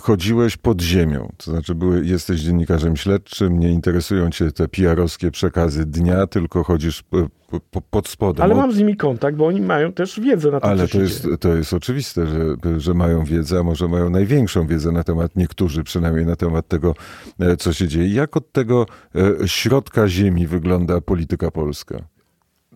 chodziłeś 0.00 0.56
pod 0.56 0.80
ziemią, 0.80 1.32
to 1.36 1.50
znaczy 1.50 1.74
były, 1.74 2.06
jesteś 2.06 2.40
dziennikarzem 2.40 2.96
śledczym, 2.96 3.60
nie 3.60 3.70
interesują 3.70 4.30
cię 4.30 4.52
te 4.52 4.68
PR-owskie 4.68 5.30
przekazy 5.30 5.86
dnia, 5.86 6.26
tylko 6.26 6.64
chodzisz 6.64 7.02
po, 7.02 7.28
po, 7.70 7.80
pod 7.80 8.08
spodem. 8.08 8.44
Ale 8.44 8.54
mam 8.54 8.72
z 8.72 8.78
nimi 8.78 8.96
kontakt, 8.96 9.36
bo 9.36 9.46
oni 9.46 9.60
mają 9.60 9.92
też 9.92 10.20
wiedzę 10.20 10.50
na 10.50 10.60
temat. 10.60 10.78
Ale 10.78 10.88
to 10.88 11.00
jest, 11.00 11.28
to 11.40 11.54
jest 11.54 11.74
oczywiste, 11.74 12.26
że, 12.26 12.56
że 12.80 12.94
mają 12.94 13.24
wiedzę, 13.24 13.58
a 13.58 13.62
może 13.62 13.88
mają 13.88 14.10
największą 14.10 14.66
wiedzę 14.66 14.92
na 14.92 15.04
temat, 15.04 15.36
niektórzy 15.36 15.84
przynajmniej 15.84 16.26
na 16.26 16.36
temat 16.36 16.68
tego, 16.68 16.94
e, 17.40 17.56
co 17.56 17.72
się 17.72 17.88
dzieje. 17.88 18.14
Jak 18.14 18.36
od 18.36 18.52
tego 18.52 18.86
e, 19.14 19.48
środka 19.48 20.08
ziemi 20.08 20.46
wygląda 20.46 21.00
polityka 21.00 21.50
polska? 21.50 21.98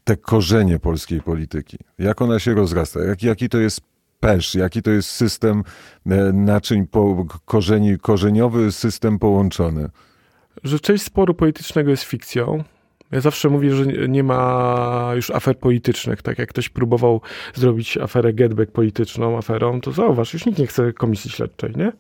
Te 0.05 0.17
korzenie 0.17 0.79
polskiej 0.79 1.21
polityki. 1.23 1.79
Jak 1.99 2.23
ona 2.23 2.39
się 2.39 2.55
rozrasta? 2.55 3.01
Jak, 3.01 3.23
jaki 3.23 3.49
to 3.49 3.59
jest 3.59 3.90
pesz, 4.21 4.55
jaki 4.55 4.83
to 4.83 4.91
jest 4.91 5.09
system 5.09 5.65
e, 6.07 6.33
naczyń 6.33 6.87
po, 6.87 7.27
korzeni, 7.45 7.99
korzeniowy 7.99 8.73
system 8.73 9.19
połączony? 9.19 9.89
Że 10.65 10.81
część 10.81 11.05
sporu 11.05 11.35
politycznego 11.35 11.91
jest 11.91 12.03
fikcją. 12.03 12.65
Ja 13.13 13.21
zawsze 13.21 13.49
mówię, 13.49 13.75
że 13.75 13.87
nie 13.87 14.23
ma 14.23 15.13
już 15.15 15.31
afer 15.31 15.59
politycznych. 15.59 16.23
Tak 16.23 16.39
jak 16.39 16.49
ktoś 16.49 16.69
próbował 16.69 17.21
zrobić 17.55 17.97
aferę 17.97 18.33
Getback 18.33 18.73
polityczną 18.73 19.39
aferą, 19.39 19.81
to 19.81 19.93
zauważ, 19.93 20.33
już 20.33 20.47
nikt 20.47 20.59
nie 20.59 20.67
chce 20.67 20.93
komisji 20.93 21.31
śledczej, 21.31 21.73
nie? 21.77 21.93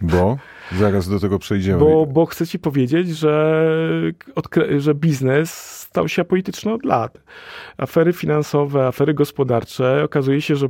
Bo? 0.00 0.38
Zaraz 0.78 1.08
do 1.08 1.20
tego 1.20 1.38
przejdziemy. 1.38 1.78
Bo, 1.78 2.06
bo 2.06 2.26
chcę 2.26 2.46
ci 2.46 2.58
powiedzieć, 2.58 3.16
że, 3.16 4.12
że 4.78 4.94
biznes 4.94 5.54
stał 5.80 6.08
się 6.08 6.22
apolityczny 6.22 6.72
od 6.72 6.84
lat. 6.84 7.18
Afery 7.78 8.12
finansowe, 8.12 8.86
afery 8.86 9.14
gospodarcze, 9.14 10.04
okazuje 10.04 10.42
się, 10.42 10.56
że 10.56 10.68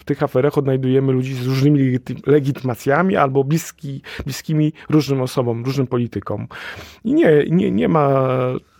w 0.00 0.04
tych 0.04 0.22
aferach 0.22 0.58
odnajdujemy 0.58 1.12
ludzi 1.12 1.34
z 1.34 1.46
różnymi 1.46 1.98
legitymacjami 2.26 3.16
albo 3.16 3.44
bliski, 3.44 4.02
bliskimi 4.24 4.72
różnym 4.90 5.20
osobom, 5.20 5.64
różnym 5.64 5.86
politykom. 5.86 6.48
I 7.04 7.14
nie, 7.14 7.44
nie, 7.50 7.70
nie 7.70 7.88
ma 7.88 8.26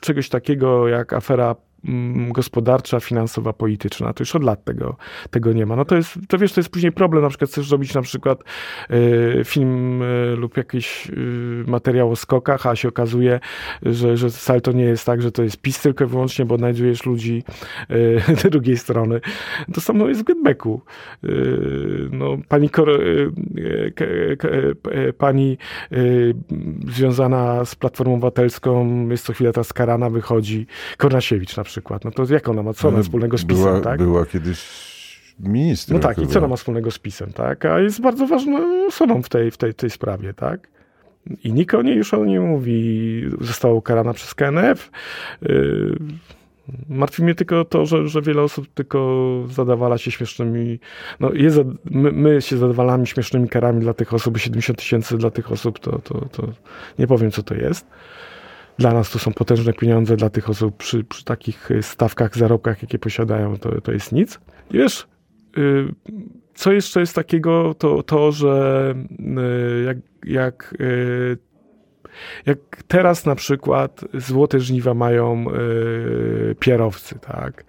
czegoś 0.01 0.29
takiego 0.29 0.89
jak 0.89 1.13
afera 1.13 1.57
gospodarcza, 2.33 3.01
finansowa, 3.01 3.53
polityczna. 3.53 4.13
To 4.13 4.23
już 4.23 4.37
od 4.37 4.45
lat 4.45 4.65
tego, 4.65 4.97
tego 5.31 5.53
nie 5.53 5.67
ma. 5.67 5.77
No 5.77 5.85
to 5.85 5.97
jest, 5.97 6.19
to 6.29 6.39
wiesz, 6.39 6.53
to 6.53 6.61
jest 6.61 6.71
później 6.71 6.93
problem, 6.93 7.23
na 7.23 7.29
przykład 7.29 7.51
chcesz 7.51 7.69
zrobić 7.69 7.95
na 7.95 8.03
przykład 8.03 8.45
y, 8.91 9.43
film 9.45 10.03
y, 10.03 10.37
lub 10.37 10.57
jakiś 10.57 11.11
y, 11.11 11.65
materiał 11.67 12.11
o 12.11 12.17
skokach, 12.17 12.67
a 12.67 12.77
się 12.77 12.89
okazuje, 12.89 13.41
że, 13.83 14.17
że 14.17 14.31
wcale 14.31 14.61
to 14.61 14.73
nie 14.73 14.85
jest 14.85 15.07
tak, 15.07 15.23
że 15.23 15.33
to 15.33 15.43
jest 15.43 15.63
PiS 15.63 15.83
tylko 15.83 16.05
i 16.05 16.07
wyłącznie, 16.07 16.45
bo 16.45 16.57
znajdujesz 16.57 17.07
ludzi 17.07 17.43
z 18.37 18.43
drugiej 18.51 18.77
strony. 18.77 19.21
To 19.75 19.81
samo 19.81 20.09
jest 20.09 20.21
w 20.21 20.25
Getbacku. 20.25 20.81
no, 22.11 22.37
pani, 22.49 22.71
pani 25.19 25.59
związana 26.89 27.65
z 27.65 27.75
Platformą 27.75 28.15
Obywatelską 28.15 29.09
jest 29.09 29.25
co 29.25 29.33
chwilę 29.33 29.53
teraz 29.53 29.73
karana, 29.73 30.11
wychodzi. 30.11 30.67
Kornasiewicz 30.97 31.57
na 31.57 31.65
przykład. 31.65 31.70
No 32.05 32.11
to 32.11 32.35
jak 32.35 32.49
ona 32.49 32.63
ma, 32.63 32.75
co 32.75 32.89
ona 32.89 33.03
wspólnego 33.03 33.39
z 33.39 33.45
PiSem, 33.45 33.65
była, 33.65 33.81
tak? 33.81 33.99
Była 33.99 34.27
kiedyś 34.27 34.91
ministrem. 35.41 35.99
No 35.99 36.03
tak, 36.03 36.17
chyba. 36.17 36.29
i 36.29 36.31
co 36.31 36.39
ona 36.39 36.49
ma 36.49 36.57
wspólnego 36.57 36.91
z 36.91 36.99
PiSem, 36.99 37.33
tak? 37.33 37.65
A 37.65 37.81
jest 37.81 38.01
bardzo 38.01 38.27
ważną 38.27 38.87
osobą 38.87 39.23
w 39.23 39.29
tej, 39.29 39.51
w 39.51 39.57
tej, 39.57 39.75
tej 39.75 39.91
sprawie, 39.91 40.35
tak? 40.35 40.69
I 41.45 41.53
nikt 41.53 41.75
o 41.75 41.83
niej 41.83 41.97
już 41.97 42.15
o 42.15 42.25
niej 42.25 42.41
mówi. 42.41 43.23
Została 43.41 43.75
ukarana 43.75 44.13
przez 44.13 44.35
KNF. 44.35 44.91
Yy, 45.43 45.99
martwi 46.89 47.23
mnie 47.23 47.35
tylko 47.35 47.65
to, 47.65 47.87
że, 47.87 48.09
że 48.09 48.23
wiele 48.23 48.43
osób 48.43 48.67
tylko 48.75 49.25
zadawala 49.51 49.99
się 49.99 50.11
śmiesznymi, 50.11 50.79
no 51.21 51.33
jest, 51.33 51.59
my, 51.85 52.13
my 52.13 52.43
się 52.43 52.57
zadawalamy 52.57 53.07
śmiesznymi 53.07 53.49
karami 53.49 53.81
dla 53.81 53.95
tych 53.95 54.15
osób, 54.15 54.39
70 54.39 54.79
tysięcy 54.79 55.19
dla 55.19 55.31
tych 55.31 55.53
osób, 55.53 55.79
to, 55.79 55.99
to, 55.99 56.21
to 56.33 56.49
nie 56.99 57.07
powiem, 57.07 57.31
co 57.31 57.43
to 57.43 57.55
jest. 57.55 57.87
Dla 58.81 58.93
nas 58.93 59.11
to 59.11 59.19
są 59.19 59.33
potężne 59.33 59.73
pieniądze, 59.73 60.17
dla 60.17 60.31
tych 60.31 60.51
osób 60.51 60.77
przy, 60.77 61.05
przy 61.05 61.25
takich 61.25 61.71
y, 61.71 61.83
stawkach, 61.83 62.37
zarobkach, 62.37 62.83
jakie 62.83 62.99
posiadają, 62.99 63.59
to, 63.59 63.81
to 63.81 63.93
jest 63.93 64.13
nic. 64.13 64.41
I 64.71 64.79
wiesz, 64.79 65.09
y, 65.59 65.95
co 66.55 66.73
jeszcze 66.73 67.01
jest 67.01 67.15
takiego, 67.15 67.75
to 67.75 68.03
to, 68.03 68.33
że 68.33 68.95
y, 69.21 69.85
jak, 69.85 69.97
jak 70.25 70.75
jak 72.47 72.59
teraz 72.89 73.27
na 73.27 73.35
przykład 73.35 74.05
złote 74.15 74.61
żniwa 74.61 74.95
mają 74.95 75.45
yy, 75.45 76.57
pierowcy, 76.61 77.19
tak? 77.19 77.65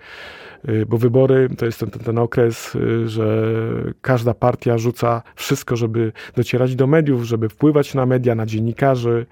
Y, 0.70 0.86
bo 0.86 0.98
wybory 0.98 1.50
to 1.58 1.66
jest 1.66 1.80
ten, 1.80 1.90
ten, 1.90 2.02
ten 2.04 2.18
okres, 2.18 2.76
y, 2.76 3.10
że 3.10 3.54
każda 4.02 4.34
partia 4.34 4.78
rzuca 4.78 5.22
wszystko, 5.36 5.76
żeby 5.76 6.12
docierać 6.36 6.76
do 6.76 6.88
mediów, 6.88 7.24
żeby 7.24 7.50
wpływać 7.50 7.94
na 7.94 8.06
media, 8.06 8.36
na 8.36 8.46
dziennikarzy 8.46 9.26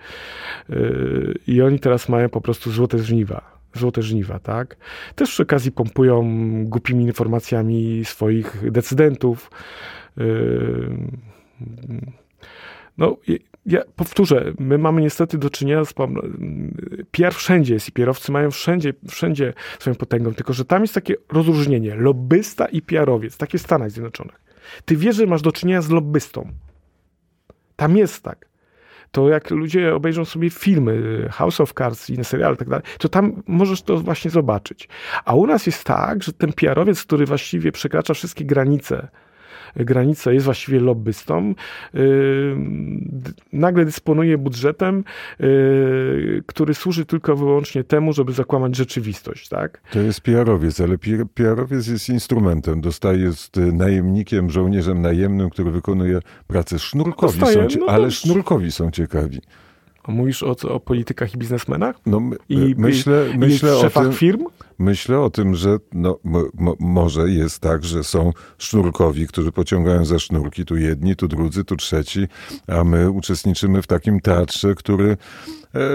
y, 0.69 1.33
i 1.47 1.61
oni 1.61 1.79
teraz 1.79 2.09
mają 2.09 2.29
po 2.29 2.41
prostu 2.41 2.71
złote 2.71 2.99
żniwa 2.99 3.59
złote 3.73 4.01
żniwa, 4.01 4.39
tak? 4.39 4.77
Też 5.15 5.29
przy 5.29 5.43
okazji 5.43 5.71
pompują 5.71 6.25
głupimi 6.65 7.03
informacjami 7.03 8.05
swoich 8.05 8.71
decydentów. 8.71 9.51
No, 12.97 13.17
ja 13.65 13.81
powtórzę, 13.95 14.53
my 14.59 14.77
mamy 14.77 15.01
niestety 15.01 15.37
do 15.37 15.49
czynienia 15.49 15.85
z 15.85 15.93
PR 17.11 17.33
wszędzie 17.33 17.73
jest 17.73 17.89
i 17.89 17.91
pierowcy 17.91 18.31
mają 18.31 18.51
wszędzie, 18.51 18.93
wszędzie 19.09 19.53
swoją 19.79 19.95
potęgą, 19.95 20.33
tylko 20.33 20.53
że 20.53 20.65
tam 20.65 20.81
jest 20.81 20.93
takie 20.93 21.15
rozróżnienie, 21.31 21.95
lobbysta 21.95 22.65
i 22.65 22.81
PR-owiec, 22.81 23.37
takie 23.37 23.57
w 23.57 23.61
Stanach 23.61 23.91
Zjednoczonych. 23.91 24.41
Ty 24.85 24.95
wiesz, 24.95 25.15
że 25.15 25.25
masz 25.25 25.41
do 25.41 25.51
czynienia 25.51 25.81
z 25.81 25.89
lobbystą. 25.89 26.51
Tam 27.75 27.97
jest 27.97 28.23
tak. 28.23 28.49
To 29.11 29.29
jak 29.29 29.51
ludzie 29.51 29.95
obejrzą 29.95 30.25
sobie 30.25 30.49
filmy, 30.49 31.27
House 31.31 31.61
of 31.61 31.73
Cards, 31.73 32.09
inne 32.09 32.23
seriale 32.23 32.55
i 32.55 32.57
tak 32.57 32.69
dalej, 32.69 32.85
to 32.99 33.09
tam 33.09 33.43
możesz 33.47 33.81
to 33.81 33.97
właśnie 33.97 34.31
zobaczyć. 34.31 34.89
A 35.25 35.35
u 35.35 35.47
nas 35.47 35.65
jest 35.65 35.83
tak, 35.83 36.23
że 36.23 36.33
ten 36.33 36.53
PR-owiec, 36.53 37.03
który 37.03 37.25
właściwie 37.25 37.71
przekracza 37.71 38.13
wszystkie 38.13 38.45
granice, 38.45 39.07
granicę, 39.75 40.33
jest 40.33 40.45
właściwie 40.45 40.79
lobbystą, 40.79 41.53
y, 41.95 42.55
nagle 43.53 43.85
dysponuje 43.85 44.37
budżetem, 44.37 45.03
y, 45.41 46.43
który 46.45 46.73
służy 46.73 47.05
tylko 47.05 47.35
wyłącznie 47.35 47.83
temu, 47.83 48.13
żeby 48.13 48.33
zakłamać 48.33 48.75
rzeczywistość, 48.75 49.49
tak? 49.49 49.81
To 49.91 49.99
jest 49.99 50.21
PR-owiec, 50.21 50.81
ale 50.81 50.97
PR-owiec 51.33 51.87
jest 51.87 52.09
instrumentem, 52.09 52.81
dostaje 52.81 53.19
jest 53.19 53.57
najemnikiem, 53.73 54.49
żołnierzem 54.49 55.01
najemnym, 55.01 55.49
który 55.49 55.71
wykonuje 55.71 56.19
pracę. 56.47 56.79
Sznurkowi 56.79 57.39
Dostaje, 57.39 57.69
są, 57.69 57.79
no 57.79 57.85
ale 57.85 58.11
sznurkowi 58.11 58.71
są 58.71 58.91
ciekawi. 58.91 59.41
Mówisz 60.07 60.43
o, 60.43 60.55
o 60.69 60.79
politykach 60.79 61.35
i 61.35 61.37
biznesmenach? 61.37 61.95
No, 62.05 62.21
I, 62.49 62.75
myślę, 62.77 63.25
i, 63.35 63.37
myślę 63.37 63.69
i 63.69 63.85
o 63.85 63.89
tym, 63.89 64.13
firm? 64.13 64.45
Myślę 64.79 65.19
o 65.19 65.29
tym, 65.29 65.55
że 65.55 65.77
no, 65.93 66.19
może 66.79 67.29
jest 67.29 67.59
tak, 67.59 67.83
że 67.83 68.03
są 68.03 68.33
sznurkowi, 68.57 69.27
którzy 69.27 69.51
pociągają 69.51 70.05
za 70.05 70.19
sznurki, 70.19 70.65
tu 70.65 70.77
jedni, 70.77 71.15
tu 71.15 71.27
drudzy, 71.27 71.63
tu 71.63 71.75
trzeci, 71.75 72.27
a 72.67 72.83
my 72.83 73.11
uczestniczymy 73.11 73.81
w 73.81 73.87
takim 73.87 74.19
teatrze, 74.19 74.75
który, 74.75 75.09
e, 75.11 75.17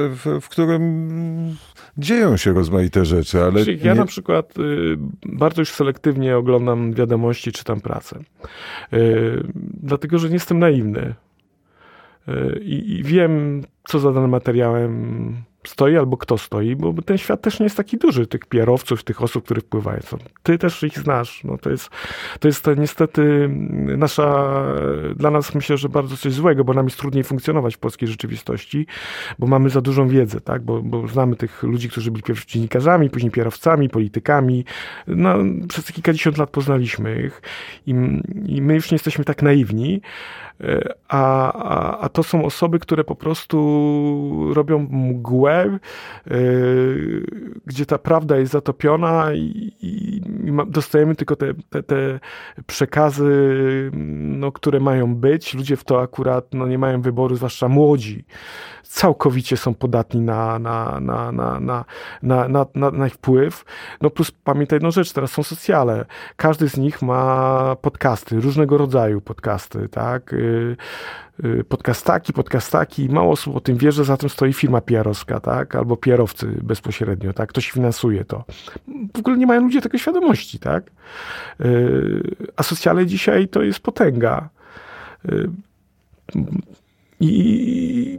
w, 0.08 0.38
w 0.40 0.48
którym 0.48 1.56
dzieją 1.98 2.36
się 2.36 2.52
rozmaite 2.52 3.04
rzeczy, 3.04 3.42
ale... 3.42 3.64
Ja 3.64 3.94
nie... 3.94 4.00
na 4.00 4.06
przykład 4.06 4.58
y, 4.58 4.96
bardzo 5.26 5.62
już 5.62 5.70
selektywnie 5.70 6.36
oglądam 6.36 6.92
wiadomości, 6.92 7.52
czytam 7.52 7.80
pracę. 7.80 8.18
Y, 8.92 9.46
dlatego, 9.82 10.18
że 10.18 10.28
nie 10.28 10.34
jestem 10.34 10.58
naiwny. 10.58 11.14
Y, 12.28 12.58
I, 12.62 12.92
I 12.92 13.02
wiem, 13.02 13.62
co 13.88 13.98
za 13.98 14.12
danym 14.12 14.30
materiałem 14.30 15.34
stoi 15.66 15.96
albo 15.96 16.16
kto 16.16 16.38
stoi, 16.38 16.76
bo 16.76 17.02
ten 17.02 17.18
świat 17.18 17.42
też 17.42 17.60
nie 17.60 17.64
jest 17.64 17.76
taki 17.76 17.98
duży, 17.98 18.26
tych 18.26 18.46
pierowców, 18.46 19.04
tych 19.04 19.22
osób, 19.22 19.44
które 19.44 19.60
wpływają. 19.60 20.00
Ty 20.42 20.58
też 20.58 20.82
ich 20.82 20.98
znasz. 20.98 21.44
No 21.44 21.58
to 21.58 21.70
jest, 21.70 21.90
to 22.40 22.48
jest 22.48 22.64
to 22.64 22.74
niestety 22.74 23.48
nasza, 23.96 24.54
dla 25.16 25.30
nas 25.30 25.54
myślę, 25.54 25.76
że 25.76 25.88
bardzo 25.88 26.16
coś 26.16 26.32
złego, 26.32 26.64
bo 26.64 26.74
nam 26.74 26.86
jest 26.86 26.98
trudniej 26.98 27.24
funkcjonować 27.24 27.76
w 27.76 27.78
polskiej 27.78 28.08
rzeczywistości, 28.08 28.86
bo 29.38 29.46
mamy 29.46 29.70
za 29.70 29.80
dużą 29.80 30.08
wiedzę, 30.08 30.40
tak? 30.40 30.62
bo, 30.62 30.82
bo 30.82 31.08
znamy 31.08 31.36
tych 31.36 31.62
ludzi, 31.62 31.88
którzy 31.88 32.10
byli 32.10 32.22
pierwszy 32.22 32.46
dziennikarzami, 32.46 33.10
później 33.10 33.32
kierowcami, 33.32 33.88
politykami. 33.88 34.64
No, 35.06 35.34
przez 35.68 35.92
kilkadziesiąt 35.92 36.38
lat 36.38 36.50
poznaliśmy 36.50 37.22
ich 37.22 37.42
i, 37.86 37.94
i 38.46 38.62
my 38.62 38.74
już 38.74 38.90
nie 38.90 38.94
jesteśmy 38.94 39.24
tak 39.24 39.42
naiwni, 39.42 40.00
a, 41.08 41.52
a, 41.52 41.98
a 41.98 42.08
to 42.08 42.22
są 42.22 42.44
osoby, 42.44 42.78
które 42.78 43.04
po 43.04 43.14
prostu 43.14 44.54
robią 44.54 44.78
mgłę, 44.90 45.53
yy, 46.26 47.26
gdzie 47.66 47.86
ta 47.86 47.98
prawda 47.98 48.36
jest 48.36 48.52
zatopiona 48.52 49.32
i, 49.32 49.38
i, 49.80 50.16
i 50.16 50.22
dostajemy 50.66 51.14
tylko 51.14 51.36
te, 51.36 51.54
te, 51.70 51.82
te, 51.82 52.20
przekazy, 52.66 53.90
no, 54.22 54.52
które 54.52 54.80
mają 54.80 55.14
być. 55.14 55.54
Ludzie 55.54 55.76
w 55.76 55.84
to 55.84 56.00
akurat 56.00 56.54
no, 56.54 56.66
nie 56.66 56.78
mają 56.78 57.02
wyboru, 57.02 57.36
zwłaszcza 57.36 57.68
młodzi. 57.68 58.24
Całkowicie 58.82 59.56
są 59.56 59.74
podatni 59.74 60.20
na, 60.20 60.58
na, 60.58 61.00
na, 61.00 61.32
na, 61.32 61.60
na, 61.60 61.84
na, 62.22 62.48
na, 62.48 62.66
na, 62.74 62.90
na 62.90 63.08
wpływ. 63.08 63.64
No 64.00 64.10
plus 64.10 64.30
pamiętaj 64.30 64.76
jedną 64.76 64.90
rzecz, 64.90 65.12
teraz 65.12 65.30
są 65.30 65.42
socjale. 65.42 66.04
Każdy 66.36 66.68
z 66.68 66.76
nich 66.76 67.02
ma 67.02 67.76
podcasty, 67.82 68.40
różnego 68.40 68.78
rodzaju 68.78 69.20
podcasty, 69.20 69.88
tak? 69.88 70.32
Y, 70.32 70.36
y, 71.33 71.33
podcastaki, 71.68 72.32
podcastaki, 72.32 73.08
mało 73.08 73.32
osób 73.32 73.56
o 73.56 73.60
tym 73.60 73.76
wie, 73.76 73.92
że 73.92 74.04
za 74.04 74.16
tym 74.16 74.28
stoi 74.28 74.52
firma 74.52 74.80
PR-owska, 74.80 75.40
tak? 75.40 75.74
Albo 75.74 75.96
PR-owcy 75.96 76.46
bezpośrednio, 76.62 77.32
tak? 77.32 77.48
Ktoś 77.48 77.70
finansuje 77.70 78.24
to. 78.24 78.44
W 79.14 79.18
ogóle 79.18 79.36
nie 79.36 79.46
mają 79.46 79.62
ludzie 79.62 79.80
tego 79.80 79.98
świadomości, 79.98 80.58
tak? 80.58 80.84
Y, 81.60 82.36
a 82.56 82.62
socjale 82.62 83.06
dzisiaj 83.06 83.48
to 83.48 83.62
jest 83.62 83.80
potęga. 83.80 84.48
I, 87.20 88.18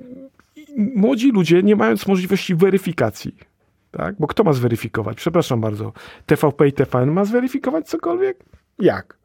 młodzi 0.78 1.32
ludzie, 1.32 1.64
nie 1.64 1.76
mając 1.76 2.08
możliwości 2.08 2.56
weryfikacji, 2.56 3.36
tak? 3.92 4.16
Bo 4.20 4.28
kto 4.28 4.44
ma 4.44 4.54
zweryfikować? 4.54 5.18
Przepraszam 5.18 5.62
bardzo. 5.62 5.94
TVP 6.26 6.68
i 6.68 6.74
TVN 6.74 7.12
ma 7.12 7.26
zweryfikować 7.26 7.88
cokolwiek? 7.88 8.38
Jak? 8.80 9.18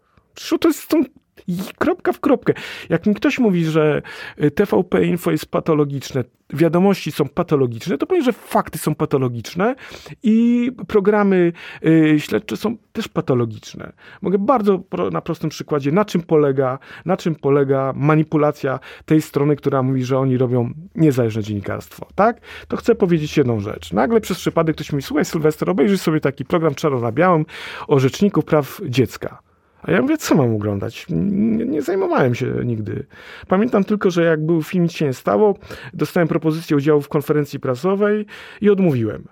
to 0.61 0.69
jest, 0.69 0.91
są 0.91 1.05
i 1.47 1.59
kropka 1.79 2.13
w 2.13 2.21
kropkę. 2.21 2.53
Jak 2.89 3.07
mi 3.07 3.15
ktoś 3.15 3.39
mówi, 3.39 3.65
że 3.65 4.03
y, 4.43 4.51
TVP 4.51 5.05
Info 5.05 5.31
jest 5.31 5.47
patologiczne, 5.47 6.25
wiadomości 6.53 7.13
są 7.13 7.29
patologiczne, 7.29 7.99
to 7.99 8.07
powiem, 8.07 8.25
że 8.25 8.33
fakty 8.33 8.79
są 8.79 8.95
patologiczne 8.95 9.75
i 10.23 10.71
programy 10.89 11.53
y, 11.87 12.21
śledcze 12.21 12.57
są 12.57 12.77
też 12.93 13.09
patologiczne. 13.09 13.93
Mogę 14.23 14.39
bardzo 14.39 14.79
pro, 14.79 15.11
na 15.11 15.21
prostym 15.21 15.51
przykładzie, 15.51 15.93
na 15.93 16.05
czym 16.05 16.23
polega, 16.23 16.79
na 17.05 17.17
czym 17.17 17.35
polega 17.35 17.93
manipulacja 17.97 18.81
tej 19.05 19.23
strony, 19.23 19.57
która 19.57 19.83
mówi, 19.83 20.05
że 20.05 20.19
oni 20.19 20.39
robią 20.39 20.71
niezależne 20.95 21.43
dziennikarstwo, 21.43 22.07
tak? 22.15 22.41
To 22.69 22.77
chcę 22.77 22.95
powiedzieć 22.95 23.37
jedną 23.37 23.61
rzecz. 23.61 23.93
Nagle 23.93 24.21
przez 24.21 24.39
przypadek 24.39 24.77
ktoś 24.77 24.93
mi, 24.93 25.03
słuchaj 25.03 25.25
Sylwester, 25.25 25.71
obejrzyj 25.71 25.99
sobie 25.99 26.21
taki 26.21 26.45
program 26.45 26.75
czarno 26.75 27.01
na 27.01 27.13
białym 27.13 27.47
o 27.89 27.99
rzeczniku 27.99 28.43
praw 28.43 28.81
dziecka. 28.89 29.50
A 29.83 29.91
ja 29.91 30.03
mówię, 30.03 30.19
co 30.19 30.35
mam 30.35 30.55
oglądać? 30.55 31.07
Nie, 31.09 31.65
nie, 31.65 31.83
zajmowałem 31.83 32.35
się 32.35 32.47
nigdy. 32.65 33.07
Pamiętam 33.49 33.85
tylko, 33.85 34.11
że 34.11 34.25
jak 34.25 34.47
był 34.47 34.63
film 34.63 34.85
Nic 34.85 34.93
się 34.93 35.07
nie 35.07 35.13
stało, 35.13 35.55
dostałem 35.95 36.29
propozycję 36.29 36.77
udziału 36.77 37.01
w 37.01 37.09
konferencji 37.09 37.61
prasowej 37.61 38.27
i 38.61 38.71
odmówiłem. 38.71 39.29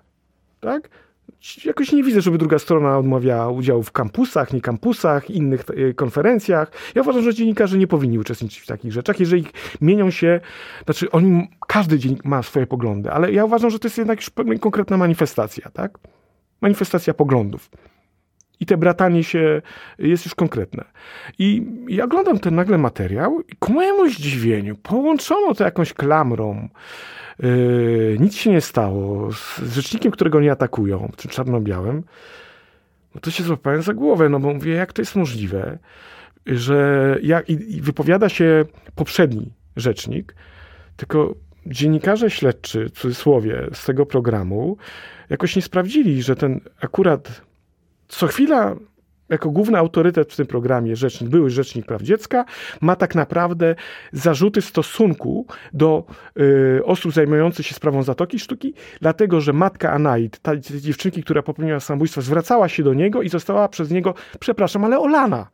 Tak? 0.61 0.88
Jakoś 1.64 1.92
nie 1.92 2.03
widzę, 2.03 2.20
żeby 2.20 2.38
druga 2.38 2.59
strona 2.59 2.99
odmawiała 2.99 3.51
udziału 3.51 3.82
w 3.82 3.92
kampusach, 3.92 4.53
nie 4.53 4.61
kampusach, 4.61 5.30
innych 5.30 5.64
e, 5.90 5.94
konferencjach. 5.94 6.72
Ja 6.94 7.03
uważam, 7.03 7.22
że 7.22 7.34
dziennikarze 7.34 7.78
nie 7.78 7.86
powinni 7.86 8.18
uczestniczyć 8.18 8.59
w 8.59 8.66
takich 8.66 8.92
rzeczach, 8.92 9.20
jeżeli 9.20 9.46
mienią 9.80 10.11
się, 10.11 10.40
znaczy 10.84 11.11
oni, 11.11 11.49
każdy 11.66 11.99
dziennik 11.99 12.24
ma 12.24 12.42
swoje 12.42 12.66
poglądy, 12.66 13.11
ale 13.11 13.32
ja 13.32 13.44
uważam, 13.44 13.70
że 13.70 13.78
to 13.78 13.88
jest 13.88 13.99
jednak 13.99 14.18
już 14.18 14.30
konkretna 14.61 14.96
manifestacja, 14.96 15.70
tak? 15.70 15.99
Manifestacja 16.61 17.14
poglądów. 17.14 17.70
I 18.61 18.66
te 18.66 18.76
bratanie 18.76 19.24
się 19.24 19.62
jest 19.98 20.24
już 20.24 20.34
konkretne. 20.34 20.84
I 21.38 21.66
ja 21.88 22.04
oglądam 22.04 22.38
ten 22.38 22.54
nagle 22.54 22.78
materiał 22.78 23.40
i 23.40 23.56
ku 23.56 23.72
mojemu 23.72 24.09
zdziwieniu 24.09 24.76
połączono 24.76 25.54
to 25.54 25.64
jakąś 25.64 25.92
klamrą. 25.92 26.68
Yy, 27.42 28.16
nic 28.20 28.36
się 28.36 28.50
nie 28.50 28.61
stało. 28.61 29.32
Z 29.32 29.74
rzecznikiem, 29.74 30.12
którego 30.12 30.40
nie 30.40 30.52
atakują, 30.52 31.12
tym 31.16 31.30
czarno-białym. 31.30 32.02
No 33.14 33.20
to 33.20 33.30
się 33.30 33.42
złapałem 33.42 33.82
za 33.82 33.94
głowę, 33.94 34.28
no 34.28 34.40
bo 34.40 34.54
mówię, 34.54 34.72
jak 34.72 34.92
to 34.92 35.02
jest 35.02 35.16
możliwe, 35.16 35.78
że 36.46 37.18
ja, 37.22 37.40
i, 37.40 37.52
i 37.52 37.80
wypowiada 37.80 38.28
się 38.28 38.64
poprzedni 38.94 39.52
rzecznik, 39.76 40.34
tylko 40.96 41.34
dziennikarze 41.66 42.30
śledczy, 42.30 42.88
w 42.88 42.98
cudzysłowie, 42.98 43.68
z 43.72 43.84
tego 43.84 44.06
programu 44.06 44.76
jakoś 45.30 45.56
nie 45.56 45.62
sprawdzili, 45.62 46.22
że 46.22 46.36
ten 46.36 46.61
akurat 46.80 47.42
co 48.09 48.26
chwila 48.26 48.76
jako 49.28 49.50
główny 49.50 49.78
autorytet 49.78 50.32
w 50.32 50.36
tym 50.36 50.46
programie, 50.46 50.96
rzecznik, 50.96 51.30
były 51.30 51.50
rzecznik 51.50 51.86
praw 51.86 52.02
dziecka, 52.02 52.44
ma 52.80 52.96
tak 52.96 53.14
naprawdę 53.14 53.74
zarzuty 54.12 54.61
w 54.61 54.64
stosunku 54.64 55.46
do 55.72 56.04
y, 56.40 56.84
osób 56.84 57.12
zajmujących 57.12 57.66
się 57.66 57.74
sprawą 57.74 58.02
Zatoki 58.02 58.38
Sztuki, 58.38 58.74
dlatego 59.00 59.40
że 59.40 59.52
matka 59.52 59.92
Anaid, 59.92 60.38
ta 60.38 60.56
dziewczynki, 60.56 61.22
która 61.22 61.42
popełniła 61.42 61.80
samobójstwo, 61.80 62.22
zwracała 62.22 62.68
się 62.68 62.82
do 62.82 62.94
niego 62.94 63.22
i 63.22 63.28
została 63.28 63.68
przez 63.68 63.90
niego, 63.90 64.14
przepraszam, 64.40 64.84
ale 64.84 64.98
olana. 64.98 65.48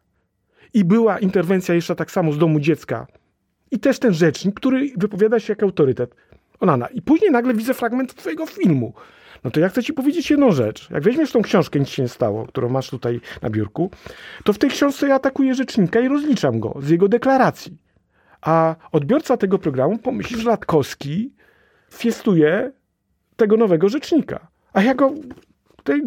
I 0.74 0.84
była 0.84 1.18
interwencja 1.18 1.74
jeszcze 1.74 1.96
tak 1.96 2.10
samo 2.10 2.32
z 2.32 2.38
domu 2.38 2.60
dziecka. 2.60 3.06
I 3.70 3.78
też 3.78 3.98
ten 3.98 4.12
rzecznik, 4.14 4.54
który 4.54 4.90
wypowiada 4.96 5.40
się 5.40 5.52
jak 5.52 5.62
autorytet. 5.62 6.14
Olana. 6.60 6.86
I 6.86 7.02
później 7.02 7.30
nagle 7.30 7.54
widzę 7.54 7.74
fragment 7.74 8.14
twojego 8.14 8.46
filmu 8.46 8.94
no 9.44 9.50
to 9.50 9.60
ja 9.60 9.68
chcę 9.68 9.82
ci 9.82 9.92
powiedzieć 9.92 10.30
jedną 10.30 10.52
rzecz. 10.52 10.90
Jak 10.90 11.02
weźmiesz 11.02 11.32
tą 11.32 11.42
książkę, 11.42 11.80
nic 11.80 11.88
się 11.88 12.02
nie 12.02 12.08
stało, 12.08 12.46
którą 12.46 12.68
masz 12.68 12.90
tutaj 12.90 13.20
na 13.42 13.50
biurku, 13.50 13.90
to 14.44 14.52
w 14.52 14.58
tej 14.58 14.70
książce 14.70 15.08
ja 15.08 15.14
atakuję 15.14 15.54
rzecznika 15.54 16.00
i 16.00 16.08
rozliczam 16.08 16.60
go 16.60 16.74
z 16.82 16.88
jego 16.88 17.08
deklaracji. 17.08 17.78
A 18.40 18.76
odbiorca 18.92 19.36
tego 19.36 19.58
programu 19.58 19.98
pomyśli, 19.98 20.40
że 20.40 20.48
Latkowski 20.48 21.32
fiestuje 21.92 22.72
tego 23.36 23.56
nowego 23.56 23.88
rzecznika. 23.88 24.46
A 24.72 24.82
ja 24.82 24.94
go 24.94 25.12
w 25.78 25.82
tej 25.82 26.02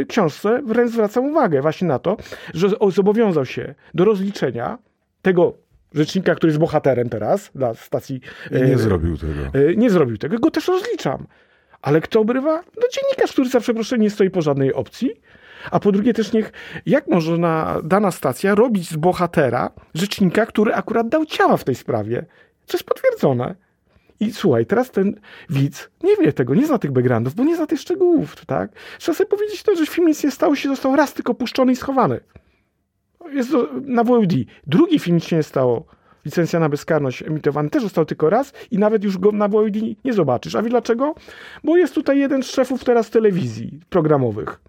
y, 0.00 0.06
książce 0.06 0.62
wręcz 0.66 0.92
zwracam 0.92 1.24
uwagę 1.24 1.62
właśnie 1.62 1.88
na 1.88 1.98
to, 1.98 2.16
że 2.54 2.68
zobowiązał 2.90 3.46
się 3.46 3.74
do 3.94 4.04
rozliczenia 4.04 4.78
tego 5.22 5.54
rzecznika, 5.94 6.34
który 6.34 6.50
jest 6.50 6.60
bohaterem 6.60 7.08
teraz 7.08 7.50
dla 7.54 7.74
stacji. 7.74 8.20
I 8.50 8.54
nie 8.54 8.74
e, 8.74 8.78
zrobił 8.78 9.16
tego. 9.18 9.68
E, 9.68 9.76
nie 9.76 9.90
zrobił 9.90 10.18
tego. 10.18 10.38
Go 10.38 10.50
też 10.50 10.68
rozliczam. 10.68 11.26
Ale 11.82 12.00
kto 12.00 12.20
obrywa? 12.20 12.62
No 12.76 12.82
dziennikarz, 12.92 13.32
który 13.32 13.48
za 13.48 13.60
przeproszeniem 13.60 14.02
nie 14.02 14.10
stoi 14.10 14.30
po 14.30 14.42
żadnej 14.42 14.74
opcji. 14.74 15.10
A 15.70 15.80
po 15.80 15.92
drugie 15.92 16.14
też 16.14 16.32
niech, 16.32 16.52
jak 16.86 17.06
może 17.06 17.38
na, 17.38 17.80
dana 17.84 18.10
stacja 18.10 18.54
robić 18.54 18.90
z 18.90 18.96
bohatera 18.96 19.70
rzecznika, 19.94 20.46
który 20.46 20.74
akurat 20.74 21.08
dał 21.08 21.26
ciała 21.26 21.56
w 21.56 21.64
tej 21.64 21.74
sprawie? 21.74 22.26
Co 22.66 22.76
jest 22.76 22.86
potwierdzone. 22.86 23.54
I 24.20 24.32
słuchaj, 24.32 24.66
teraz 24.66 24.90
ten 24.90 25.20
widz 25.50 25.90
nie 26.02 26.16
wie 26.16 26.32
tego, 26.32 26.54
nie 26.54 26.66
zna 26.66 26.78
tych 26.78 26.92
backgroundów, 26.92 27.34
bo 27.34 27.44
nie 27.44 27.56
zna 27.56 27.66
tych 27.66 27.80
szczegółów, 27.80 28.46
tak? 28.46 28.70
Trzeba 28.98 29.18
sobie 29.18 29.30
powiedzieć 29.30 29.62
to, 29.62 29.76
że 29.76 29.86
film 29.86 30.08
nic 30.08 30.24
nie 30.24 30.30
stało 30.30 30.56
się, 30.56 30.68
został 30.68 30.96
raz 30.96 31.14
tylko 31.14 31.34
puszczony 31.34 31.72
i 31.72 31.76
schowany. 31.76 32.20
Jest 33.32 33.50
na 33.82 34.04
WOD. 34.04 34.32
Drugi 34.66 34.98
film 34.98 35.16
nic 35.16 35.24
się 35.24 35.36
nie 35.36 35.42
stało 35.42 35.84
licencja 36.28 36.60
na 36.60 36.68
bezkarność 36.68 37.22
emitowany 37.22 37.70
też 37.70 37.82
został 37.82 38.04
tylko 38.04 38.30
raz 38.30 38.52
i 38.70 38.78
nawet 38.78 39.04
już 39.04 39.18
go 39.18 39.32
na 39.32 39.48
VOD 39.48 39.76
nie 40.04 40.12
zobaczysz. 40.12 40.54
A 40.54 40.62
wie 40.62 40.70
dlaczego? 40.70 41.14
Bo 41.64 41.76
jest 41.76 41.94
tutaj 41.94 42.18
jeden 42.18 42.42
z 42.42 42.50
szefów 42.50 42.84
teraz 42.84 43.10
telewizji 43.10 43.80
programowych. 43.88 44.60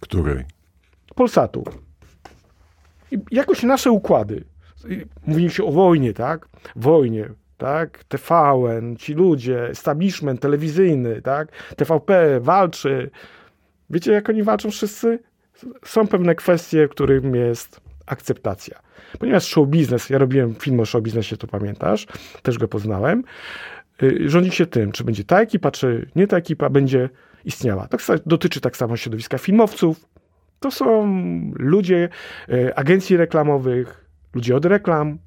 Której? 0.00 0.44
Polsatu. 1.14 1.64
I 3.10 3.18
jakoś 3.30 3.62
nasze 3.62 3.90
układy. 3.90 4.44
Mówi 5.26 5.50
się 5.50 5.64
o 5.64 5.72
wojnie, 5.72 6.14
tak? 6.14 6.48
Wojnie, 6.76 7.28
tak? 7.56 8.04
TVN, 8.04 8.96
ci 8.96 9.14
ludzie, 9.14 9.68
establishment 9.68 10.40
telewizyjny, 10.40 11.22
tak? 11.22 11.52
TVP 11.76 12.40
walczy. 12.40 13.10
Wiecie, 13.90 14.12
jak 14.12 14.28
oni 14.28 14.42
walczą 14.42 14.70
wszyscy? 14.70 15.18
Są 15.84 16.06
pewne 16.06 16.34
kwestie, 16.34 16.88
którym 16.88 17.34
jest 17.34 17.87
akceptacja. 18.08 18.78
Ponieważ 19.18 19.46
show 19.46 19.68
biznes, 19.68 20.10
ja 20.10 20.18
robiłem 20.18 20.54
film 20.54 20.80
o 20.80 20.84
show 20.84 21.02
biznesie, 21.02 21.36
to 21.36 21.46
pamiętasz, 21.46 22.06
też 22.42 22.58
go 22.58 22.68
poznałem, 22.68 23.24
y, 24.02 24.30
rządzi 24.30 24.50
się 24.50 24.66
tym, 24.66 24.92
czy 24.92 25.04
będzie 25.04 25.24
ta 25.24 25.40
ekipa, 25.40 25.70
czy 25.70 26.10
nie 26.16 26.26
ta 26.26 26.36
ekipa 26.36 26.70
będzie 26.70 27.08
istniała. 27.44 27.88
Tak 27.88 28.00
dotyczy 28.26 28.60
tak 28.60 28.76
samo 28.76 28.96
środowiska 28.96 29.38
filmowców. 29.38 30.08
To 30.60 30.70
są 30.70 31.06
ludzie 31.56 32.08
y, 32.48 32.74
agencji 32.74 33.16
reklamowych, 33.16 34.04
ludzie 34.34 34.56
od 34.56 34.64
reklam, 34.64 35.18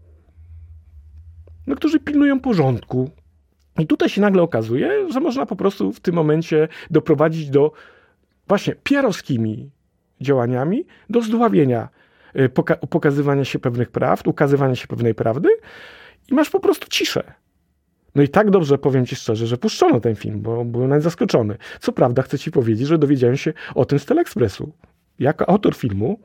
no, 1.67 1.75
którzy 1.75 1.99
pilnują 1.99 2.39
porządku 2.39 3.09
I 3.79 3.87
tutaj 3.87 4.09
się 4.09 4.21
nagle 4.21 4.41
okazuje, 4.41 5.11
że 5.11 5.19
można 5.19 5.45
po 5.45 5.55
prostu 5.55 5.93
w 5.93 5.99
tym 5.99 6.15
momencie 6.15 6.67
doprowadzić 6.89 7.49
do 7.49 7.71
właśnie 8.47 8.75
pierowskimi 8.83 9.71
działaniami 10.21 10.85
do 11.09 11.21
zdławienia 11.21 11.89
poka 12.53 12.75
pokazywania 12.75 13.45
się 13.45 13.59
pewnych 13.59 13.91
prawd, 13.91 14.27
ukazywania 14.27 14.75
się 14.75 14.87
pewnej 14.87 15.15
prawdy 15.15 15.49
i 16.31 16.33
masz 16.33 16.49
po 16.49 16.59
prostu 16.59 16.87
ciszę. 16.89 17.23
No 18.15 18.23
i 18.23 18.29
tak 18.29 18.49
dobrze 18.49 18.77
powiem 18.77 19.05
ci 19.05 19.15
szczerze, 19.15 19.47
że 19.47 19.57
puszczono 19.57 19.99
ten 19.99 20.15
film, 20.15 20.41
bo 20.41 20.65
byłem 20.65 20.89
nawet 20.89 21.03
zaskoczony. 21.03 21.57
Co 21.79 21.91
prawda 21.91 22.21
chcę 22.21 22.39
ci 22.39 22.51
powiedzieć, 22.51 22.87
że 22.87 22.97
dowiedziałem 22.97 23.37
się 23.37 23.53
o 23.75 23.85
tym 23.85 23.99
z 23.99 24.05
Telekspresu. 24.05 24.73
Jako 25.19 25.49
autor 25.49 25.75
filmu 25.75 26.19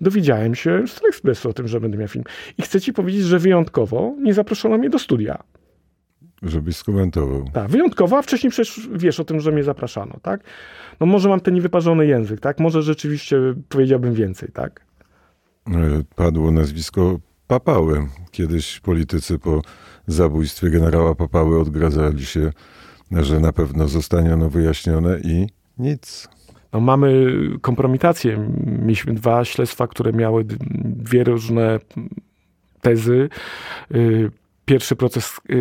dowiedziałem 0.00 0.54
się 0.54 0.86
z 0.86 1.00
Telekspresu 1.00 1.48
o 1.50 1.52
tym, 1.52 1.68
że 1.68 1.80
będę 1.80 1.98
miał 1.98 2.08
film. 2.08 2.24
I 2.58 2.62
chcę 2.62 2.80
ci 2.80 2.92
powiedzieć, 2.92 3.22
że 3.22 3.38
wyjątkowo 3.38 4.14
nie 4.18 4.34
zaproszono 4.34 4.78
mnie 4.78 4.90
do 4.90 4.98
studia. 4.98 5.42
Żebyś 6.42 6.76
skomentował. 6.76 7.44
Tak, 7.52 7.68
wyjątkowo, 7.68 8.18
a 8.18 8.22
wcześniej 8.22 8.50
przecież 8.50 8.88
wiesz 8.92 9.20
o 9.20 9.24
tym, 9.24 9.40
że 9.40 9.52
mnie 9.52 9.64
zapraszano, 9.64 10.16
tak? 10.22 10.40
No 11.00 11.06
może 11.06 11.28
mam 11.28 11.40
ten 11.40 11.54
niewyparzony 11.54 12.06
język, 12.06 12.40
tak? 12.40 12.60
Może 12.60 12.82
rzeczywiście 12.82 13.36
powiedziałbym 13.68 14.14
więcej, 14.14 14.48
tak? 14.52 14.80
E, 15.66 16.02
padło 16.16 16.50
nazwisko 16.50 17.18
Papały. 17.46 18.08
Kiedyś 18.30 18.80
politycy 18.80 19.38
po 19.38 19.62
zabójstwie 20.06 20.70
generała 20.70 21.14
Papały 21.14 21.60
odgradzali 21.60 22.26
się, 22.26 22.52
że 23.12 23.40
na 23.40 23.52
pewno 23.52 23.88
zostanie 23.88 24.34
ono 24.34 24.50
wyjaśnione 24.50 25.20
i 25.24 25.46
nic. 25.78 26.28
No, 26.72 26.80
mamy 26.80 27.26
kompromitację. 27.60 28.48
Mieliśmy 28.66 29.14
dwa 29.14 29.44
śledztwa, 29.44 29.86
które 29.86 30.12
miały 30.12 30.44
dwie 30.84 31.24
różne 31.24 31.78
tezy. 32.80 33.28
Pierwszy 34.72 34.96
proces 34.96 35.40
y, 35.50 35.54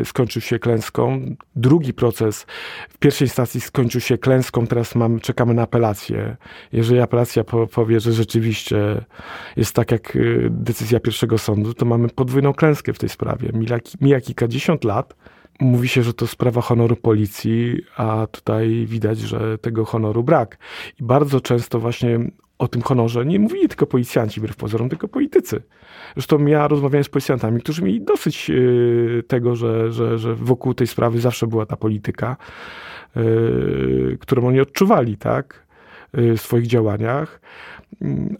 y, 0.00 0.04
skończył 0.04 0.42
się 0.42 0.58
klęską, 0.58 1.36
drugi 1.56 1.94
proces 1.94 2.46
w 2.88 2.98
pierwszej 2.98 3.26
instancji 3.26 3.60
skończył 3.60 4.00
się 4.00 4.18
klęską, 4.18 4.66
teraz 4.66 4.94
mamy, 4.94 5.20
czekamy 5.20 5.54
na 5.54 5.62
apelację. 5.62 6.36
Jeżeli 6.72 7.00
apelacja 7.00 7.44
powie, 7.72 8.00
że 8.00 8.12
rzeczywiście 8.12 9.04
jest 9.56 9.74
tak 9.74 9.90
jak 9.90 10.16
y, 10.16 10.48
decyzja 10.50 11.00
pierwszego 11.00 11.38
sądu, 11.38 11.74
to 11.74 11.84
mamy 11.84 12.08
podwójną 12.08 12.52
klęskę 12.54 12.92
w 12.92 12.98
tej 12.98 13.08
sprawie. 13.08 13.50
Mija, 13.54 13.78
mija 14.00 14.20
kilkadziesiąt 14.20 14.84
lat, 14.84 15.14
mówi 15.60 15.88
się, 15.88 16.02
że 16.02 16.14
to 16.14 16.26
sprawa 16.26 16.60
honoru 16.60 16.96
policji, 16.96 17.82
a 17.96 18.26
tutaj 18.30 18.86
widać, 18.86 19.18
że 19.18 19.58
tego 19.58 19.84
honoru 19.84 20.22
brak. 20.22 20.58
I 21.00 21.04
bardzo 21.04 21.40
często 21.40 21.80
właśnie 21.80 22.18
o 22.64 22.68
tym 22.68 22.82
honorze 22.82 23.26
nie 23.26 23.38
mówili 23.38 23.68
tylko 23.68 23.86
policjanci 23.86 24.40
wbrew 24.40 24.56
pozorom, 24.56 24.88
tylko 24.88 25.08
politycy. 25.08 25.62
Zresztą 26.14 26.46
ja 26.46 26.68
rozmawiałem 26.68 27.04
z 27.04 27.08
policjantami, 27.08 27.60
którzy 27.60 27.82
mieli 27.82 28.00
dosyć 28.00 28.48
yy, 28.48 29.22
tego, 29.28 29.56
że, 29.56 29.92
że, 29.92 30.18
że 30.18 30.34
wokół 30.34 30.74
tej 30.74 30.86
sprawy 30.86 31.20
zawsze 31.20 31.46
była 31.46 31.66
ta 31.66 31.76
polityka, 31.76 32.36
yy, 33.16 34.18
którą 34.20 34.46
oni 34.46 34.60
odczuwali, 34.60 35.16
tak, 35.16 35.66
yy, 36.12 36.36
w 36.36 36.40
swoich 36.40 36.66
działaniach. 36.66 37.40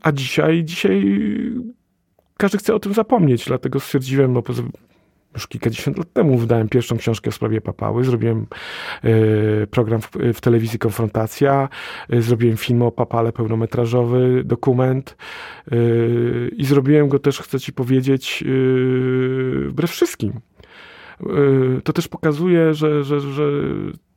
A 0.03 0.13
dzisiaj, 0.13 0.65
dzisiaj 0.65 1.21
każdy 2.37 2.59
chce 2.59 2.75
o 2.75 2.79
tym 2.79 2.95
zapomnieć, 2.95 3.45
dlatego 3.45 3.81
stwierdziłem, 3.81 4.33
no 4.33 4.43
już 5.35 5.47
kilkadziesiąt 5.47 5.99
lat 5.99 6.13
temu 6.13 6.39
wydałem 6.39 6.69
pierwszą 6.69 6.97
książkę 6.97 7.31
w 7.31 7.35
sprawie 7.35 7.61
papały, 7.61 8.05
zrobiłem 8.05 8.47
y, 9.05 9.67
program 9.71 10.01
w, 10.01 10.11
w, 10.35 10.41
telewizji 10.41 10.79
Konfrontacja, 10.79 11.69
y, 12.13 12.23
zrobiłem 12.23 12.57
film 12.57 12.83
o 12.83 12.91
papale 12.91 13.33
pełnometrażowy, 13.33 14.43
dokument 14.45 15.17
y, 15.73 16.51
i 16.57 16.65
zrobiłem 16.65 17.09
go 17.09 17.19
też, 17.19 17.39
chcę 17.41 17.61
ci 17.61 17.73
powiedzieć, 17.73 18.45
wbrew 19.69 19.91
wszystkim. 19.91 20.33
To 21.85 21.93
też 21.93 22.09
pokazuje, 22.09 22.75
że, 22.75 23.05
że, 23.05 23.21
że 23.21 23.45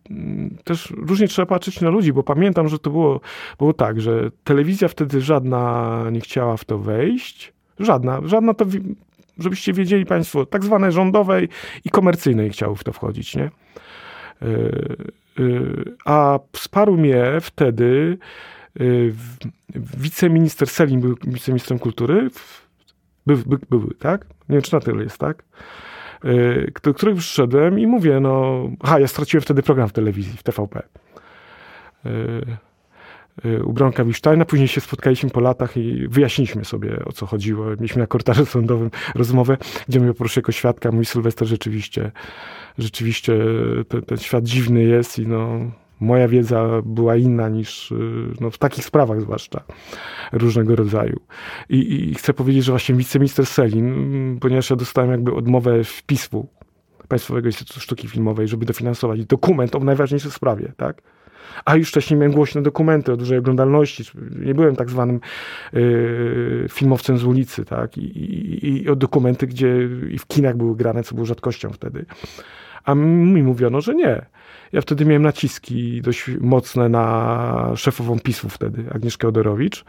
mm, 0.10 0.58
też 0.64 0.94
różnie 1.08 1.28
trzeba 1.28 1.46
patrzeć 1.46 1.82
na 1.82 1.90
ludzi, 1.90 2.14
bo 2.14 2.24
pamiętam, 2.24 2.68
że 2.68 2.80
to 2.80 2.90
było, 2.90 3.22
było 3.58 3.74
tak, 3.74 4.02
że 4.02 4.32
telewizja 4.44 4.88
wtedy 4.88 5.22
żadna 5.22 6.04
nie 6.12 6.22
chciała 6.22 6.58
w 6.58 6.66
to 6.66 6.78
wejść. 6.80 7.54
Żadna, 7.80 8.22
żadna 8.26 8.54
to 8.54 8.66
żebyście 9.40 9.74
wiedzieli 9.74 10.06
Państwo, 10.06 10.46
tak 10.46 10.66
zwane 10.66 10.92
rządowej 10.92 11.50
i 11.86 11.90
komercyjnej 11.90 12.50
chciały 12.50 12.76
w 12.76 12.84
to 12.84 12.94
wchodzić, 12.94 13.36
nie? 13.36 13.44
E, 13.44 13.50
e, 14.46 14.52
a 16.06 16.40
wsparł 16.52 16.98
mnie 16.98 17.26
wtedy 17.42 18.18
e, 18.80 18.84
wiceminister 19.76 20.68
Selin 20.68 21.02
był 21.02 21.16
wiceministrem 21.28 21.80
kultury, 21.80 22.30
były, 23.26 23.44
by, 23.46 23.80
by, 23.80 23.96
tak? 23.96 24.26
Nie 24.50 24.54
wiem, 24.54 24.62
czy 24.62 24.74
na 24.74 24.80
tyle 24.80 25.04
jest, 25.04 25.18
tak? 25.18 25.44
Do 26.84 26.94
których 26.94 27.16
przyszedłem 27.16 27.80
i 27.80 27.88
mówię, 27.88 28.20
no, 28.20 28.64
aha, 28.80 29.00
ja 29.00 29.08
straciłem 29.08 29.42
wtedy 29.42 29.64
program 29.64 29.90
w 29.90 29.94
telewizji, 29.94 30.38
w 30.38 30.44
TVP 30.44 30.84
u 33.64 33.74
Bronka 33.74 34.06
Wisztajna. 34.06 34.46
Później 34.46 34.68
się 34.68 34.82
spotkaliśmy 34.82 35.30
po 35.30 35.40
latach 35.40 35.78
i 35.78 36.08
wyjaśniliśmy 36.08 36.66
sobie, 36.66 37.06
o 37.06 37.12
co 37.12 37.26
chodziło. 37.26 37.66
Mieliśmy 37.66 38.00
na 38.00 38.08
korytarzu 38.08 38.46
sądowym 38.46 38.92
rozmowę, 39.16 39.58
gdzie 39.88 40.00
mnie 40.00 40.10
poprosił 40.10 40.40
jako 40.40 40.52
świadka. 40.52 40.92
Mój 40.92 41.06
Sylwester 41.06 41.48
rzeczywiście, 41.48 42.12
rzeczywiście 42.78 43.38
ten, 43.88 44.02
ten 44.02 44.18
świat 44.18 44.44
dziwny 44.44 44.84
jest 44.84 45.20
i 45.20 45.28
no, 45.28 45.60
moja 46.00 46.28
wiedza 46.28 46.82
była 46.86 47.16
inna 47.16 47.50
niż 47.50 47.94
no, 48.42 48.52
w 48.52 48.58
takich 48.58 48.86
sprawach 48.86 49.22
zwłaszcza 49.22 49.64
różnego 50.32 50.76
rodzaju. 50.76 51.20
I, 51.70 52.10
I, 52.10 52.16
chcę 52.16 52.34
powiedzieć, 52.34 52.64
że 52.64 52.72
właśnie 52.72 52.96
wiceminister 52.96 53.46
Selin, 53.46 54.38
ponieważ 54.42 54.70
ja 54.70 54.76
dostałem 54.76 55.12
jakby 55.12 55.34
odmowę 55.34 55.84
wpisu 55.84 56.48
Państwowego 57.08 57.48
Instytutu 57.48 57.80
Sztuki 57.80 58.08
Filmowej, 58.08 58.48
żeby 58.48 58.66
dofinansować 58.66 59.26
dokument 59.26 59.76
o 59.76 59.80
najważniejszej 59.80 60.32
sprawie, 60.32 60.74
tak? 60.78 61.02
A 61.66 61.76
już 61.76 61.90
wcześniej 61.90 62.20
miałem 62.20 62.34
głośne 62.34 62.62
dokumenty 62.62 63.14
o 63.14 63.18
dużej 63.18 63.38
oglądalności. 63.38 64.04
Nie 64.40 64.54
byłem 64.54 64.76
tak 64.76 64.90
zwanym 64.90 65.20
y, 65.74 66.66
filmowcem 66.70 67.18
z 67.18 67.24
ulicy, 67.24 67.66
tak? 67.66 67.98
I, 67.98 68.02
i, 68.02 68.68
I 68.68 68.98
dokumenty, 68.98 69.48
gdzie 69.48 69.90
i 70.10 70.18
w 70.18 70.28
kinach 70.28 70.58
były 70.58 70.76
grane, 70.76 71.04
co 71.04 71.16
było 71.16 71.26
rzadkością 71.26 71.70
wtedy. 71.70 72.06
A 72.84 72.96
mi 72.96 73.44
mówiono, 73.44 73.82
że 73.82 73.96
nie. 73.96 74.26
Ja 74.72 74.82
wtedy 74.82 75.06
miałem 75.06 75.24
naciski 75.24 76.02
dość 76.02 76.26
mocne 76.42 76.90
na 76.90 77.72
szefową 77.76 78.20
PiSu 78.20 78.50
wtedy, 78.50 78.84
Agnieszkę 78.92 79.28
Odorowicz. 79.28 79.86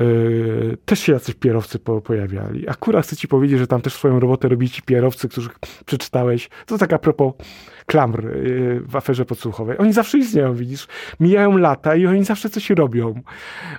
Yy, 0.00 0.76
też 0.84 1.00
się 1.00 1.12
jacyś 1.12 1.34
pierowcy 1.34 1.78
po, 1.78 2.00
pojawiali. 2.00 2.68
Akurat 2.68 3.06
chcę 3.06 3.16
ci 3.16 3.28
powiedzieć, 3.28 3.58
że 3.58 3.66
tam 3.66 3.80
też 3.80 3.94
swoją 3.94 4.20
robotę 4.20 4.48
robili 4.48 4.70
ci 4.70 4.82
pierowcy, 4.82 5.28
których 5.28 5.58
przeczytałeś. 5.86 6.50
To 6.66 6.78
tak 6.78 6.92
a 6.92 6.98
propos 6.98 7.32
klamr 7.86 8.24
yy, 8.24 8.80
w 8.80 8.96
aferze 8.96 9.24
podsłuchowej. 9.24 9.78
Oni 9.78 9.92
zawsze 9.92 10.18
istnieją, 10.18 10.54
widzisz. 10.54 10.86
Mijają 11.20 11.56
lata 11.56 11.96
i 11.96 12.06
oni 12.06 12.24
zawsze 12.24 12.50
coś 12.50 12.70
robią. 12.70 13.20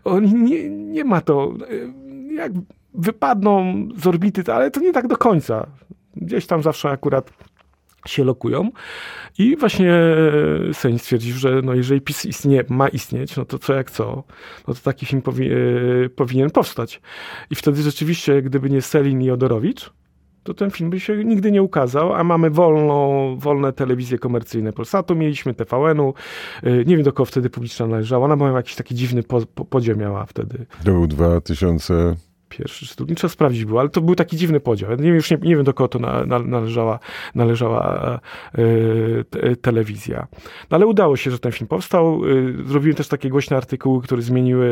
Oni 0.03 0.34
nie, 0.34 0.70
nie 0.70 1.03
ma 1.03 1.22
to... 1.22 1.53
Yy, 1.70 2.09
jak 2.34 2.51
wypadną 2.93 3.88
z 3.97 4.07
orbity, 4.07 4.53
ale 4.53 4.72
to 4.72 4.80
nie 4.80 4.93
tak 4.93 5.07
do 5.07 5.17
końca. 5.17 5.67
Gdzieś 6.15 6.47
tam 6.47 6.63
zawsze 6.63 6.89
akurat 6.89 7.32
się 8.08 8.24
lokują. 8.24 8.70
I 9.38 9.58
właśnie 9.58 9.93
e, 9.93 10.74
Sejm 10.74 11.00
stwierdził, 11.00 11.36
że 11.36 11.62
no 11.64 11.74
jeżeli 11.74 12.02
PiS 12.02 12.26
istnie, 12.26 12.64
ma 12.70 12.88
istnieć, 12.88 13.38
no 13.38 13.45
to 13.45 13.60
co 13.60 13.74
jak 13.74 13.91
co, 13.91 14.24
no 14.68 14.74
to 14.74 14.80
taki 14.84 15.06
film 15.06 15.22
powi 15.22 15.50
e, 15.52 15.56
powinien 16.16 16.50
powstać. 16.50 17.02
I 17.50 17.56
wtedy 17.56 17.82
rzeczywiście, 17.82 18.41
gdyby 18.41 18.70
nie 18.70 18.82
Selin 18.82 19.22
i 19.22 19.32
Odorowicz, 19.32 19.91
to 20.43 20.54
ten 20.54 20.72
film 20.72 20.89
by 20.89 21.00
się 21.00 21.24
nigdy 21.26 21.52
nie 21.52 21.64
ukazał, 21.64 22.14
a 22.14 22.24
mamy 22.24 22.50
wolną, 22.50 23.36
wolne 23.39 23.74
telewizje 23.74 24.18
komercyjne 24.18 24.74
Polsatu, 24.74 25.16
mieliśmy 25.16 25.54
TVN-u, 25.54 26.14
e, 26.64 26.78
nie 26.78 26.95
wiem 26.95 27.04
do 27.04 27.14
kogo 27.14 27.26
wtedy 27.26 27.50
publiczna 27.50 27.88
należała, 27.88 28.26
ona 28.26 28.36
miała 28.36 28.58
jakiś 28.58 28.76
taki 28.76 28.95
dziwny 28.95 29.24
po, 29.24 29.41
po, 29.56 29.66
podział 29.66 29.97
miała 29.97 30.26
wtedy. 30.26 30.66
To 30.84 30.91
był 30.91 31.08
2000 31.08 32.16
pierwszy 32.50 32.88
czy 32.88 32.95
drugi, 32.95 33.16
trzeba 33.16 33.32
sprawdzić 33.32 33.66
było, 33.66 33.80
ale 33.80 33.89
to 33.89 34.02
był 34.02 34.16
taki 34.16 34.38
dziwny 34.38 34.60
podział. 34.60 34.95
Nie, 34.95 35.10
już 35.10 35.32
nie, 35.32 35.38
nie 35.41 35.56
wiem, 35.56 35.66
do 35.66 35.74
kogo 35.74 35.88
to 35.88 36.00
na, 36.00 36.26
na, 36.26 36.39
należała, 36.39 37.00
należała 37.36 38.20
e, 38.54 38.64
te, 39.24 39.56
telewizja. 39.56 40.28
No, 40.72 40.76
ale 40.76 40.88
udało 40.88 41.18
się, 41.18 41.32
że 41.32 41.39
ten 41.39 41.52
film 41.52 41.68
powstał. 41.68 42.22
E, 42.26 42.68
zrobiłem 42.68 42.95
też 42.95 43.08
takie 43.08 43.30
głośne 43.30 43.58
artykuły, 43.58 44.02
które 44.02 44.22
zmieniły 44.22 44.70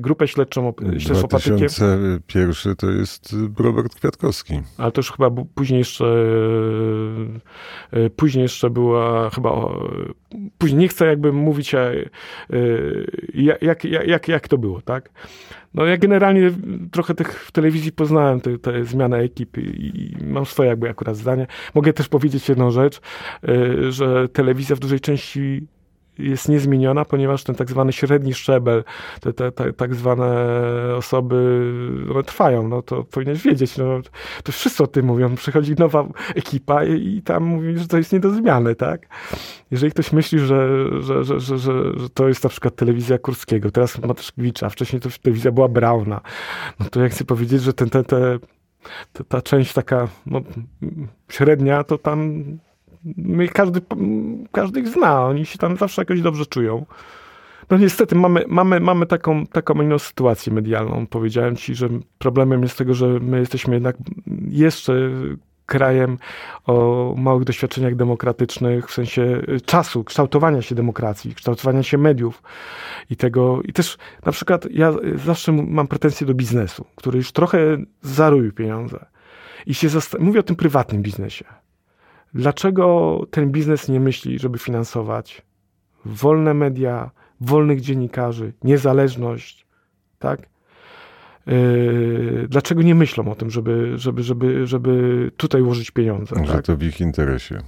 grupę 0.00 0.28
śledczą, 0.28 0.72
śledztwo 0.98 1.28
2001 1.28 2.76
to 2.76 2.90
jest 2.90 3.36
Robert 3.58 3.94
Kwiatkowski. 3.94 4.60
Ale 4.78 4.92
to 4.92 4.98
już 4.98 5.12
chyba 5.12 5.30
później 5.54 5.78
jeszcze 5.78 6.04
e, 7.92 8.10
później 8.10 8.42
jeszcze 8.42 8.70
była 8.70 9.30
chyba 9.30 9.68
później 10.58 10.80
nie 10.80 10.88
chcę 10.88 11.06
jakby 11.06 11.32
mówić 11.32 11.74
jak, 13.34 13.62
jak, 13.62 13.84
jak, 13.84 14.28
jak 14.28 14.48
to 14.48 14.58
było, 14.58 14.82
tak? 14.82 15.10
No 15.76 15.86
ja 15.86 15.96
generalnie 15.96 16.50
trochę 16.92 17.14
tych 17.14 17.44
w 17.44 17.52
telewizji 17.52 17.92
poznałem, 17.92 18.40
te, 18.40 18.58
te 18.58 18.84
zmianę 18.84 19.18
ekipy 19.18 19.60
i 19.60 20.16
mam 20.24 20.46
swoje 20.46 20.68
jakby 20.68 20.90
akurat 20.90 21.16
zdanie. 21.16 21.46
Mogę 21.74 21.92
też 21.92 22.08
powiedzieć 22.08 22.48
jedną 22.48 22.70
rzecz, 22.70 23.00
y, 23.48 23.92
że 23.92 24.28
telewizja 24.28 24.76
w 24.76 24.78
dużej 24.78 25.00
części 25.00 25.66
jest 26.18 26.48
niezmieniona, 26.48 27.04
ponieważ 27.04 27.44
ten 27.44 27.54
tak 27.54 27.70
zwany 27.70 27.92
średni 27.92 28.34
szczebel, 28.34 28.84
te, 29.20 29.32
te, 29.32 29.52
te 29.52 29.72
tak 29.72 29.94
zwane 29.94 30.46
osoby 30.96 31.36
no, 32.14 32.22
trwają, 32.22 32.68
no 32.68 32.82
to 32.82 33.04
powinieneś 33.04 33.42
wiedzieć, 33.42 33.78
no, 33.78 34.00
to 34.44 34.52
wszyscy 34.52 34.82
o 34.82 34.86
tym 34.86 35.06
mówią. 35.06 35.34
Przychodzi 35.34 35.74
nowa 35.74 36.08
ekipa 36.34 36.84
i, 36.84 37.16
i 37.16 37.22
tam 37.22 37.44
mówi, 37.44 37.78
że 37.78 37.88
to 37.88 37.98
jest 37.98 38.12
nie 38.12 38.20
do 38.20 38.30
zmiany, 38.30 38.74
tak? 38.74 39.08
Jeżeli 39.70 39.92
ktoś 39.92 40.12
myśli, 40.12 40.38
że, 40.38 40.68
że, 41.02 41.24
że, 41.24 41.40
że, 41.40 41.58
że, 41.58 41.98
że 41.98 42.10
to 42.10 42.28
jest 42.28 42.44
na 42.44 42.50
przykład 42.50 42.76
telewizja 42.76 43.18
Kurskiego, 43.18 43.70
teraz 43.70 43.98
Mateuszkiewicza, 43.98 44.68
wcześniej 44.68 45.00
to 45.00 45.08
telewizja 45.22 45.52
była 45.52 45.68
Brauna, 45.68 46.20
no 46.80 46.86
to 46.90 47.00
ja 47.00 47.08
chcę 47.08 47.24
powiedzieć, 47.24 47.62
że 47.62 47.72
ten, 47.72 47.90
te, 47.90 48.04
te, 48.04 48.38
ta 49.28 49.42
część 49.42 49.72
taka 49.72 50.08
no, 50.26 50.40
średnia, 51.28 51.84
to 51.84 51.98
tam 51.98 52.44
każdy, 53.52 53.80
każdy 54.52 54.80
ich 54.80 54.88
zna, 54.88 55.24
oni 55.24 55.46
się 55.46 55.58
tam 55.58 55.76
zawsze 55.76 56.02
jakoś 56.02 56.20
dobrze 56.20 56.46
czują. 56.46 56.86
No 57.70 57.76
niestety 57.76 58.14
mamy, 58.14 58.44
mamy, 58.48 58.80
mamy 58.80 59.06
taką, 59.06 59.46
taką 59.46 59.82
inną 59.82 59.98
sytuację 59.98 60.52
medialną. 60.52 61.06
Powiedziałem 61.06 61.56
ci, 61.56 61.74
że 61.74 61.88
problemem 62.18 62.62
jest 62.62 62.78
tego, 62.78 62.94
że 62.94 63.06
my 63.06 63.38
jesteśmy 63.38 63.74
jednak 63.74 63.96
jeszcze 64.48 65.10
krajem 65.66 66.18
o 66.66 67.14
małych 67.16 67.44
doświadczeniach 67.44 67.94
demokratycznych, 67.96 68.88
w 68.88 68.92
sensie 68.92 69.42
czasu, 69.64 70.04
kształtowania 70.04 70.62
się 70.62 70.74
demokracji, 70.74 71.34
kształtowania 71.34 71.82
się 71.82 71.98
mediów 71.98 72.42
i 73.10 73.16
tego. 73.16 73.62
I 73.62 73.72
też 73.72 73.98
na 74.24 74.32
przykład 74.32 74.66
ja 74.70 74.92
zawsze 75.24 75.52
mam 75.52 75.86
pretensje 75.86 76.26
do 76.26 76.34
biznesu, 76.34 76.84
który 76.96 77.18
już 77.18 77.32
trochę 77.32 77.76
zarobił 78.02 78.52
pieniądze. 78.52 79.06
I 79.66 79.74
się 79.74 79.88
mówię 80.18 80.40
o 80.40 80.42
tym 80.42 80.56
prywatnym 80.56 81.02
biznesie. 81.02 81.44
Dlaczego 82.36 83.20
ten 83.30 83.50
biznes 83.50 83.88
nie 83.88 84.00
myśli, 84.00 84.38
żeby 84.38 84.58
finansować 84.58 85.42
wolne 86.04 86.54
media, 86.54 87.10
wolnych 87.40 87.80
dziennikarzy, 87.80 88.52
niezależność, 88.64 89.66
tak? 90.18 90.40
Yy, 91.46 92.46
dlaczego 92.48 92.82
nie 92.82 92.94
myślą 92.94 93.30
o 93.30 93.34
tym, 93.34 93.50
żeby, 93.50 93.92
żeby, 93.98 94.22
żeby, 94.22 94.66
żeby 94.66 95.30
tutaj 95.36 95.62
ułożyć 95.62 95.90
pieniądze? 95.90 96.36
Że 96.44 96.52
tak? 96.52 96.64
to 96.64 96.76
w 96.76 96.82
ich 96.82 97.00
interesie. 97.00 97.62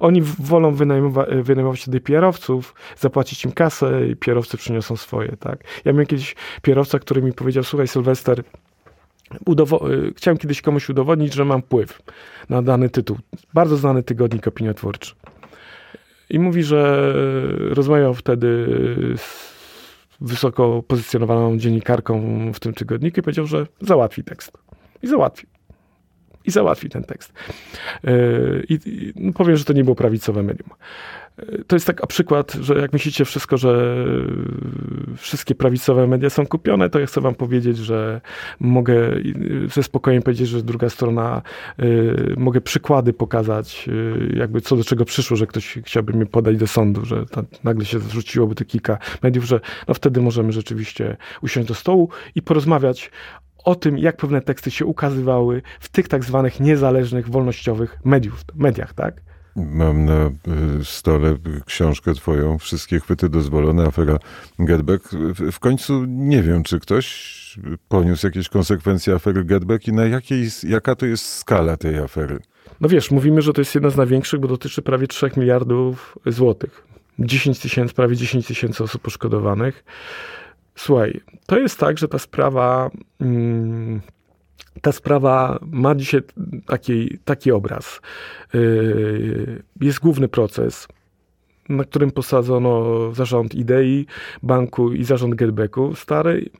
Oni 0.00 0.22
wolą 0.22 0.74
wynajmować, 0.74 1.28
wynajmować 1.42 1.80
wtedy 1.80 2.00
PR-owców, 2.00 2.74
zapłacić 2.96 3.44
im 3.44 3.52
kasę 3.52 4.08
i 4.08 4.16
PR-owcy 4.16 4.56
przyniosą 4.56 4.96
swoje, 4.96 5.36
tak? 5.36 5.64
Ja 5.84 5.92
miałem 5.92 6.06
kiedyś 6.06 6.34
PR-owca, 6.62 6.98
który 6.98 7.22
mi 7.22 7.32
powiedział, 7.32 7.64
słuchaj 7.64 7.88
Sylwester, 7.88 8.42
Udowo- 9.46 10.12
chciałem 10.16 10.38
kiedyś 10.38 10.62
komuś 10.62 10.88
udowodnić, 10.88 11.34
że 11.34 11.44
mam 11.44 11.62
wpływ 11.62 12.02
na 12.48 12.62
dany 12.62 12.90
tytuł. 12.90 13.18
Bardzo 13.54 13.76
znany 13.76 14.02
tygodnik 14.02 14.48
opiniotwórczy. 14.48 15.14
I 16.30 16.38
mówi, 16.38 16.62
że 16.62 17.12
rozmawiał 17.70 18.14
wtedy 18.14 18.66
z 19.16 19.48
wysoko 20.20 20.82
pozycjonowaną 20.82 21.58
dziennikarką 21.58 22.22
w 22.52 22.60
tym 22.60 22.74
tygodniku 22.74 23.20
i 23.20 23.22
powiedział, 23.22 23.46
że 23.46 23.66
załatwi 23.80 24.24
tekst. 24.24 24.52
I 25.02 25.06
załatwił. 25.06 25.48
I 26.44 26.50
załatwi 26.50 26.88
ten 26.88 27.04
tekst. 27.04 27.32
I, 28.68 28.78
i 28.86 29.12
no 29.16 29.32
powiem, 29.32 29.56
że 29.56 29.64
to 29.64 29.72
nie 29.72 29.84
było 29.84 29.96
prawicowe 29.96 30.42
medium 30.42 30.70
to 31.66 31.76
jest 31.76 31.86
tak 31.86 32.06
przykład, 32.06 32.52
że 32.60 32.74
jak 32.74 32.92
myślicie 32.92 33.24
wszystko, 33.24 33.56
że 33.56 33.96
wszystkie 35.16 35.54
prawicowe 35.54 36.06
media 36.06 36.30
są 36.30 36.46
kupione, 36.46 36.90
to 36.90 36.98
ja 36.98 37.06
chcę 37.06 37.20
wam 37.20 37.34
powiedzieć, 37.34 37.76
że 37.76 38.20
mogę 38.60 38.94
ze 39.72 39.82
spokojem 39.82 40.22
powiedzieć, 40.22 40.48
że 40.48 40.62
druga 40.62 40.88
strona, 40.88 41.42
y, 41.82 42.34
mogę 42.36 42.60
przykłady 42.60 43.12
pokazać, 43.12 43.88
y, 43.88 44.36
jakby 44.36 44.60
co 44.60 44.76
do 44.76 44.84
czego 44.84 45.04
przyszło, 45.04 45.36
że 45.36 45.46
ktoś 45.46 45.78
chciałby 45.84 46.12
mnie 46.12 46.26
podać 46.26 46.56
do 46.56 46.66
sądu, 46.66 47.04
że 47.04 47.24
nagle 47.64 47.84
się 47.84 47.98
zrzuciłoby 47.98 48.54
to 48.54 48.64
kilka 48.64 48.98
mediów, 49.22 49.44
że 49.44 49.60
no 49.88 49.94
wtedy 49.94 50.20
możemy 50.20 50.52
rzeczywiście 50.52 51.16
usiąść 51.42 51.68
do 51.68 51.74
stołu 51.74 52.08
i 52.34 52.42
porozmawiać 52.42 53.10
o 53.64 53.74
tym, 53.74 53.98
jak 53.98 54.16
pewne 54.16 54.40
teksty 54.40 54.70
się 54.70 54.84
ukazywały 54.84 55.62
w 55.80 55.88
tych 55.88 56.08
tak 56.08 56.24
zwanych 56.24 56.60
niezależnych, 56.60 57.28
wolnościowych 57.28 57.98
mediów, 58.04 58.44
mediach, 58.54 58.94
tak? 58.94 59.28
Mam 59.58 60.04
na 60.04 60.26
y, 60.80 60.84
stole 60.84 61.36
książkę 61.66 62.14
twoją, 62.14 62.58
Wszystkie 62.58 63.00
chwyty 63.00 63.28
dozwolone, 63.28 63.86
afera 63.86 64.18
Getback. 64.58 65.08
W 65.52 65.58
końcu 65.58 66.04
nie 66.04 66.42
wiem, 66.42 66.62
czy 66.62 66.80
ktoś 66.80 67.38
poniósł 67.88 68.26
jakieś 68.26 68.48
konsekwencje 68.48 69.14
afery 69.14 69.44
Getback 69.44 69.88
i 69.88 69.92
na 69.92 70.04
jakiej, 70.04 70.48
jaka 70.62 70.94
to 70.94 71.06
jest 71.06 71.34
skala 71.34 71.76
tej 71.76 71.98
afery? 71.98 72.38
No 72.80 72.88
wiesz, 72.88 73.10
mówimy, 73.10 73.42
że 73.42 73.52
to 73.52 73.60
jest 73.60 73.74
jedna 73.74 73.90
z 73.90 73.96
największych, 73.96 74.40
bo 74.40 74.48
dotyczy 74.48 74.82
prawie 74.82 75.06
3 75.06 75.30
miliardów 75.36 76.18
złotych. 76.26 76.84
10 77.18 77.58
tysięcy, 77.58 77.94
prawie 77.94 78.16
10 78.16 78.46
tysięcy 78.46 78.84
osób 78.84 79.02
poszkodowanych. 79.02 79.84
Słuchaj, 80.74 81.20
to 81.46 81.58
jest 81.58 81.78
tak, 81.78 81.98
że 81.98 82.08
ta 82.08 82.18
sprawa... 82.18 82.90
Hmm, 83.18 84.00
ta 84.80 84.92
sprawa 84.92 85.58
ma 85.62 85.94
dzisiaj 85.94 86.20
taki, 86.66 87.18
taki 87.24 87.52
obraz. 87.52 88.00
Yy, 88.54 89.62
jest 89.80 90.00
główny 90.00 90.28
proces, 90.28 90.88
na 91.68 91.84
którym 91.84 92.10
posadzono 92.10 92.98
zarząd 93.14 93.54
Idei, 93.54 94.06
banku 94.42 94.92
i 94.92 95.04
zarząd 95.04 95.34
Getbacku 95.34 95.94
starej. 95.94 96.50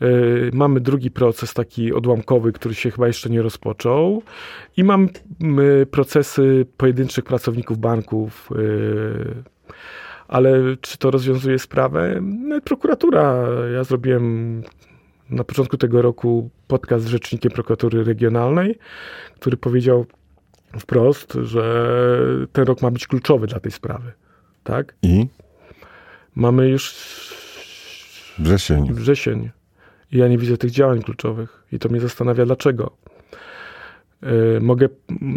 Yy, 0.00 0.50
mamy 0.52 0.80
drugi 0.80 1.10
proces, 1.10 1.54
taki 1.54 1.92
odłamkowy, 1.92 2.52
który 2.52 2.74
się 2.74 2.90
chyba 2.90 3.06
jeszcze 3.06 3.30
nie 3.30 3.42
rozpoczął. 3.42 4.22
I 4.76 4.84
mamy 4.84 5.08
procesy 5.90 6.66
pojedynczych 6.76 7.24
pracowników 7.24 7.78
banków. 7.78 8.50
Yy, 8.56 9.42
ale 10.28 10.76
czy 10.80 10.98
to 10.98 11.10
rozwiązuje 11.10 11.58
sprawę? 11.58 12.22
Prokuratura. 12.64 13.44
Ja 13.72 13.84
zrobiłem 13.84 14.62
na 15.30 15.44
początku 15.44 15.76
tego 15.76 16.02
roku 16.02 16.50
podcast 16.68 17.04
z 17.04 17.08
rzecznikiem 17.08 17.52
prokuratury 17.52 18.04
regionalnej, 18.04 18.78
który 19.34 19.56
powiedział 19.56 20.06
wprost, 20.78 21.32
że 21.42 21.90
ten 22.52 22.64
rok 22.64 22.82
ma 22.82 22.90
być 22.90 23.06
kluczowy 23.06 23.46
dla 23.46 23.60
tej 23.60 23.72
sprawy. 23.72 24.12
Tak? 24.64 24.94
I? 25.02 25.26
Mamy 26.34 26.68
już 26.68 26.94
wrzesień. 28.38 28.92
wrzesień. 28.92 29.50
I 30.12 30.18
ja 30.18 30.28
nie 30.28 30.38
widzę 30.38 30.56
tych 30.56 30.70
działań 30.70 31.02
kluczowych. 31.02 31.64
I 31.72 31.78
to 31.78 31.88
mnie 31.88 32.00
zastanawia, 32.00 32.46
dlaczego. 32.46 32.96
Yy, 34.22 34.60
mogę 34.60 34.88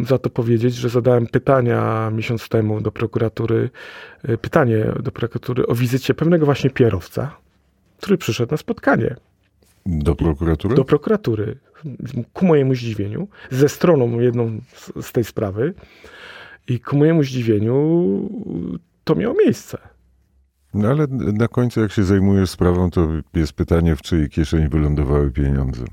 za 0.07 0.17
to 0.17 0.29
powiedzieć, 0.29 0.75
że 0.75 0.89
zadałem 0.89 1.27
pytania 1.27 2.11
miesiąc 2.13 2.49
temu 2.49 2.82
do 2.82 2.91
prokuratury, 2.91 3.69
yy, 4.27 4.38
pytanie 4.38 4.86
do 5.03 5.11
prokuratury 5.11 5.67
o 5.67 5.75
wizycie 5.75 6.13
pewnego 6.13 6.45
właśnie 6.45 6.69
pierowca, 6.69 7.38
który 7.97 8.17
przyszedł 8.17 8.51
na 8.51 8.57
spotkanie 8.57 9.15
do 9.86 10.15
prokuratury? 10.15 10.75
Do 10.75 10.86
prokuratury. 10.86 11.57
Ku 12.34 12.45
mojemu 12.45 12.75
zdziwieniu, 12.75 13.27
ze 13.51 13.69
stroną 13.69 14.19
jedną 14.19 14.61
z, 14.73 15.05
z 15.05 15.11
tej 15.11 15.23
sprawy 15.23 15.73
i 16.67 16.79
ku 16.79 16.97
mojemu 16.97 17.23
zdziwieniu 17.23 18.29
to 19.03 19.15
miało 19.15 19.36
miejsce. 19.45 19.77
No 20.73 20.88
ale 20.89 21.07
na 21.34 21.47
końcu, 21.47 21.82
jak 21.82 21.91
się 21.91 22.03
zajmujesz 22.03 22.49
sprawą, 22.49 22.91
to 22.91 23.07
jest 23.34 23.53
pytanie, 23.53 23.95
w 23.95 24.01
czyjej 24.01 24.29
kieszeni 24.29 24.67
wylądowały 24.67 25.32
pieniądze. 25.32 25.86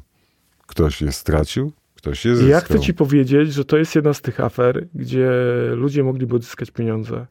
Ktoś 0.66 1.02
je 1.02 1.12
stracił, 1.12 1.72
ktoś 1.94 2.24
je 2.24 2.36
zyskał. 2.36 2.50
Ja 2.50 2.60
chcę 2.60 2.80
ci 2.80 2.94
powiedzieć, 2.94 3.52
że 3.52 3.64
to 3.64 3.76
jest 3.76 3.94
jedna 3.94 4.14
z 4.14 4.20
tych 4.20 4.40
afer, 4.40 4.86
gdzie 4.94 5.30
ludzie 5.74 6.04
mogliby 6.04 6.36
odzyskać 6.36 6.70
pieniądze. 6.70 7.26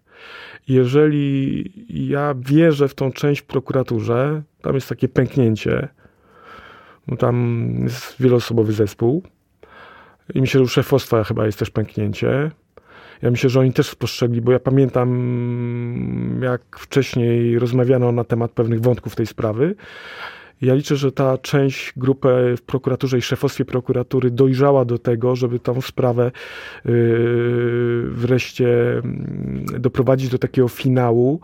Jeżeli 0.67 1.71
ja 2.09 2.35
wierzę 2.39 2.87
w 2.87 2.95
tą 2.95 3.11
część 3.11 3.41
w 3.41 3.45
prokuraturze, 3.45 4.43
tam 4.61 4.75
jest 4.75 4.89
takie 4.89 5.07
pęknięcie, 5.07 5.87
no 7.07 7.17
tam 7.17 7.75
jest 7.83 8.15
wieloosobowy 8.19 8.73
zespół. 8.73 9.23
I 10.33 10.41
myślę, 10.41 10.57
że 10.59 10.63
u 10.63 10.67
szefostwa 10.67 11.23
chyba 11.23 11.45
jest 11.45 11.59
też 11.59 11.69
pęknięcie. 11.69 12.51
Ja 13.21 13.31
myślę, 13.31 13.49
że 13.49 13.59
oni 13.59 13.73
też 13.73 13.89
spostrzegli, 13.89 14.41
bo 14.41 14.51
ja 14.51 14.59
pamiętam, 14.59 16.39
jak 16.43 16.61
wcześniej 16.79 17.59
rozmawiano 17.59 18.11
na 18.11 18.23
temat 18.23 18.51
pewnych 18.51 18.81
wątków 18.81 19.15
tej 19.15 19.27
sprawy. 19.27 19.75
Ja 20.61 20.73
liczę, 20.73 20.95
że 20.95 21.11
ta 21.11 21.37
część 21.37 21.93
grupy 21.97 22.55
w 22.57 22.61
prokuraturze 22.61 23.17
i 23.17 23.21
szefostwie 23.21 23.65
prokuratury 23.65 24.31
dojrzała 24.31 24.85
do 24.85 24.97
tego, 24.97 25.35
żeby 25.35 25.59
tą 25.59 25.81
sprawę 25.81 26.31
yy, 26.85 28.03
wreszcie 28.09 28.97
mm, 28.97 29.65
doprowadzić 29.79 30.29
do 30.29 30.37
takiego 30.37 30.67
finału, 30.67 31.41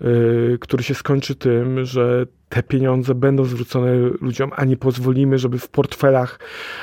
yy, 0.00 0.58
który 0.60 0.82
się 0.82 0.94
skończy 0.94 1.34
tym, 1.34 1.84
że 1.84 2.26
te 2.48 2.62
pieniądze 2.62 3.14
będą 3.14 3.44
zwrócone 3.44 3.96
ludziom, 4.20 4.50
a 4.56 4.64
nie 4.64 4.76
pozwolimy, 4.76 5.38
żeby 5.38 5.58
w 5.58 5.68
portfelach 5.68 6.38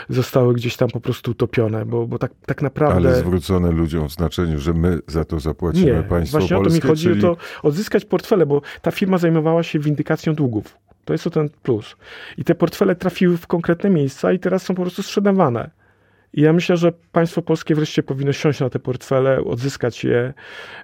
zostały 0.09 0.53
gdzieś 0.53 0.78
tam 0.78 0.89
po 0.89 0.99
prostu 0.99 1.32
utopione, 1.32 1.86
bo, 1.86 2.07
bo 2.07 2.19
tak, 2.19 2.32
tak 2.45 2.61
naprawdę... 2.61 2.95
Ale 2.95 3.15
zwrócone 3.15 3.71
ludziom 3.71 4.09
w 4.09 4.11
znaczeniu, 4.11 4.59
że 4.59 4.74
my 4.74 4.99
za 5.07 5.26
to 5.26 5.39
zapłacimy 5.39 5.86
nie, 5.86 6.03
państwo 6.03 6.38
właśnie 6.39 6.57
polskie, 6.57 6.78
o 6.78 6.82
to 6.82 6.88
mi 6.88 6.89
chodzi, 6.89 7.03
czyli... 7.03 7.21
to 7.21 7.38
odzyskać 7.63 8.05
portfele, 8.05 8.45
bo 8.45 8.61
ta 8.82 8.91
firma 8.91 9.17
zajmowała 9.17 9.63
się 9.63 9.80
windykacją 9.80 10.36
długów. 10.36 10.78
To 11.06 11.14
jest 11.14 11.24
to 11.24 11.30
ten 11.30 11.49
plus. 11.64 11.95
I 12.38 12.43
te 12.43 12.56
portfele 12.56 12.95
trafiły 12.95 13.38
w 13.38 13.47
konkretne 13.47 13.89
miejsca 13.89 14.34
i 14.34 14.39
teraz 14.39 14.64
są 14.64 14.76
po 14.76 14.82
prostu 14.82 15.04
sprzedawane. 15.04 15.70
I 16.34 16.41
ja 16.41 16.54
myślę, 16.54 16.78
że 16.78 16.91
państwo 17.12 17.41
polskie 17.41 17.76
wreszcie 17.76 18.04
powinno 18.04 18.34
siąść 18.34 18.60
na 18.60 18.70
te 18.70 18.80
portfele, 18.80 19.43
odzyskać 19.43 20.04
je, 20.04 20.34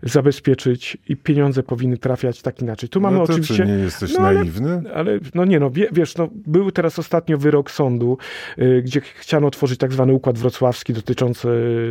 zabezpieczyć 0.04 0.98
i 1.08 1.18
pieniądze 1.18 1.64
powinny 1.64 1.98
trafiać 1.98 2.42
tak 2.42 2.62
inaczej. 2.62 2.90
Tu 2.90 3.02
mamy 3.02 3.18
no 3.18 3.28
to 3.28 3.34
oczywiście. 3.34 3.56
Czy 3.56 3.66
nie 3.66 3.74
jesteś 3.74 4.14
no, 4.14 4.22
naiwny? 4.22 4.72
Ale, 4.72 4.94
ale, 4.94 5.20
no 5.36 5.46
nie, 5.46 5.60
no 5.60 5.72
wiesz, 5.92 6.18
no, 6.18 6.30
był 6.34 6.72
teraz 6.72 7.00
ostatnio 7.00 7.38
wyrok 7.38 7.72
sądu, 7.72 8.18
y, 8.60 8.82
gdzie 8.86 9.02
chciano 9.02 9.48
otworzyć 9.48 9.80
tak 9.80 9.94
zwany 9.94 10.14
układ 10.14 10.38
wrocławski 10.38 10.94
dotyczący 10.94 11.48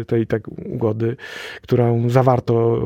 tej 0.07 0.26
tak 0.26 0.49
ugody, 0.49 1.16
którą 1.62 2.11
zawarto 2.11 2.79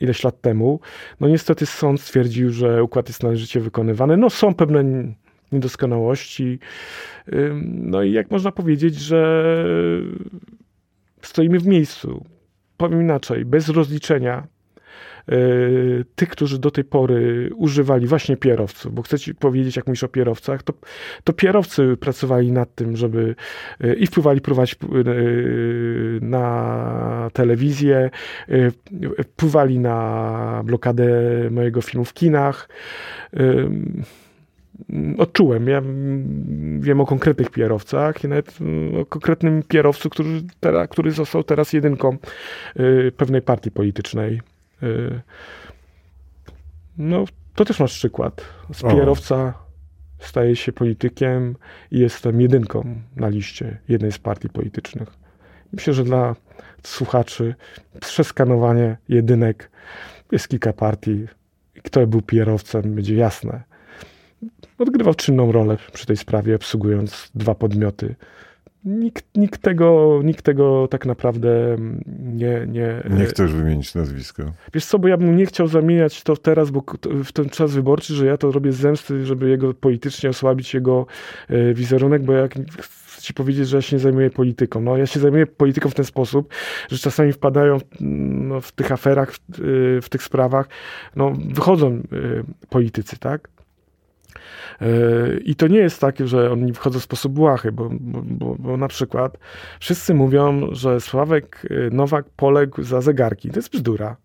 ileś 0.00 0.24
lat 0.24 0.40
temu. 0.40 0.80
No 1.20 1.28
niestety 1.28 1.66
sąd 1.66 2.00
stwierdził, 2.00 2.50
że 2.50 2.84
układ 2.84 3.08
jest 3.08 3.22
należycie 3.22 3.60
wykonywany. 3.60 4.16
No 4.16 4.30
są 4.30 4.54
pewne 4.54 4.84
niedoskonałości. 5.52 6.58
No 7.62 8.02
i 8.02 8.12
jak 8.12 8.30
można 8.30 8.52
powiedzieć, 8.52 8.94
że 8.94 9.64
stoimy 11.22 11.58
w 11.58 11.66
miejscu. 11.66 12.24
Powiem 12.76 13.00
inaczej, 13.00 13.44
bez 13.44 13.68
rozliczenia 13.68 14.46
tych, 16.14 16.28
którzy 16.28 16.58
do 16.58 16.70
tej 16.70 16.84
pory 16.84 17.50
używali 17.54 18.06
właśnie 18.06 18.36
pierowców, 18.36 18.94
bo 18.94 19.02
chcę 19.02 19.18
ci 19.18 19.34
powiedzieć, 19.34 19.76
jak 19.76 19.86
mówisz 19.86 20.04
o 20.04 20.08
pierowcach, 20.08 20.62
to, 20.62 20.72
to 21.24 21.32
pierowcy 21.32 21.96
pracowali 21.96 22.52
nad 22.52 22.74
tym, 22.74 22.96
żeby 22.96 23.34
y, 23.84 23.94
i 23.94 24.06
wpływali 24.06 24.40
prowadzić 24.40 24.74
y, 24.74 26.18
na 26.22 27.30
telewizję, 27.32 28.10
wpływali 29.22 29.78
na 29.78 30.62
blokadę 30.64 31.10
mojego 31.50 31.82
filmu 31.82 32.04
w 32.04 32.14
kinach 32.14 32.68
odczułem. 35.18 35.68
Ja 35.68 35.82
wiem 36.78 37.00
o 37.00 37.06
konkretnych 37.06 37.50
pierowcach 37.50 38.24
i 38.24 38.28
nawet 38.28 38.58
o 39.00 39.06
konkretnym 39.06 39.62
pierowcu, 39.62 40.10
który, 40.10 40.30
który 40.90 41.10
został 41.10 41.44
teraz 41.44 41.72
jedynką 41.72 42.16
pewnej 43.16 43.42
partii 43.42 43.70
politycznej. 43.70 44.40
Y, 44.82 45.20
no, 46.98 47.24
to 47.54 47.64
też 47.64 47.80
masz 47.80 47.92
przykład. 47.92 48.44
Z 48.72 48.82
pierowca 48.82 49.54
staje 50.18 50.56
się 50.56 50.72
politykiem 50.72 51.56
i 51.90 51.98
jestem 51.98 52.40
jedynką 52.40 52.94
na 53.16 53.28
liście 53.28 53.78
jednej 53.88 54.12
z 54.12 54.18
partii 54.18 54.48
politycznych. 54.48 55.08
Myślę, 55.72 55.94
że 55.94 56.04
dla 56.04 56.36
słuchaczy 56.82 57.54
przeskanowanie 58.00 58.96
jedynek 59.08 59.70
jest 60.32 60.48
kilka 60.48 60.72
partii. 60.72 61.26
Kto 61.82 62.06
był 62.06 62.22
pierowcem, 62.22 62.94
będzie 62.94 63.14
jasne 63.14 63.70
odgrywał 64.78 65.14
czynną 65.14 65.52
rolę 65.52 65.76
przy 65.92 66.06
tej 66.06 66.16
sprawie, 66.16 66.56
obsługując 66.56 67.30
dwa 67.34 67.54
podmioty. 67.54 68.14
Nikt, 68.84 69.24
nikt, 69.36 69.62
tego, 69.62 70.20
nikt 70.24 70.44
tego 70.44 70.88
tak 70.88 71.06
naprawdę 71.06 71.76
nie, 72.18 72.66
nie... 72.68 73.02
Nie 73.10 73.26
chcesz 73.26 73.52
wymienić 73.52 73.94
nazwiska. 73.94 74.52
Wiesz 74.74 74.84
co, 74.84 74.98
bo 74.98 75.08
ja 75.08 75.16
bym 75.16 75.36
nie 75.36 75.46
chciał 75.46 75.66
zamieniać 75.66 76.22
to 76.22 76.36
teraz, 76.36 76.70
bo 76.70 76.82
w 77.24 77.32
ten 77.32 77.48
czas 77.48 77.72
wyborczy, 77.72 78.14
że 78.14 78.26
ja 78.26 78.36
to 78.36 78.52
robię 78.52 78.72
z 78.72 78.76
zemsty, 78.76 79.26
żeby 79.26 79.48
jego 79.48 79.74
politycznie 79.74 80.30
osłabić 80.30 80.74
jego 80.74 81.06
e, 81.48 81.74
wizerunek, 81.74 82.22
bo 82.22 82.32
jak 82.32 82.54
chcę 82.80 83.22
ci 83.22 83.34
powiedzieć, 83.34 83.68
że 83.68 83.76
ja 83.76 83.82
się 83.82 83.96
nie 83.96 84.00
zajmuję 84.00 84.30
polityką. 84.30 84.80
No, 84.80 84.96
ja 84.96 85.06
się 85.06 85.20
zajmuję 85.20 85.46
polityką 85.46 85.88
w 85.88 85.94
ten 85.94 86.04
sposób, 86.04 86.54
że 86.90 86.98
czasami 86.98 87.32
wpadają 87.32 87.78
no, 88.00 88.60
w 88.60 88.72
tych 88.72 88.92
aferach, 88.92 89.32
w, 89.32 89.38
w 90.02 90.08
tych 90.08 90.22
sprawach, 90.22 90.68
no, 91.16 91.32
wychodzą 91.54 91.88
e, 91.88 92.02
politycy, 92.68 93.18
tak? 93.18 93.48
E, 94.80 94.86
I 95.44 95.54
to 95.54 95.68
nie 95.68 95.78
jest 95.78 96.00
tak, 96.00 96.26
że 96.26 96.52
oni 96.52 96.72
wchodzą 96.72 96.98
w 96.98 97.02
sposób 97.02 97.32
błahy, 97.32 97.72
bo, 97.72 97.88
bo, 98.00 98.56
bo, 98.58 98.76
na 98.76 98.88
przykład 98.88 99.38
wszyscy 99.80 100.14
mówią, 100.14 100.68
że 100.72 101.00
Sławek 101.00 101.66
e, 101.70 101.90
Nowak 101.90 102.26
poległ 102.36 102.82
za 102.82 103.00
zegarki. 103.00 103.50
To 103.50 103.58
jest 103.58 103.72
bzdura. 103.72 104.16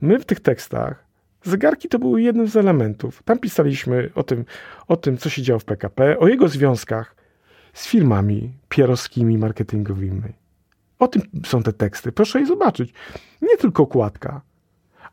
My 0.00 0.18
w 0.18 0.24
tych 0.24 0.40
tekstach 0.40 1.04
zegarki 1.42 1.88
to 1.88 1.98
były 1.98 2.22
jednym 2.22 2.48
z 2.48 2.56
elementów. 2.56 3.22
Tam 3.22 3.38
pisaliśmy 3.38 4.10
o 4.14 4.22
tym, 4.22 4.44
o 4.88 4.96
tym 4.96 5.16
co 5.16 5.28
się 5.28 5.42
działo 5.42 5.58
w 5.58 5.64
PKP, 5.64 6.18
o 6.18 6.28
jego 6.28 6.48
związkach 6.48 7.16
z 7.72 7.88
firmami 7.88 8.52
pierowskimi, 8.68 9.38
marketingowymi. 9.38 10.32
O 10.98 11.08
tym 11.08 11.22
są 11.46 11.62
te 11.62 11.72
teksty. 11.72 12.12
Proszę 12.12 12.40
je 12.40 12.46
zobaczyć. 12.46 12.92
Nie 13.42 13.56
tylko 13.56 13.82
okładka. 13.82 14.40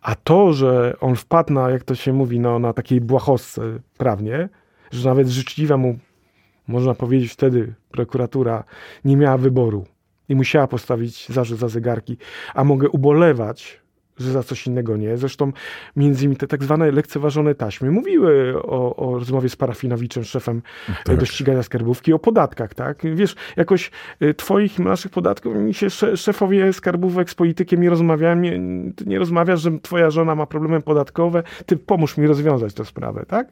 A 0.01 0.15
to, 0.15 0.53
że 0.53 0.93
on 0.99 1.15
wpadł 1.15 1.53
na, 1.53 1.69
jak 1.69 1.83
to 1.83 1.95
się 1.95 2.13
mówi, 2.13 2.39
no, 2.39 2.59
na 2.59 2.73
takiej 2.73 3.01
błahostce 3.01 3.61
prawnie, 3.97 4.49
że 4.91 5.09
nawet 5.09 5.27
życzliwa 5.27 5.77
mu, 5.77 5.99
można 6.67 6.93
powiedzieć 6.93 7.31
wtedy, 7.31 7.73
prokuratura 7.91 8.63
nie 9.05 9.17
miała 9.17 9.37
wyboru 9.37 9.85
i 10.29 10.35
musiała 10.35 10.67
postawić 10.67 11.29
zarzut 11.29 11.59
za 11.59 11.67
zegarki, 11.67 12.17
a 12.53 12.63
mogę 12.63 12.89
ubolewać, 12.89 13.80
że 14.21 14.31
za 14.31 14.43
coś 14.43 14.67
innego 14.67 14.97
nie. 14.97 15.17
Zresztą 15.17 15.51
między 15.95 16.23
innymi 16.23 16.37
te 16.37 16.47
tak 16.47 16.63
zwane 16.63 16.91
lekceważone 16.91 17.55
taśmy 17.55 17.91
mówiły 17.91 18.61
o, 18.63 18.95
o 18.95 19.19
rozmowie 19.19 19.49
z 19.49 19.55
Parafinowiczem, 19.55 20.23
szefem 20.23 20.61
tak. 21.05 21.17
do 21.17 21.25
ścigania 21.25 21.63
skarbówki, 21.63 22.13
o 22.13 22.19
podatkach, 22.19 22.73
tak? 22.73 23.01
Wiesz, 23.15 23.35
jakoś 23.57 23.91
y, 24.21 24.33
twoich 24.33 24.79
i 24.79 24.81
naszych 24.81 25.11
podatków, 25.11 25.55
mi 25.55 25.73
się 25.73 25.89
szefowie 26.15 26.73
skarbówek 26.73 27.29
z 27.29 27.35
politykiem 27.35 27.81
nie 27.81 27.89
rozmawiają, 27.89 28.35
nie, 28.35 28.59
nie 29.05 29.19
rozmawiasz, 29.19 29.61
że 29.61 29.79
twoja 29.79 30.09
żona 30.09 30.35
ma 30.35 30.45
problemy 30.45 30.81
podatkowe, 30.81 31.43
ty 31.65 31.77
pomóż 31.77 32.17
mi 32.17 32.27
rozwiązać 32.27 32.73
tę 32.73 32.85
sprawę, 32.85 33.25
tak? 33.27 33.47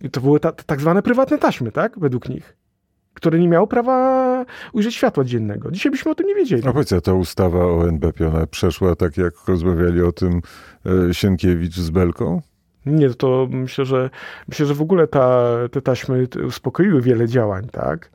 I 0.00 0.10
to 0.10 0.20
były 0.20 0.40
ta, 0.40 0.52
tak 0.52 0.80
zwane 0.80 1.02
prywatne 1.02 1.38
taśmy, 1.38 1.72
tak? 1.72 1.98
Według 1.98 2.28
nich. 2.28 2.57
Które 3.18 3.38
nie 3.38 3.48
miało 3.48 3.66
prawa 3.66 4.44
ujrzeć 4.72 4.94
światła 4.94 5.24
dziennego. 5.24 5.70
Dzisiaj 5.70 5.92
byśmy 5.92 6.10
o 6.10 6.14
tym 6.14 6.26
nie 6.26 6.34
wiedzieli. 6.34 6.62
A 6.66 6.72
powiedz, 6.72 6.94
ta 7.04 7.12
ustawa 7.12 7.64
o 7.64 7.88
NBP, 7.88 8.28
ona 8.28 8.46
przeszła 8.46 8.96
tak, 8.96 9.16
jak 9.16 9.34
rozmawiali 9.48 10.02
o 10.02 10.12
tym 10.12 10.40
e, 10.86 11.14
Sienkiewicz 11.14 11.74
z 11.74 11.90
Belką? 11.90 12.42
Nie, 12.86 13.10
to 13.10 13.48
myślę, 13.50 13.84
że 13.84 14.10
myślę, 14.48 14.66
że 14.66 14.74
w 14.74 14.82
ogóle 14.82 15.06
ta, 15.06 15.42
te 15.70 15.82
taśmy 15.82 16.26
uspokoiły 16.46 17.02
wiele 17.02 17.28
działań, 17.28 17.68
tak? 17.72 18.10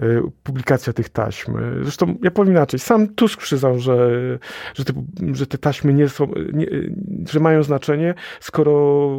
E, 0.00 0.04
publikacja 0.42 0.92
tych 0.92 1.08
taśm. 1.08 1.52
Zresztą 1.82 2.14
ja 2.22 2.30
powiem 2.30 2.52
inaczej. 2.52 2.80
Sam 2.80 3.08
Tusk 3.08 3.40
przyznał, 3.40 3.78
że, 3.78 4.10
że, 4.74 4.84
te, 4.84 4.92
że 5.32 5.46
te 5.46 5.58
taśmy 5.58 5.94
nie 5.94 6.08
są, 6.08 6.32
nie, 6.52 6.66
że 7.30 7.40
mają 7.40 7.62
znaczenie, 7.62 8.14
skoro 8.40 9.10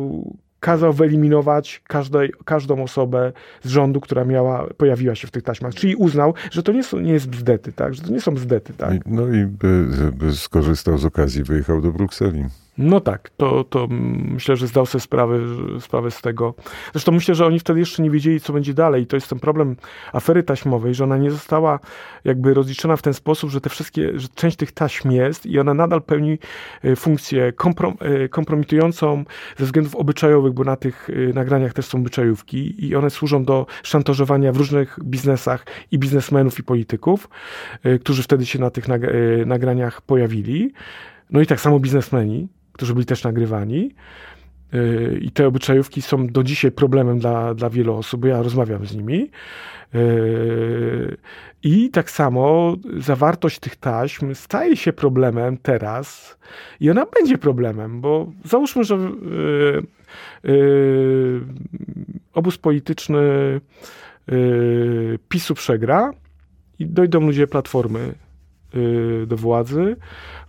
kazał 0.60 0.93
wyeliminować 0.93 1.82
każdej, 1.88 2.34
każdą 2.45 2.84
osobę 2.84 3.32
z 3.64 3.70
rządu, 3.70 4.01
która 4.01 4.26
miała, 4.26 4.68
pojawiła 4.78 5.16
się 5.16 5.28
w 5.28 5.32
tych 5.32 5.43
taśmach. 5.43 5.74
Czyli 5.74 5.95
uznał, 5.95 6.34
że 6.51 6.64
to 6.64 6.72
nie, 6.72 6.84
są, 6.84 6.99
nie 6.99 7.14
jest 7.14 7.30
bzdety, 7.30 7.74
tak? 7.74 7.93
że 7.93 8.01
to 8.01 8.12
nie 8.12 8.22
są 8.22 8.32
bzdety. 8.32 8.74
Tak? 8.74 8.93
No 9.05 9.28
i 9.28 9.45
by, 9.45 9.86
by 10.14 10.36
skorzystał 10.36 10.97
z 10.97 11.05
okazji, 11.05 11.43
wyjechał 11.43 11.82
do 11.82 11.91
Brukseli. 11.91 12.45
No 12.82 12.99
tak, 13.01 13.30
to, 13.38 13.63
to 13.63 13.88
myślę, 13.89 14.55
że 14.55 14.67
zdał 14.67 14.86
sobie 14.86 15.01
sprawę, 15.01 15.39
sprawę 15.80 16.11
z 16.11 16.21
tego. 16.21 16.53
Zresztą 16.91 17.11
myślę, 17.11 17.36
że 17.36 17.45
oni 17.45 17.59
wtedy 17.59 17.80
jeszcze 17.80 18.03
nie 18.03 18.11
wiedzieli, 18.11 18.39
co 18.39 18.53
będzie 18.53 18.73
dalej. 18.73 19.03
I 19.03 19.07
to 19.07 19.15
jest 19.17 19.30
ten 19.30 19.39
problem 19.39 19.75
afery 20.13 20.43
taśmowej, 20.43 20.93
że 20.93 21.03
ona 21.03 21.17
nie 21.17 21.32
została 21.32 21.80
jakby 22.23 22.53
rozliczona 22.53 22.95
w 22.95 23.01
ten 23.01 23.13
sposób, 23.13 23.49
że 23.49 23.61
te 23.61 23.69
wszystkie, 23.69 24.19
że 24.19 24.27
część 24.36 24.57
tych 24.57 24.71
taśm 24.71 25.11
jest 25.11 25.45
i 25.45 25.59
ona 25.59 25.73
nadal 25.73 26.01
pełni 26.01 26.38
e, 26.84 26.95
funkcję 26.95 27.53
komprom, 27.53 27.97
e, 27.99 28.30
kompromitującą 28.30 29.23
ze 29.57 29.65
względów 29.65 29.95
obyczajowych, 29.95 30.53
bo 30.53 30.63
na 30.63 30.75
tych 30.75 31.09
e, 31.09 31.34
nagraniach 31.34 31.73
też 31.73 31.86
są 31.86 31.97
obyczajówki 31.97 32.86
i 32.86 32.95
one 32.95 33.09
służą 33.09 33.43
do 33.43 33.65
szantażowania 33.84 34.51
w 34.51 34.57
różnych 34.57 34.99
biznesach 35.03 35.65
i 35.91 35.99
biznesmenów 35.99 36.59
i 36.59 36.63
polityków, 36.63 37.30
którzy 38.01 38.23
wtedy 38.23 38.45
się 38.45 38.59
na 38.59 38.69
tych 38.69 38.86
nagraniach 39.45 40.01
pojawili. 40.01 40.73
No 41.30 41.41
i 41.41 41.45
tak 41.45 41.61
samo 41.61 41.80
biznesmeni, 41.80 42.47
którzy 42.80 42.93
byli 42.93 43.05
też 43.05 43.23
nagrywani. 43.23 43.91
Y, 44.73 45.19
I 45.21 45.32
te 45.32 45.47
obyczajówki 45.47 46.01
są 46.01 46.27
do 46.27 46.43
dzisiaj 46.43 46.71
problemem 46.71 47.19
dla, 47.19 47.53
dla 47.53 47.69
wielu 47.69 47.95
osób, 47.95 48.25
ja 48.25 48.41
rozmawiam 48.41 48.86
z 48.86 48.95
nimi. 48.95 49.30
Y, 49.95 51.17
I 51.63 51.89
tak 51.89 52.11
samo 52.11 52.75
zawartość 52.97 53.59
tych 53.59 53.75
taśm 53.75 54.36
staje 54.36 54.77
się 54.77 54.93
problemem 54.93 55.57
teraz 55.57 56.38
i 56.80 56.89
ona 56.89 57.05
będzie 57.19 57.38
problemem, 57.38 58.01
bo 58.01 58.32
załóżmy, 58.45 58.84
że 58.84 58.95
y, 60.45 61.41
obóz 62.34 62.57
polityczny 62.57 63.19
PiSu 65.30 65.55
przegra 65.55 66.11
i 66.80 66.86
dojdą 66.86 67.19
ludzie 67.19 67.47
Platformy 67.47 68.13
do 69.28 69.38
władzy, 69.38 69.95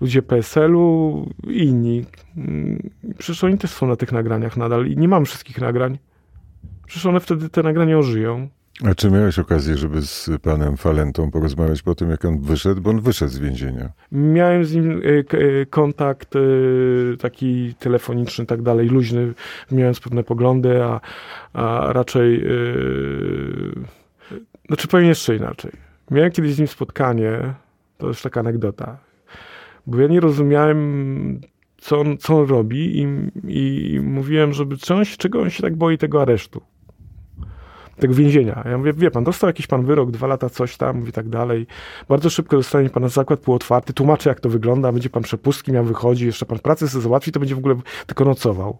ludzie 0.01 0.23
PSL-u 0.23 1.27
i 1.47 1.65
inni. 1.65 2.05
Mm, 2.37 2.91
przecież 3.19 3.45
oni 3.45 3.59
też 3.59 3.71
są 3.71 3.87
na 3.87 3.97
tych 3.97 4.13
nagraniach 4.13 4.57
nadal 4.57 4.87
i 4.87 4.97
nie 4.97 5.09
mam 5.09 5.25
wszystkich 5.25 5.61
nagrań. 5.61 5.99
Przecież 6.87 7.07
one 7.07 7.21
wtedy 7.21 7.49
te 7.49 7.63
nagrania 7.63 7.99
ożyją. 7.99 8.49
A 8.85 8.95
czy 8.95 9.11
miałeś 9.11 9.39
okazję, 9.39 9.77
żeby 9.77 10.03
z 10.03 10.31
panem 10.43 10.77
Falentą 10.77 11.31
porozmawiać 11.31 11.83
po 11.83 11.95
tym, 11.95 12.11
jak 12.11 12.25
on 12.25 12.41
wyszedł? 12.41 12.81
Bo 12.81 12.91
on 12.91 13.01
wyszedł 13.01 13.33
z 13.33 13.39
więzienia. 13.39 13.93
Miałem 14.13 14.65
z 14.65 14.75
nim 14.75 14.91
y, 14.91 15.25
y, 15.35 15.67
kontakt 15.71 16.35
taki 17.19 17.75
telefoniczny, 17.75 18.47
tak 18.47 18.63
dalej, 18.63 18.89
luźny, 18.89 19.33
miałem 19.71 19.95
pewne 20.05 20.25
poglądy, 20.25 20.83
a, 20.83 21.01
a 21.53 21.93
raczej... 21.93 22.45
Znaczy 24.67 24.89
powiem 24.89 25.07
jeszcze 25.07 25.37
inaczej 25.37 25.73
Miałem 26.11 26.31
kiedyś 26.31 26.55
z 26.55 26.59
nim 26.59 26.69
spotkanie, 26.69 27.55
to 28.01 28.07
już 28.07 28.23
taka 28.23 28.41
anegdota, 28.41 28.99
bo 29.87 29.99
ja 29.99 30.09
nie 30.09 30.21
rozumiałem, 30.21 31.41
co 31.79 32.01
on, 32.01 32.19
co 32.19 32.41
on 32.41 32.49
robi 32.49 33.03
i, 33.03 33.07
i 33.49 34.01
mówiłem, 34.01 34.53
żeby 34.53 34.77
coś, 34.77 35.17
czego 35.17 35.41
on 35.41 35.51
się 35.51 35.63
tak 35.63 35.77
boi 35.77 35.99
tego 35.99 36.23
aresztu 36.23 36.61
tego 38.01 38.15
więzienia. 38.15 38.63
Ja 38.67 38.79
mówię, 38.79 38.93
wie 38.93 39.11
pan, 39.11 39.25
dostał 39.25 39.49
jakiś 39.49 39.67
pan 39.67 39.85
wyrok, 39.85 40.11
dwa 40.11 40.27
lata 40.27 40.49
coś 40.49 40.77
tam 40.77 41.09
i 41.09 41.13
tak 41.13 41.29
dalej. 41.29 41.67
Bardzo 42.09 42.31
szybko 42.31 42.57
dostanie 42.57 42.91
pan 42.91 43.03
na 43.03 43.09
zakład 43.09 43.41
półotwarty, 43.41 43.93
tłumaczy 43.93 44.29
jak 44.29 44.41
to 44.41 44.49
wygląda, 44.49 44.93
będzie 44.93 45.11
pan 45.11 45.23
przepustki 45.23 45.73
miał, 45.73 45.85
wychodzi, 45.85 46.27
jeszcze 46.27 46.47
pan 46.47 46.59
pracę 46.59 46.89
sobie 46.89 47.03
załatwi, 47.03 47.33
to 47.33 47.41
będzie 47.41 47.55
w 47.55 47.59
ogóle 47.59 47.75
tylko 48.07 48.25
nocował. 48.25 48.79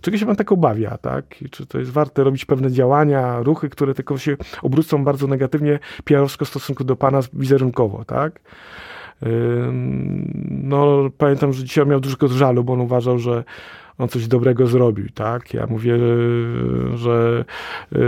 Czego 0.00 0.18
się 0.18 0.26
pan 0.26 0.36
tak 0.36 0.52
obawia, 0.52 0.98
tak? 0.98 1.24
Czy 1.50 1.66
to 1.66 1.78
jest 1.78 1.90
warte 1.90 2.24
robić 2.24 2.44
pewne 2.44 2.72
działania, 2.72 3.42
ruchy, 3.42 3.68
które 3.68 3.94
tylko 3.94 4.18
się 4.18 4.36
obrócą 4.62 5.04
bardzo 5.04 5.26
negatywnie 5.26 5.78
PR-owsko 6.04 6.44
w 6.44 6.48
stosunku 6.48 6.84
do 6.84 6.96
pana 6.96 7.20
wizerunkowo, 7.32 8.04
tak? 8.04 8.40
No, 10.48 11.10
pamiętam, 11.18 11.52
że 11.52 11.64
dzisiaj 11.64 11.86
miał 11.86 12.00
dużego 12.00 12.28
żalu, 12.28 12.64
bo 12.64 12.72
on 12.72 12.80
uważał, 12.80 13.18
że 13.18 13.44
on 13.98 14.08
coś 14.08 14.28
dobrego 14.28 14.66
zrobił, 14.66 15.06
tak? 15.14 15.54
Ja 15.54 15.66
mówię, 15.66 15.98
że 16.94 17.44
y, 17.92 17.98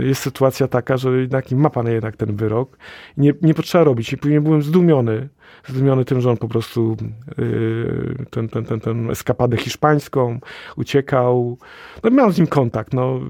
jest 0.00 0.22
sytuacja 0.22 0.68
taka, 0.68 0.96
że 0.96 1.20
jednak 1.20 1.50
ma 1.50 1.70
pan 1.70 1.86
jednak 1.86 2.16
ten 2.16 2.36
wyrok. 2.36 2.78
Nie, 3.16 3.32
nie 3.42 3.54
potrzeba 3.54 3.84
robić. 3.84 4.16
Nie 4.24 4.40
byłem 4.40 4.62
zdumiony, 4.62 5.28
zdumiony 5.66 6.04
tym, 6.04 6.20
że 6.20 6.30
on 6.30 6.36
po 6.36 6.48
prostu 6.48 6.96
yy, 7.38 8.14
ten, 8.30 8.48
ten, 8.48 8.64
ten, 8.64 8.80
ten 8.80 9.10
eskapadę 9.10 9.56
hiszpańską 9.56 10.40
uciekał. 10.76 11.58
No, 12.04 12.10
miałem 12.10 12.32
z 12.32 12.38
nim 12.38 12.46
kontakt, 12.46 12.94
no, 12.94 13.20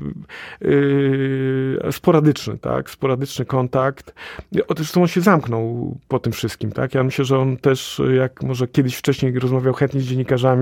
yy, 0.61 1.79
sporadyczny, 1.91 2.59
tak, 2.59 2.91
sporadyczny 2.91 3.45
kontakt. 3.45 4.15
Zresztą 4.77 5.03
on 5.03 5.09
się 5.09 5.21
zamknął 5.21 5.97
po 6.09 6.19
tym 6.19 6.33
wszystkim, 6.33 6.73
tak. 6.73 6.95
Ja 6.95 7.05
myślę, 7.05 7.25
że 7.25 7.39
on 7.39 7.57
też, 7.57 8.03
jak 8.17 8.43
może 8.43 8.69
kiedyś 8.69 8.97
wcześniej 8.97 9.39
rozmawiał 9.39 9.75
chętnie 9.75 10.01
z 10.01 10.05
dziennikarzami, 10.05 10.58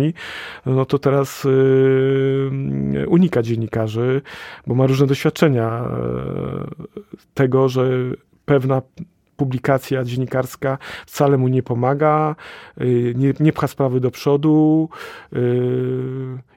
no 0.66 0.84
to 0.84 0.99
teraz 0.99 1.44
yy, 1.44 3.09
unika 3.09 3.42
dziennikarzy, 3.42 4.22
bo 4.66 4.74
ma 4.74 4.86
różne 4.86 5.07
doświadczenia 5.07 5.88
yy, 6.94 7.03
tego, 7.34 7.68
że 7.68 7.88
pewna 8.44 8.82
publikacja 9.36 10.05
dziennikarska 10.05 10.78
wcale 11.07 11.38
mu 11.38 11.49
nie 11.49 11.62
pomaga, 11.62 12.36
y, 12.80 13.14
nie, 13.16 13.32
nie 13.40 13.53
pcha 13.53 13.66
sprawy 13.66 14.01
do 14.01 14.11
przodu 14.11 14.88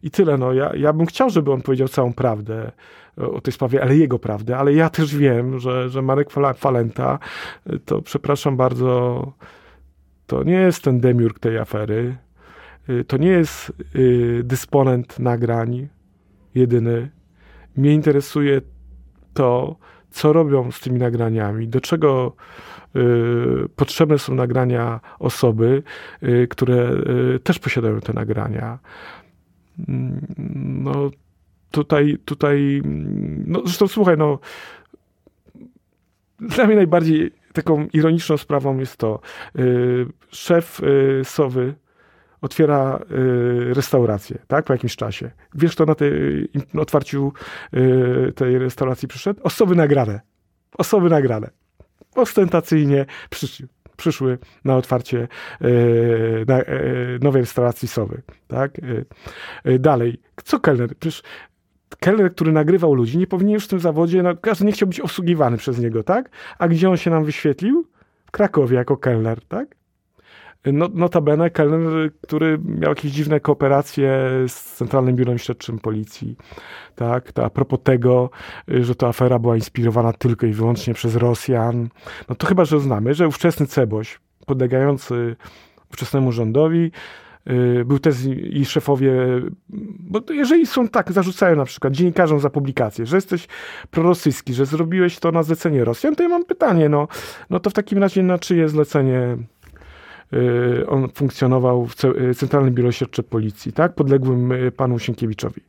i 0.03 0.11
tyle. 0.11 0.37
No, 0.37 0.53
ja, 0.53 0.75
ja 0.75 0.93
bym 0.93 1.05
chciał, 1.05 1.29
żeby 1.29 1.51
on 1.51 1.61
powiedział 1.61 1.87
całą 1.87 2.13
prawdę 2.13 2.71
o 3.17 3.41
tej 3.41 3.53
sprawie, 3.53 3.81
ale 3.81 3.95
jego 3.95 4.19
prawdę, 4.19 4.57
ale 4.57 4.73
ja 4.73 4.89
też 4.89 5.15
wiem, 5.15 5.59
że, 5.59 5.89
że 5.89 6.01
Marek 6.01 6.29
Falenta 6.57 7.19
to 7.85 8.01
przepraszam 8.01 8.57
bardzo, 8.57 9.33
to 10.27 10.43
nie 10.43 10.53
jest 10.53 10.83
ten 10.83 10.99
demiurg 10.99 11.39
tej 11.39 11.57
afery, 11.57 12.17
to 13.07 13.17
nie 13.17 13.27
jest 13.27 13.73
dysponent 14.43 15.19
nagrań 15.19 15.87
jedyny. 16.55 17.09
Mnie 17.75 17.93
interesuje 17.93 18.61
to, 19.33 19.75
co 20.11 20.33
robią 20.33 20.71
z 20.71 20.79
tymi 20.79 20.99
nagraniami, 20.99 21.67
do 21.67 21.81
czego 21.81 22.35
y, 22.95 22.99
potrzebne 23.75 24.19
są 24.19 24.35
nagrania 24.35 24.99
osoby, 25.19 25.83
y, 26.23 26.47
które 26.49 26.91
y, 27.35 27.39
też 27.39 27.59
posiadają 27.59 27.99
te 27.99 28.13
nagrania. 28.13 28.79
Mm, 29.87 30.25
no 30.83 31.11
tutaj, 31.71 32.17
tutaj, 32.25 32.81
no 33.45 33.61
zresztą 33.65 33.87
słuchaj, 33.87 34.17
no 34.17 34.39
dla 36.39 36.65
mnie 36.67 36.75
najbardziej 36.75 37.31
taką 37.53 37.87
ironiczną 37.93 38.37
sprawą 38.37 38.77
jest 38.77 38.97
to, 38.97 39.19
szef 40.29 40.81
Sowy 41.23 41.75
otwiera 42.41 42.99
y, 43.11 43.73
restaurację, 43.73 44.37
tak, 44.47 44.65
po 44.65 44.73
jakimś 44.73 44.95
czasie. 44.95 45.31
Wiesz, 45.55 45.71
kto 45.71 45.85
na 45.85 45.95
tej 45.95 46.11
otwarciu 46.77 47.33
y, 47.73 48.33
tej 48.35 48.59
restauracji 48.59 49.07
przyszedł? 49.07 49.39
Osoby 49.43 49.75
nagrane. 49.75 50.21
Osoby 50.77 51.09
nagrane. 51.09 51.49
Ostentacyjnie 52.15 53.05
przyszły, 53.29 53.67
przyszły 53.97 54.37
na 54.65 54.75
otwarcie 54.75 55.27
y, 55.61 56.45
na, 56.47 56.59
nowej 57.21 57.41
restauracji 57.41 57.87
Sowy, 57.87 58.21
tak. 58.47 58.71
dalej. 59.79 60.21
Co 60.43 60.59
kelner? 60.59 60.89
Przecież 60.99 61.23
kelner, 61.99 62.31
który 62.31 62.51
nagrywał 62.51 62.93
ludzi, 62.93 63.17
nie 63.17 63.27
powinien 63.27 63.53
już 63.53 63.65
w 63.65 63.67
tym 63.67 63.79
zawodzie, 63.79 64.23
no, 64.23 64.35
każdy 64.35 64.65
nie 64.65 64.71
chciał 64.71 64.87
być 64.87 64.99
obsługiwany 64.99 65.57
przez 65.57 65.79
niego, 65.79 66.03
tak? 66.03 66.29
A 66.59 66.67
gdzie 66.67 66.89
on 66.89 66.97
się 66.97 67.11
nam 67.11 67.25
wyświetlił? 67.25 67.87
W 68.25 68.31
Krakowie 68.31 68.77
jako 68.77 68.97
kelner, 68.97 69.45
tak? 69.45 69.75
No, 70.65 70.89
notabene 70.93 71.49
który 72.21 72.59
miał 72.65 72.89
jakieś 72.89 73.11
dziwne 73.11 73.39
kooperacje 73.39 74.29
z 74.47 74.75
Centralnym 74.75 75.15
Biurem 75.15 75.37
Śledczym 75.37 75.79
Policji. 75.79 76.35
Tak, 76.95 77.31
to 77.31 77.45
a 77.45 77.49
propos 77.49 77.79
tego, 77.83 78.29
że 78.67 78.95
ta 78.95 79.07
afera 79.07 79.39
była 79.39 79.55
inspirowana 79.55 80.13
tylko 80.13 80.45
i 80.45 80.53
wyłącznie 80.53 80.93
przez 80.93 81.15
Rosjan. 81.15 81.89
No 82.29 82.35
to 82.35 82.47
chyba, 82.47 82.65
że 82.65 82.79
znamy, 82.79 83.13
że 83.13 83.27
ówczesny 83.27 83.67
Ceboś, 83.67 84.19
podlegający 84.45 85.35
ówczesnemu 85.91 86.31
rządowi, 86.31 86.91
y, 87.49 87.85
był 87.85 87.99
też 87.99 88.15
i 88.51 88.65
szefowie, 88.65 89.13
bo 89.99 90.21
jeżeli 90.29 90.65
są 90.65 90.87
tak, 90.87 91.11
zarzucają 91.11 91.55
na 91.55 91.65
przykład 91.65 91.93
dziennikarzom 91.93 92.39
za 92.39 92.49
publikację, 92.49 93.05
że 93.05 93.17
jesteś 93.17 93.47
prorosyjski, 93.91 94.53
że 94.53 94.65
zrobiłeś 94.65 95.19
to 95.19 95.31
na 95.31 95.43
zlecenie 95.43 95.85
Rosjan, 95.85 96.15
to 96.15 96.23
ja 96.23 96.29
mam 96.29 96.45
pytanie, 96.45 96.89
no, 96.89 97.07
no 97.49 97.59
to 97.59 97.69
w 97.69 97.73
takim 97.73 97.97
razie 97.99 98.23
na 98.23 98.39
czyje 98.39 98.69
zlecenie 98.69 99.37
on 100.87 101.09
funkcjonował 101.09 101.85
w 101.85 102.05
y, 102.05 102.35
Centralnym 102.35 102.73
Biurze 102.73 102.93
Śledczym 102.93 103.25
Policji, 103.25 103.73
tak? 103.73 103.95
Podległym 103.95 104.51
y, 104.51 104.71
panu 104.71 104.99
Sienkiewiczowi. 104.99 105.61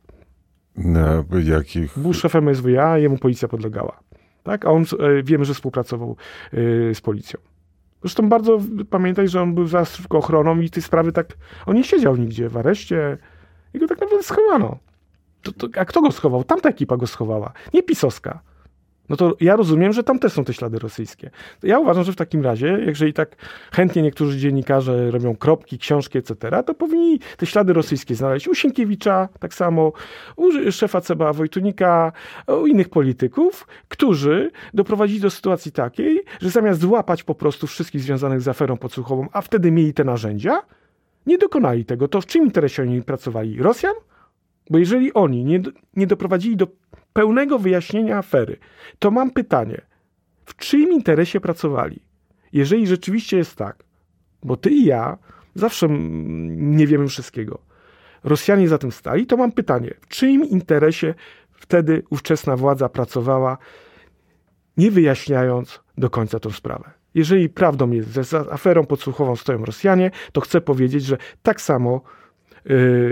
Na 0.75 1.23
jakich? 1.43 1.99
Był 1.99 2.13
szefem 2.13 2.55
SWA, 2.55 2.97
jemu 2.97 3.17
policja 3.17 3.47
podlegała. 3.47 3.99
Tak? 4.43 4.65
A 4.65 4.69
on, 4.69 4.83
wiemy, 5.23 5.45
że 5.45 5.53
współpracował 5.53 6.15
z 6.93 7.01
policją. 7.01 7.39
Zresztą 8.01 8.29
bardzo 8.29 8.59
pamiętaj, 8.89 9.27
że 9.27 9.41
on 9.41 9.55
był 9.55 9.67
za 9.67 9.83
ochroną 10.09 10.59
i 10.59 10.69
tej 10.69 10.83
sprawy 10.83 11.11
tak... 11.11 11.27
On 11.65 11.75
nie 11.75 11.83
siedział 11.83 12.15
nigdzie 12.15 12.49
w 12.49 12.57
areszcie. 12.57 13.17
I 13.73 13.79
go 13.79 13.87
tak 13.87 14.01
naprawdę 14.01 14.23
schowano. 14.23 14.77
To, 15.41 15.51
to, 15.51 15.67
a 15.79 15.85
kto 15.85 16.01
go 16.01 16.11
schował? 16.11 16.43
Tamta 16.43 16.69
ekipa 16.69 16.97
go 16.97 17.07
schowała. 17.07 17.53
Nie 17.73 17.83
pisowska 17.83 18.41
no 19.11 19.17
to 19.17 19.35
ja 19.39 19.55
rozumiem, 19.55 19.93
że 19.93 20.03
tam 20.03 20.19
też 20.19 20.33
są 20.33 20.43
te 20.43 20.53
ślady 20.53 20.79
rosyjskie. 20.79 21.29
Ja 21.63 21.79
uważam, 21.79 22.03
że 22.03 22.11
w 22.11 22.15
takim 22.15 22.43
razie, 22.43 22.79
jeżeli 22.85 23.13
tak 23.13 23.35
chętnie 23.71 24.01
niektórzy 24.01 24.37
dziennikarze 24.37 25.11
robią 25.11 25.35
kropki, 25.35 25.77
książki, 25.77 26.17
etc., 26.17 26.63
to 26.65 26.73
powinni 26.73 27.19
te 27.37 27.45
ślady 27.45 27.73
rosyjskie 27.73 28.15
znaleźć 28.15 28.47
u 28.47 28.55
Sienkiewicza, 28.55 29.29
tak 29.39 29.53
samo 29.53 29.91
u 30.35 30.71
szefa 30.71 31.01
CBA 31.01 31.33
Wojtunika, 31.33 32.11
u 32.61 32.67
innych 32.67 32.89
polityków, 32.89 33.67
którzy 33.87 34.51
doprowadzili 34.73 35.19
do 35.19 35.29
sytuacji 35.29 35.71
takiej, 35.71 36.21
że 36.41 36.49
zamiast 36.49 36.81
złapać 36.81 37.23
po 37.23 37.35
prostu 37.35 37.67
wszystkich 37.67 38.01
związanych 38.01 38.41
z 38.41 38.47
aferą 38.47 38.77
podsłuchową, 38.77 39.27
a 39.33 39.41
wtedy 39.41 39.71
mieli 39.71 39.93
te 39.93 40.03
narzędzia, 40.03 40.61
nie 41.25 41.37
dokonali 41.37 41.85
tego. 41.85 42.07
To 42.07 42.21
w 42.21 42.25
czym 42.25 42.43
interesie 42.43 42.81
oni 42.81 43.01
pracowali? 43.01 43.61
Rosjan? 43.61 43.93
Bo 44.71 44.77
jeżeli 44.77 45.13
oni 45.13 45.45
nie, 45.45 45.61
nie 45.95 46.07
doprowadzili 46.07 46.57
do 46.57 46.67
pełnego 47.13 47.59
wyjaśnienia 47.59 48.17
afery, 48.17 48.57
to 48.99 49.11
mam 49.11 49.31
pytanie, 49.31 49.81
w 50.45 50.55
czyim 50.55 50.91
interesie 50.91 51.39
pracowali? 51.39 51.99
Jeżeli 52.53 52.87
rzeczywiście 52.87 53.37
jest 53.37 53.55
tak, 53.55 53.83
bo 54.43 54.57
ty 54.57 54.69
i 54.69 54.85
ja 54.85 55.17
zawsze 55.55 55.87
nie 56.49 56.87
wiemy 56.87 57.07
wszystkiego, 57.07 57.59
Rosjanie 58.23 58.67
za 58.67 58.77
tym 58.77 58.91
stali, 58.91 59.25
to 59.25 59.37
mam 59.37 59.51
pytanie, 59.51 59.93
w 60.01 60.07
czyim 60.07 60.45
interesie 60.45 61.13
wtedy 61.51 62.03
ówczesna 62.09 62.57
władza 62.57 62.89
pracowała, 62.89 63.57
nie 64.77 64.91
wyjaśniając 64.91 65.79
do 65.97 66.09
końca 66.09 66.39
tę 66.39 66.51
sprawę? 66.51 66.91
Jeżeli 67.13 67.49
prawdą 67.49 67.91
jest, 67.91 68.13
że 68.13 68.23
za 68.23 68.39
aferą 68.39 68.85
podsłuchową 68.85 69.35
stoją 69.35 69.65
Rosjanie, 69.65 70.11
to 70.31 70.41
chcę 70.41 70.61
powiedzieć, 70.61 71.03
że 71.03 71.17
tak 71.43 71.61
samo 71.61 72.01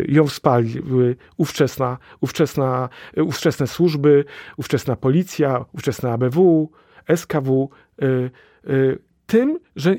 ją 0.08 0.28
wsparły 0.28 1.16
ówczesna, 1.38 1.98
ówczesna, 2.22 2.90
y, 3.18 3.24
ówczesne 3.24 3.68
służby, 3.68 4.26
ówczesna 4.58 4.96
policja, 4.96 5.66
ówczesna 5.74 6.12
ABW, 6.12 6.72
SKW, 7.16 7.70
y, 8.04 8.30
tym, 9.26 9.60
że 9.76 9.96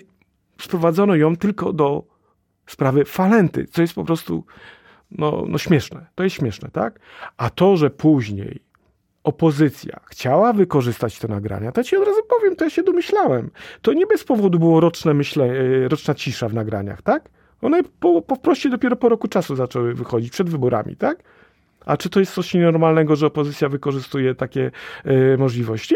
sprowadzono 0.60 1.14
ją 1.14 1.36
tylko 1.36 1.72
do 1.72 2.04
sprawy 2.66 3.04
falenty, 3.04 3.64
co 3.64 3.82
jest 3.82 3.94
po 3.94 4.04
prostu 4.04 4.44
no, 5.10 5.44
no 5.48 5.58
śmieszne. 5.58 6.06
To 6.14 6.24
jest 6.24 6.36
śmieszne, 6.36 6.68
tak? 6.72 7.00
A 7.36 7.50
to, 7.50 7.76
że 7.76 7.90
później 7.90 8.62
opozycja 9.24 10.00
chciała 10.10 10.52
wykorzystać 10.52 11.18
te 11.18 11.28
nagrania, 11.28 11.72
to 11.72 11.84
ci 11.84 11.96
od 11.96 12.06
razu 12.06 12.20
powiem, 12.28 12.56
to 12.56 12.64
ja 12.64 12.70
się 12.70 12.82
domyślałem. 12.82 13.50
To 13.82 13.92
nie 13.92 14.06
bez 14.06 14.24
powodu 14.24 14.58
było 14.58 14.80
roczne 14.80 15.14
myśle, 15.14 15.48
roczna 15.88 16.14
cisza 16.14 16.48
w 16.48 16.54
nagraniach, 16.54 17.02
tak? 17.02 17.30
One 17.62 17.82
po, 18.00 18.22
po 18.22 18.36
dopiero 18.70 18.96
po 18.96 19.08
roku 19.08 19.28
czasu 19.28 19.56
zaczęły 19.56 19.94
wychodzić, 19.94 20.32
przed 20.32 20.50
wyborami, 20.50 20.96
tak? 20.96 21.22
A 21.86 21.96
czy 21.96 22.10
to 22.10 22.20
jest 22.20 22.34
coś 22.34 22.54
nienormalnego, 22.54 23.16
że 23.16 23.26
opozycja 23.26 23.68
wykorzystuje 23.68 24.34
takie 24.34 24.70
y, 25.06 25.38
możliwości? 25.38 25.94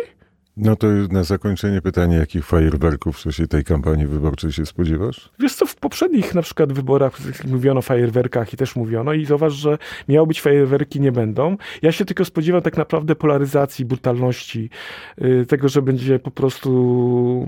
No 0.56 0.76
to 0.76 0.86
na 1.10 1.24
zakończenie 1.24 1.82
pytanie, 1.82 2.16
jakich 2.16 2.46
fajerwerków 2.46 3.16
w 3.16 3.20
czasie 3.20 3.46
tej 3.46 3.64
kampanii 3.64 4.06
wyborczej 4.06 4.52
się 4.52 4.66
spodziewasz? 4.66 5.30
Wiesz 5.38 5.54
co, 5.54 5.66
w 5.66 5.76
poprzednich 5.76 6.34
na 6.34 6.42
przykład 6.42 6.72
wyborach 6.72 7.18
mówiono 7.46 7.78
o 7.78 7.82
fajerwerkach 7.82 8.52
i 8.52 8.56
też 8.56 8.76
mówiono 8.76 9.12
i 9.12 9.24
zauważ, 9.24 9.52
że 9.52 9.78
miało 10.08 10.26
być 10.26 10.40
fajerwerki, 10.40 11.00
nie 11.00 11.12
będą. 11.12 11.56
Ja 11.82 11.92
się 11.92 12.04
tylko 12.04 12.24
spodziewam 12.24 12.62
tak 12.62 12.76
naprawdę 12.76 13.14
polaryzacji, 13.14 13.84
brutalności, 13.84 14.70
yy, 15.18 15.46
tego, 15.46 15.68
że 15.68 15.82
będzie 15.82 16.18
po 16.18 16.30
prostu 16.30 17.44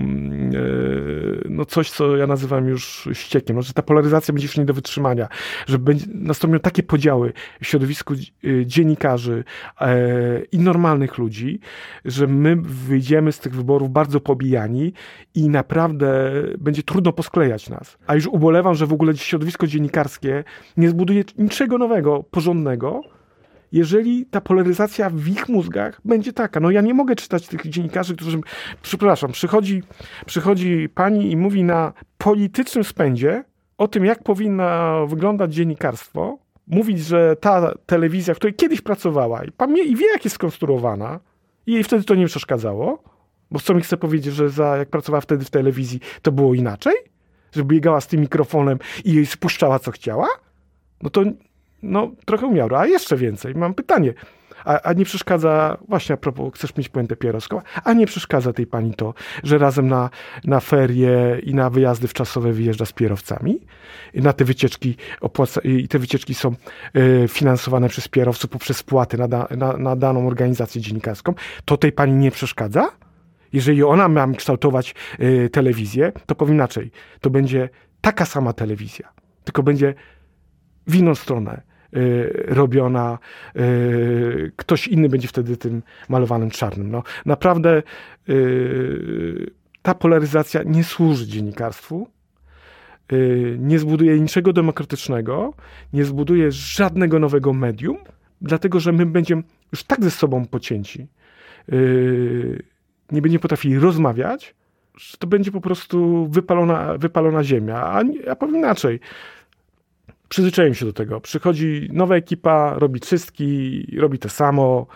yy, 0.53 1.41
no 1.49 1.65
coś, 1.65 1.91
co 1.91 2.17
ja 2.17 2.27
nazywam 2.27 2.69
już 2.69 3.09
ściekiem, 3.13 3.57
no, 3.57 3.63
że 3.63 3.73
ta 3.73 3.83
polaryzacja 3.83 4.35
będzie 4.35 4.47
już 4.47 4.57
nie 4.57 4.65
do 4.65 4.75
wytrzymania, 4.75 5.29
że 5.67 5.79
będzie, 5.79 6.07
nastąpią 6.15 6.59
takie 6.59 6.83
podziały 6.83 7.33
w 7.63 7.67
środowisku 7.67 8.15
yy, 8.43 8.67
dziennikarzy 8.67 9.45
i 10.53 10.59
normalnych 10.59 11.19
ludzi, 11.19 11.61
że 12.05 12.27
my 12.27 12.57
wyjdziemy 12.97 13.33
z 13.33 13.39
tych 13.39 13.55
wyborów 13.55 13.91
bardzo 13.91 14.21
pobijani 14.21 14.93
i 15.35 15.49
naprawdę 15.49 16.33
będzie 16.59 16.83
trudno 16.83 17.13
posklejać 17.13 17.69
nas. 17.69 17.99
A 18.07 18.15
już 18.15 18.27
ubolewam, 18.27 18.75
że 18.75 18.87
w 18.87 18.93
ogóle 18.93 19.17
środowisko 19.17 19.67
dziennikarskie 19.67 20.45
nie 20.77 20.89
zbuduje 20.89 21.25
niczego 21.39 21.79
nowego, 21.79 22.25
porządnego, 22.31 23.03
jeżeli 23.73 24.27
ta 24.27 24.41
polaryzacja 24.41 25.11
w 25.11 25.29
ich 25.29 25.49
mózgach 25.49 26.01
będzie 26.05 26.33
taka. 26.33 26.61
No 26.61 26.71
ja 26.71 26.81
nie 26.81 26.95
mogę 26.95 27.17
czytać 27.17 27.49
tych 27.49 27.69
dziennikarzy, 27.69 28.17
którzy, 28.17 28.41
przepraszam, 28.83 29.33
przychodzi, 29.33 29.83
przychodzi 30.27 30.89
pani 30.89 31.31
i 31.31 31.37
mówi 31.37 31.65
na 31.65 31.93
politycznym 32.19 32.85
spędzie 32.85 33.45
o 33.79 33.89
tym, 33.89 34.05
jak 34.05 34.23
powinna 34.23 35.01
wyglądać 35.07 35.55
dziennikarstwo, 35.55 36.39
mówić, 36.67 37.01
że 37.01 37.37
ta 37.41 37.75
telewizja, 37.87 38.35
w 38.35 38.37
której 38.37 38.55
kiedyś 38.55 38.81
pracowała 38.81 39.45
i, 39.45 39.51
i 39.91 39.97
wie, 39.97 40.07
jak 40.13 40.25
jest 40.25 40.35
skonstruowana, 40.35 41.21
i 41.67 41.73
jej 41.73 41.85
wtedy 41.85 42.05
to 42.05 42.15
nie 42.15 42.27
przeszkadzało, 42.27 43.03
bo 43.51 43.61
co 43.61 43.75
mi 43.75 43.83
chce 43.83 43.97
powiedzieć, 43.97 44.35
że 44.35 44.51
za, 44.51 44.77
jak 44.77 44.89
pracowała 44.89 45.21
wtedy 45.21 45.45
w 45.45 45.51
telewizji, 45.51 46.01
to 46.23 46.33
było 46.33 46.55
inaczej? 46.55 46.95
Że 47.53 47.65
biegała 47.65 48.01
z 48.01 48.07
tym 48.07 48.21
mikrofonem 48.21 48.79
i 49.05 49.13
jej 49.13 49.27
spuszczała, 49.27 49.79
co 49.79 49.91
chciała? 49.91 50.29
No 51.03 51.11
to 51.11 51.23
no, 51.83 52.11
trochę 52.25 52.47
umiaru. 52.47 52.77
A 52.77 52.87
jeszcze 52.87 53.17
więcej. 53.17 53.55
Mam 53.55 53.75
pytanie. 53.75 54.15
A, 54.67 54.83
a, 54.83 54.93
nie 54.93 55.05
przeszkadza, 55.05 55.79
właśnie 55.89 56.15
a 56.15 56.17
propos, 56.17 56.55
chcesz 56.55 56.77
mieć 56.77 56.89
puentę 56.89 57.17
pieroską, 57.17 57.61
a 57.85 57.93
nie 57.93 58.07
przeszkadza 58.07 58.53
tej 58.53 58.67
pani 58.67 58.95
to, 58.95 59.15
że 59.45 59.59
razem 59.59 59.89
na, 59.89 60.11
na 60.45 60.61
ferie 60.61 61.41
i 61.43 61.55
na 61.55 61.71
wyjazdy 61.71 62.09
wczasowe 62.09 62.53
wyjeżdża 62.53 62.85
z 62.85 62.93
pierowcami? 62.93 63.61
Na 64.15 64.33
te 64.33 64.45
wycieczki 64.45 64.97
opłaca, 65.21 65.61
i 65.61 65.89
te 65.89 65.99
wycieczki 65.99 66.35
są 66.35 66.55
y, 66.97 67.29
finansowane 67.29 67.89
przez 67.89 68.09
pierowców 68.09 68.51
poprzez 68.51 68.81
wpłaty 68.81 69.19
na, 69.19 69.29
da, 69.29 69.49
na, 69.57 69.77
na 69.77 69.97
daną 69.97 70.27
organizację 70.27 70.81
dziennikarską. 70.81 71.35
To 71.65 71.77
tej 71.77 71.93
pani 71.93 72.13
nie 72.13 72.31
przeszkadza? 72.31 72.89
Jeżeli 73.53 73.83
ona 73.83 74.09
ma 74.09 74.27
kształtować 74.27 74.95
y, 75.21 75.51
telewizję, 75.53 76.13
to 76.27 76.35
powiem 76.35 76.55
inaczej. 76.55 76.91
To 77.21 77.31
będzie 77.31 77.69
taka 78.01 78.25
sama 78.25 78.53
telewizja, 78.53 79.13
tylko 79.45 79.63
będzie 79.63 79.95
w 80.87 80.95
inną 80.95 81.15
stronę 81.15 81.76
robiona, 82.35 83.19
y, 83.57 84.53
ktoś 84.57 84.89
inny 84.89 85.09
będzie 85.09 85.29
wtedy 85.29 85.57
tym 85.57 85.83
malowanym 86.09 86.51
czarnym. 86.51 86.91
No, 86.91 87.03
naprawdę 87.27 87.83
y, 88.29 89.51
ta 89.83 89.95
polaryzacja 89.95 90.63
nie 90.63 90.85
służy 90.85 91.27
dziennikarstwu, 91.27 92.09
nie 93.59 93.79
zbuduje 93.79 94.21
niczego 94.21 94.53
demokratycznego, 94.53 95.55
nie 95.93 96.05
zbuduje 96.05 96.53
żadnego 96.53 97.19
nowego 97.19 97.53
medium, 97.53 97.97
dlatego 98.41 98.81
że 98.81 98.93
my 98.93 99.07
będziemy 99.07 99.43
już 99.73 99.85
tak 99.85 100.05
ze 100.05 100.11
sobą 100.11 100.47
pocięci, 100.47 101.07
nie 103.13 103.23
będziemy 103.23 103.39
potrafili 103.39 103.79
rozmawiać, 103.79 104.55
że 104.97 105.17
to 105.17 105.27
będzie 105.27 105.51
po 105.51 105.61
prostu 105.61 106.29
wypalona, 106.31 106.99
wypalona 106.99 107.45
ziemia. 107.45 107.77
A, 107.77 108.03
a 108.31 108.37
powiem 108.37 108.57
inaczej, 108.57 109.01
przyzwyczaiłem 110.29 110.75
się 110.75 110.87
do 110.87 110.93
tego. 110.93 111.21
Przychodzi 111.21 111.89
nowa 111.93 112.17
ekipa, 112.17 112.75
robi 112.79 113.01
czystki, 113.01 113.87
robi 113.99 114.19
to 114.19 114.29
samo, 114.29 114.87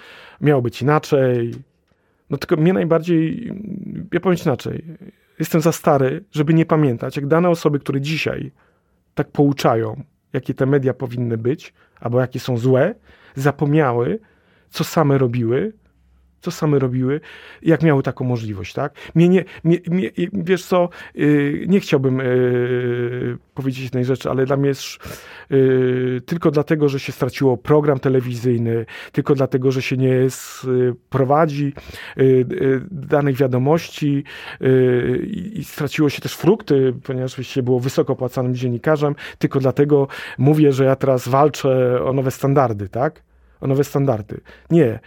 miało 0.41 0.62
być 0.62 0.83
inaczej. 0.83 1.55
No 2.31 2.37
tylko 2.37 2.57
mnie 2.57 2.72
najbardziej, 2.72 3.53
ja 4.12 4.20
powiem 4.20 4.39
inaczej, 4.45 4.85
jestem 5.39 5.61
za 5.61 5.72
stary, 5.72 6.24
żeby 6.33 6.55
nie 6.55 6.66
pamiętać, 6.66 7.16
jak 7.16 7.26
dane 7.26 7.51
osoby, 7.51 7.78
które 7.78 8.01
dzisiaj 8.01 8.51
tak 9.14 9.31
pouczają, 9.31 10.03
jakie 10.33 10.55
te 10.55 10.66
media 10.66 10.95
powinny 10.95 11.39
być, 11.39 11.72
albo 12.01 12.20
jakie 12.20 12.41
są 12.41 12.59
złe, 12.59 12.95
zapomniały, 13.35 14.18
co 14.70 14.85
same 14.85 15.18
robiły, 15.18 15.72
co 16.41 16.51
same 16.51 16.78
robiły, 16.78 17.20
jak 17.62 17.82
miały 17.82 18.03
taką 18.03 18.24
możliwość, 18.24 18.72
tak? 18.72 18.95
Mnie 19.14 19.28
nie, 19.28 19.45
mnie, 19.64 19.78
mnie, 19.86 20.11
wiesz 20.32 20.64
co, 20.64 20.88
yy, 21.14 21.64
nie 21.68 21.80
chciałbym 21.80 22.18
yy, 22.18 23.38
powiedzieć 23.55 23.84
jednej 23.84 24.05
rzeczy, 24.05 24.30
ale 24.30 24.47
dla 24.47 24.57
mnie 24.57 24.68
jest 24.68 24.86
yy, 25.51 26.20
tylko 26.26 26.51
dlatego, 26.51 26.88
że 26.88 27.01
się 27.01 27.12
straciło 27.12 27.57
program 27.57 27.99
telewizyjny, 27.99 28.86
tylko 29.12 29.34
dlatego, 29.34 29.70
że 29.70 29.82
się 29.82 29.97
nie 29.97 30.26
prowadzi 31.11 31.72
y, 32.18 32.22
y, 32.22 32.80
danych 32.91 33.36
wiadomości 33.36 34.24
y, 34.62 35.28
i 35.32 35.64
straciło 35.64 36.09
się 36.11 36.22
też 36.22 36.34
frukty, 36.34 36.95
ponieważ 37.05 37.47
się 37.47 37.62
było 37.62 37.80
wysoko 37.80 38.12
opłacanym 38.12 38.55
dziennikarzem, 38.55 39.14
tylko 39.38 39.61
dlatego 39.61 40.09
mówię, 40.38 40.72
że 40.72 40.84
ja 40.84 40.97
teraz 40.97 41.28
walczę 41.28 42.03
o 42.05 42.12
nowe 42.12 42.30
standardy, 42.30 42.88
tak? 42.88 43.22
O 43.61 43.66
nowe 43.66 43.84
standardy. 43.84 44.41
Nie 44.70 45.01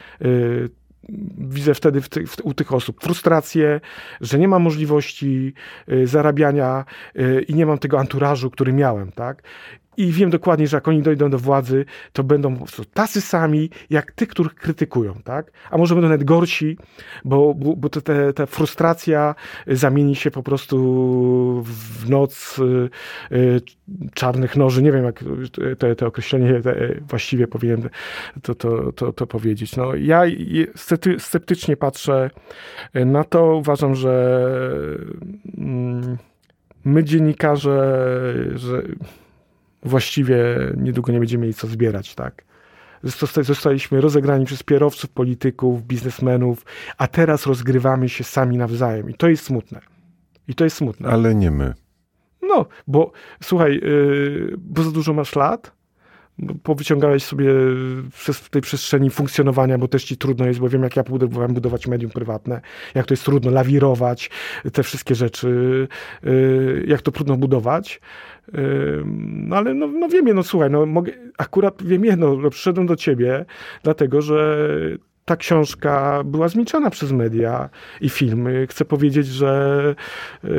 widzę 1.37 1.73
wtedy 1.73 2.01
w 2.01 2.09
ty, 2.09 2.27
w, 2.27 2.37
u 2.43 2.53
tych 2.53 2.73
osób 2.73 3.03
frustrację, 3.03 3.81
że 4.21 4.39
nie 4.39 4.47
mam 4.47 4.61
możliwości 4.61 5.53
y, 5.91 6.07
zarabiania 6.07 6.85
y, 7.15 7.45
i 7.47 7.55
nie 7.55 7.65
mam 7.65 7.77
tego 7.77 7.99
anturażu, 7.99 8.49
który 8.49 8.73
miałem, 8.73 9.11
tak? 9.11 9.43
I 9.97 10.11
wiem 10.11 10.29
dokładnie, 10.29 10.67
że 10.67 10.77
jak 10.77 10.87
oni 10.87 11.01
dojdą 11.01 11.29
do 11.29 11.39
władzy, 11.39 11.85
to 12.13 12.23
będą 12.23 12.53
po 12.53 12.59
prostu 12.59 12.85
tacy 12.85 13.21
sami, 13.21 13.69
jak 13.89 14.11
ty, 14.11 14.27
których 14.27 14.55
krytykują, 14.55 15.13
tak? 15.23 15.51
A 15.71 15.77
może 15.77 15.95
będą 15.95 16.07
nawet 16.09 16.23
gorsi, 16.23 16.77
bo, 17.25 17.53
bo, 17.53 17.75
bo 17.75 17.89
te, 17.89 18.33
ta 18.33 18.45
frustracja 18.45 19.35
zamieni 19.67 20.15
się 20.15 20.31
po 20.31 20.43
prostu 20.43 20.77
w 21.65 22.09
noc 22.09 22.59
y, 22.59 22.89
y, 23.35 23.61
czarnych 24.13 24.55
noży. 24.55 24.83
Nie 24.83 24.91
wiem, 24.91 25.03
jak 25.03 25.23
te, 25.77 25.95
te 25.95 26.07
określenie 26.07 26.61
te 26.61 26.95
właściwie 27.09 27.47
powinien 27.47 27.89
to, 28.41 28.55
to, 28.55 28.91
to, 28.91 29.13
to 29.13 29.27
powiedzieć. 29.27 29.75
No, 29.75 29.95
ja 29.95 30.21
sceptycznie 31.17 31.77
patrzę 31.77 32.29
na 32.93 33.23
to. 33.23 33.55
Uważam, 33.55 33.95
że 33.95 34.47
mm, 35.57 36.17
my 36.85 37.03
dziennikarze, 37.03 38.05
że 38.55 38.83
właściwie 39.85 40.37
niedługo 40.77 41.11
nie 41.11 41.19
będziemy 41.19 41.41
mieli 41.41 41.53
co 41.53 41.67
zbierać, 41.67 42.15
tak? 42.15 42.43
Zostaliśmy 43.41 44.01
rozegrani 44.01 44.45
przez 44.45 44.63
pierowców, 44.63 45.09
polityków, 45.09 45.83
biznesmenów, 45.83 46.65
a 46.97 47.07
teraz 47.07 47.45
rozgrywamy 47.45 48.09
się 48.09 48.23
sami 48.23 48.57
nawzajem. 48.57 49.09
I 49.09 49.13
to 49.13 49.29
jest 49.29 49.43
smutne. 49.43 49.81
I 50.47 50.55
to 50.55 50.63
jest 50.63 50.77
smutne. 50.77 51.09
Ale 51.09 51.35
nie 51.35 51.51
my. 51.51 51.73
No, 52.41 52.65
bo 52.87 53.11
słuchaj, 53.43 53.79
yy, 53.83 54.55
bo 54.57 54.83
za 54.83 54.91
dużo 54.91 55.13
masz 55.13 55.35
lat, 55.35 55.71
powyciągałeś 56.63 57.23
sobie 57.23 57.49
przez 58.13 58.49
tej 58.49 58.61
przestrzeni 58.61 59.09
funkcjonowania, 59.09 59.77
bo 59.77 59.87
też 59.87 60.03
ci 60.03 60.17
trudno 60.17 60.45
jest, 60.45 60.59
bo 60.59 60.69
wiem, 60.69 60.83
jak 60.83 60.95
ja 60.95 61.03
próbowałem 61.03 61.53
budować 61.53 61.87
medium 61.87 62.11
prywatne, 62.11 62.61
jak 62.95 63.05
to 63.05 63.13
jest 63.13 63.23
trudno 63.23 63.51
lawirować, 63.51 64.29
te 64.73 64.83
wszystkie 64.83 65.15
rzeczy, 65.15 65.87
yy, 66.23 66.83
jak 66.87 67.01
to 67.01 67.11
trudno 67.11 67.37
budować. 67.37 68.01
No 69.23 69.55
ale 69.55 69.73
no, 69.73 69.87
no 69.87 70.09
wiem, 70.09 70.25
no 70.35 70.43
słuchaj, 70.43 70.69
no 70.69 70.85
mogę, 70.85 71.11
akurat 71.37 71.83
wiem 71.83 72.05
jedno, 72.05 72.35
no, 72.35 72.49
przyszedłem 72.49 72.87
do 72.87 72.95
ciebie, 72.95 73.45
dlatego 73.83 74.21
że 74.21 74.67
ta 75.25 75.35
książka 75.35 76.23
była 76.25 76.47
zmieczana 76.47 76.89
przez 76.89 77.11
media 77.11 77.69
i 78.01 78.09
filmy. 78.09 78.67
Chcę 78.67 78.85
powiedzieć, 78.85 79.27
że 79.27 79.95
y, 80.43 80.49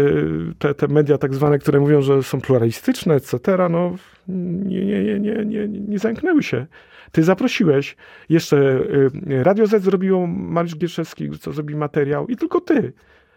te, 0.59 0.74
te 0.74 0.89
media 0.89 1.18
tak 1.18 1.35
zwane, 1.35 1.59
które 1.59 1.80
mówią, 1.80 2.03
że 2.03 2.22
są 2.22 2.41
pluralistyczne, 2.41 3.14
etc., 3.14 3.39
no 3.70 3.95
nie, 4.28 4.85
nie, 4.85 5.05
nie, 5.05 5.20
nie, 5.20 5.45
nie, 5.45 5.68
nie 5.68 5.99
zamknęły 5.99 6.43
się. 6.43 6.66
Ty 7.12 7.22
zaprosiłeś, 7.22 7.97
jeszcze 8.28 8.57
y, 8.57 9.43
Radio 9.43 9.66
Z 9.66 9.82
zrobiło, 9.82 10.26
Mariusz 10.26 10.76
Gierszewski, 10.76 11.30
co 11.39 11.53
zrobi 11.53 11.76
materiał 11.76 12.26
i 12.26 12.37
tylko 12.37 12.61
ty. 12.61 12.93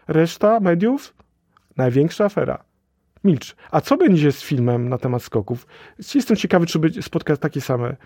Reszta 0.08 0.60
mediów, 0.60 1.14
największa 1.76 2.24
afera 2.24 2.67
milcz. 3.24 3.56
A 3.70 3.80
co 3.80 3.96
będzie 3.96 4.32
z 4.32 4.42
filmem 4.42 4.88
na 4.88 4.98
temat 4.98 5.22
skoków? 5.22 5.66
Jestem 6.14 6.36
ciekawy, 6.36 6.66
czy 6.66 6.78
będzie 6.78 7.02
spotkać 7.02 7.40
takie 7.40 7.60
same 7.60 7.96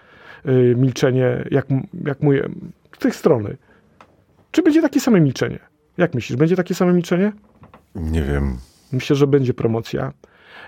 y, 0.47 0.75
milczenie, 0.77 1.45
jak, 1.51 1.67
jak 2.05 2.21
mój, 2.21 2.43
z 2.97 2.99
tej 2.99 3.13
strony. 3.13 3.57
Czy 4.51 4.63
będzie 4.63 4.83
takie 4.83 5.01
same 5.01 5.21
milczenie? 5.21 5.59
Jak 5.97 6.15
myślisz, 6.15 6.39
będzie 6.39 6.57
takie 6.57 6.75
same 6.75 6.93
milczenie? 6.93 7.33
Nie 7.95 8.23
wiem. 8.23 8.59
Myślę, 8.93 9.17
że 9.17 9.27
będzie 9.27 9.55
promocja, 9.55 10.13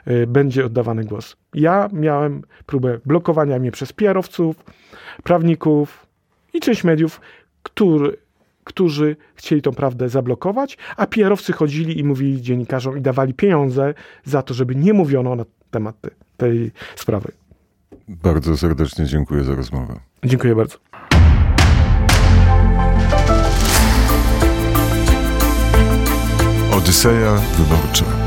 y, 0.08 0.26
będzie 0.26 0.66
oddawany 0.66 1.04
głos. 1.04 1.36
Ja 1.54 1.88
miałem 1.92 2.42
próbę 2.66 2.98
blokowania 3.06 3.58
mnie 3.58 3.70
przez 3.70 3.92
PR-owców, 3.92 4.56
prawników 5.22 6.06
i 6.54 6.60
część 6.60 6.84
mediów, 6.84 7.20
który, 7.62 8.16
którzy 8.64 9.16
chcieli 9.34 9.62
tą 9.62 9.72
prawdę 9.72 10.08
zablokować, 10.08 10.78
a 10.96 11.06
PR-owcy 11.06 11.52
chodzili 11.52 11.98
i 11.98 12.04
mówili 12.04 12.42
dziennikarzom 12.42 12.98
i 12.98 13.00
dawali 13.00 13.34
pieniądze 13.34 13.94
za 14.24 14.42
to, 14.42 14.54
żeby 14.54 14.74
nie 14.74 14.92
mówiono 14.92 15.36
na 15.36 15.44
temat 15.70 15.96
tej 16.36 16.72
sprawy. 16.96 17.32
Bardzo 18.08 18.56
serdecznie 18.56 19.06
dziękuję 19.06 19.44
za 19.44 19.54
rozmowę. 19.54 20.00
Dziękuję 20.24 20.54
bardzo. 20.54 20.78
Odyseja 26.72 27.34
Wyborcza. 27.58 28.23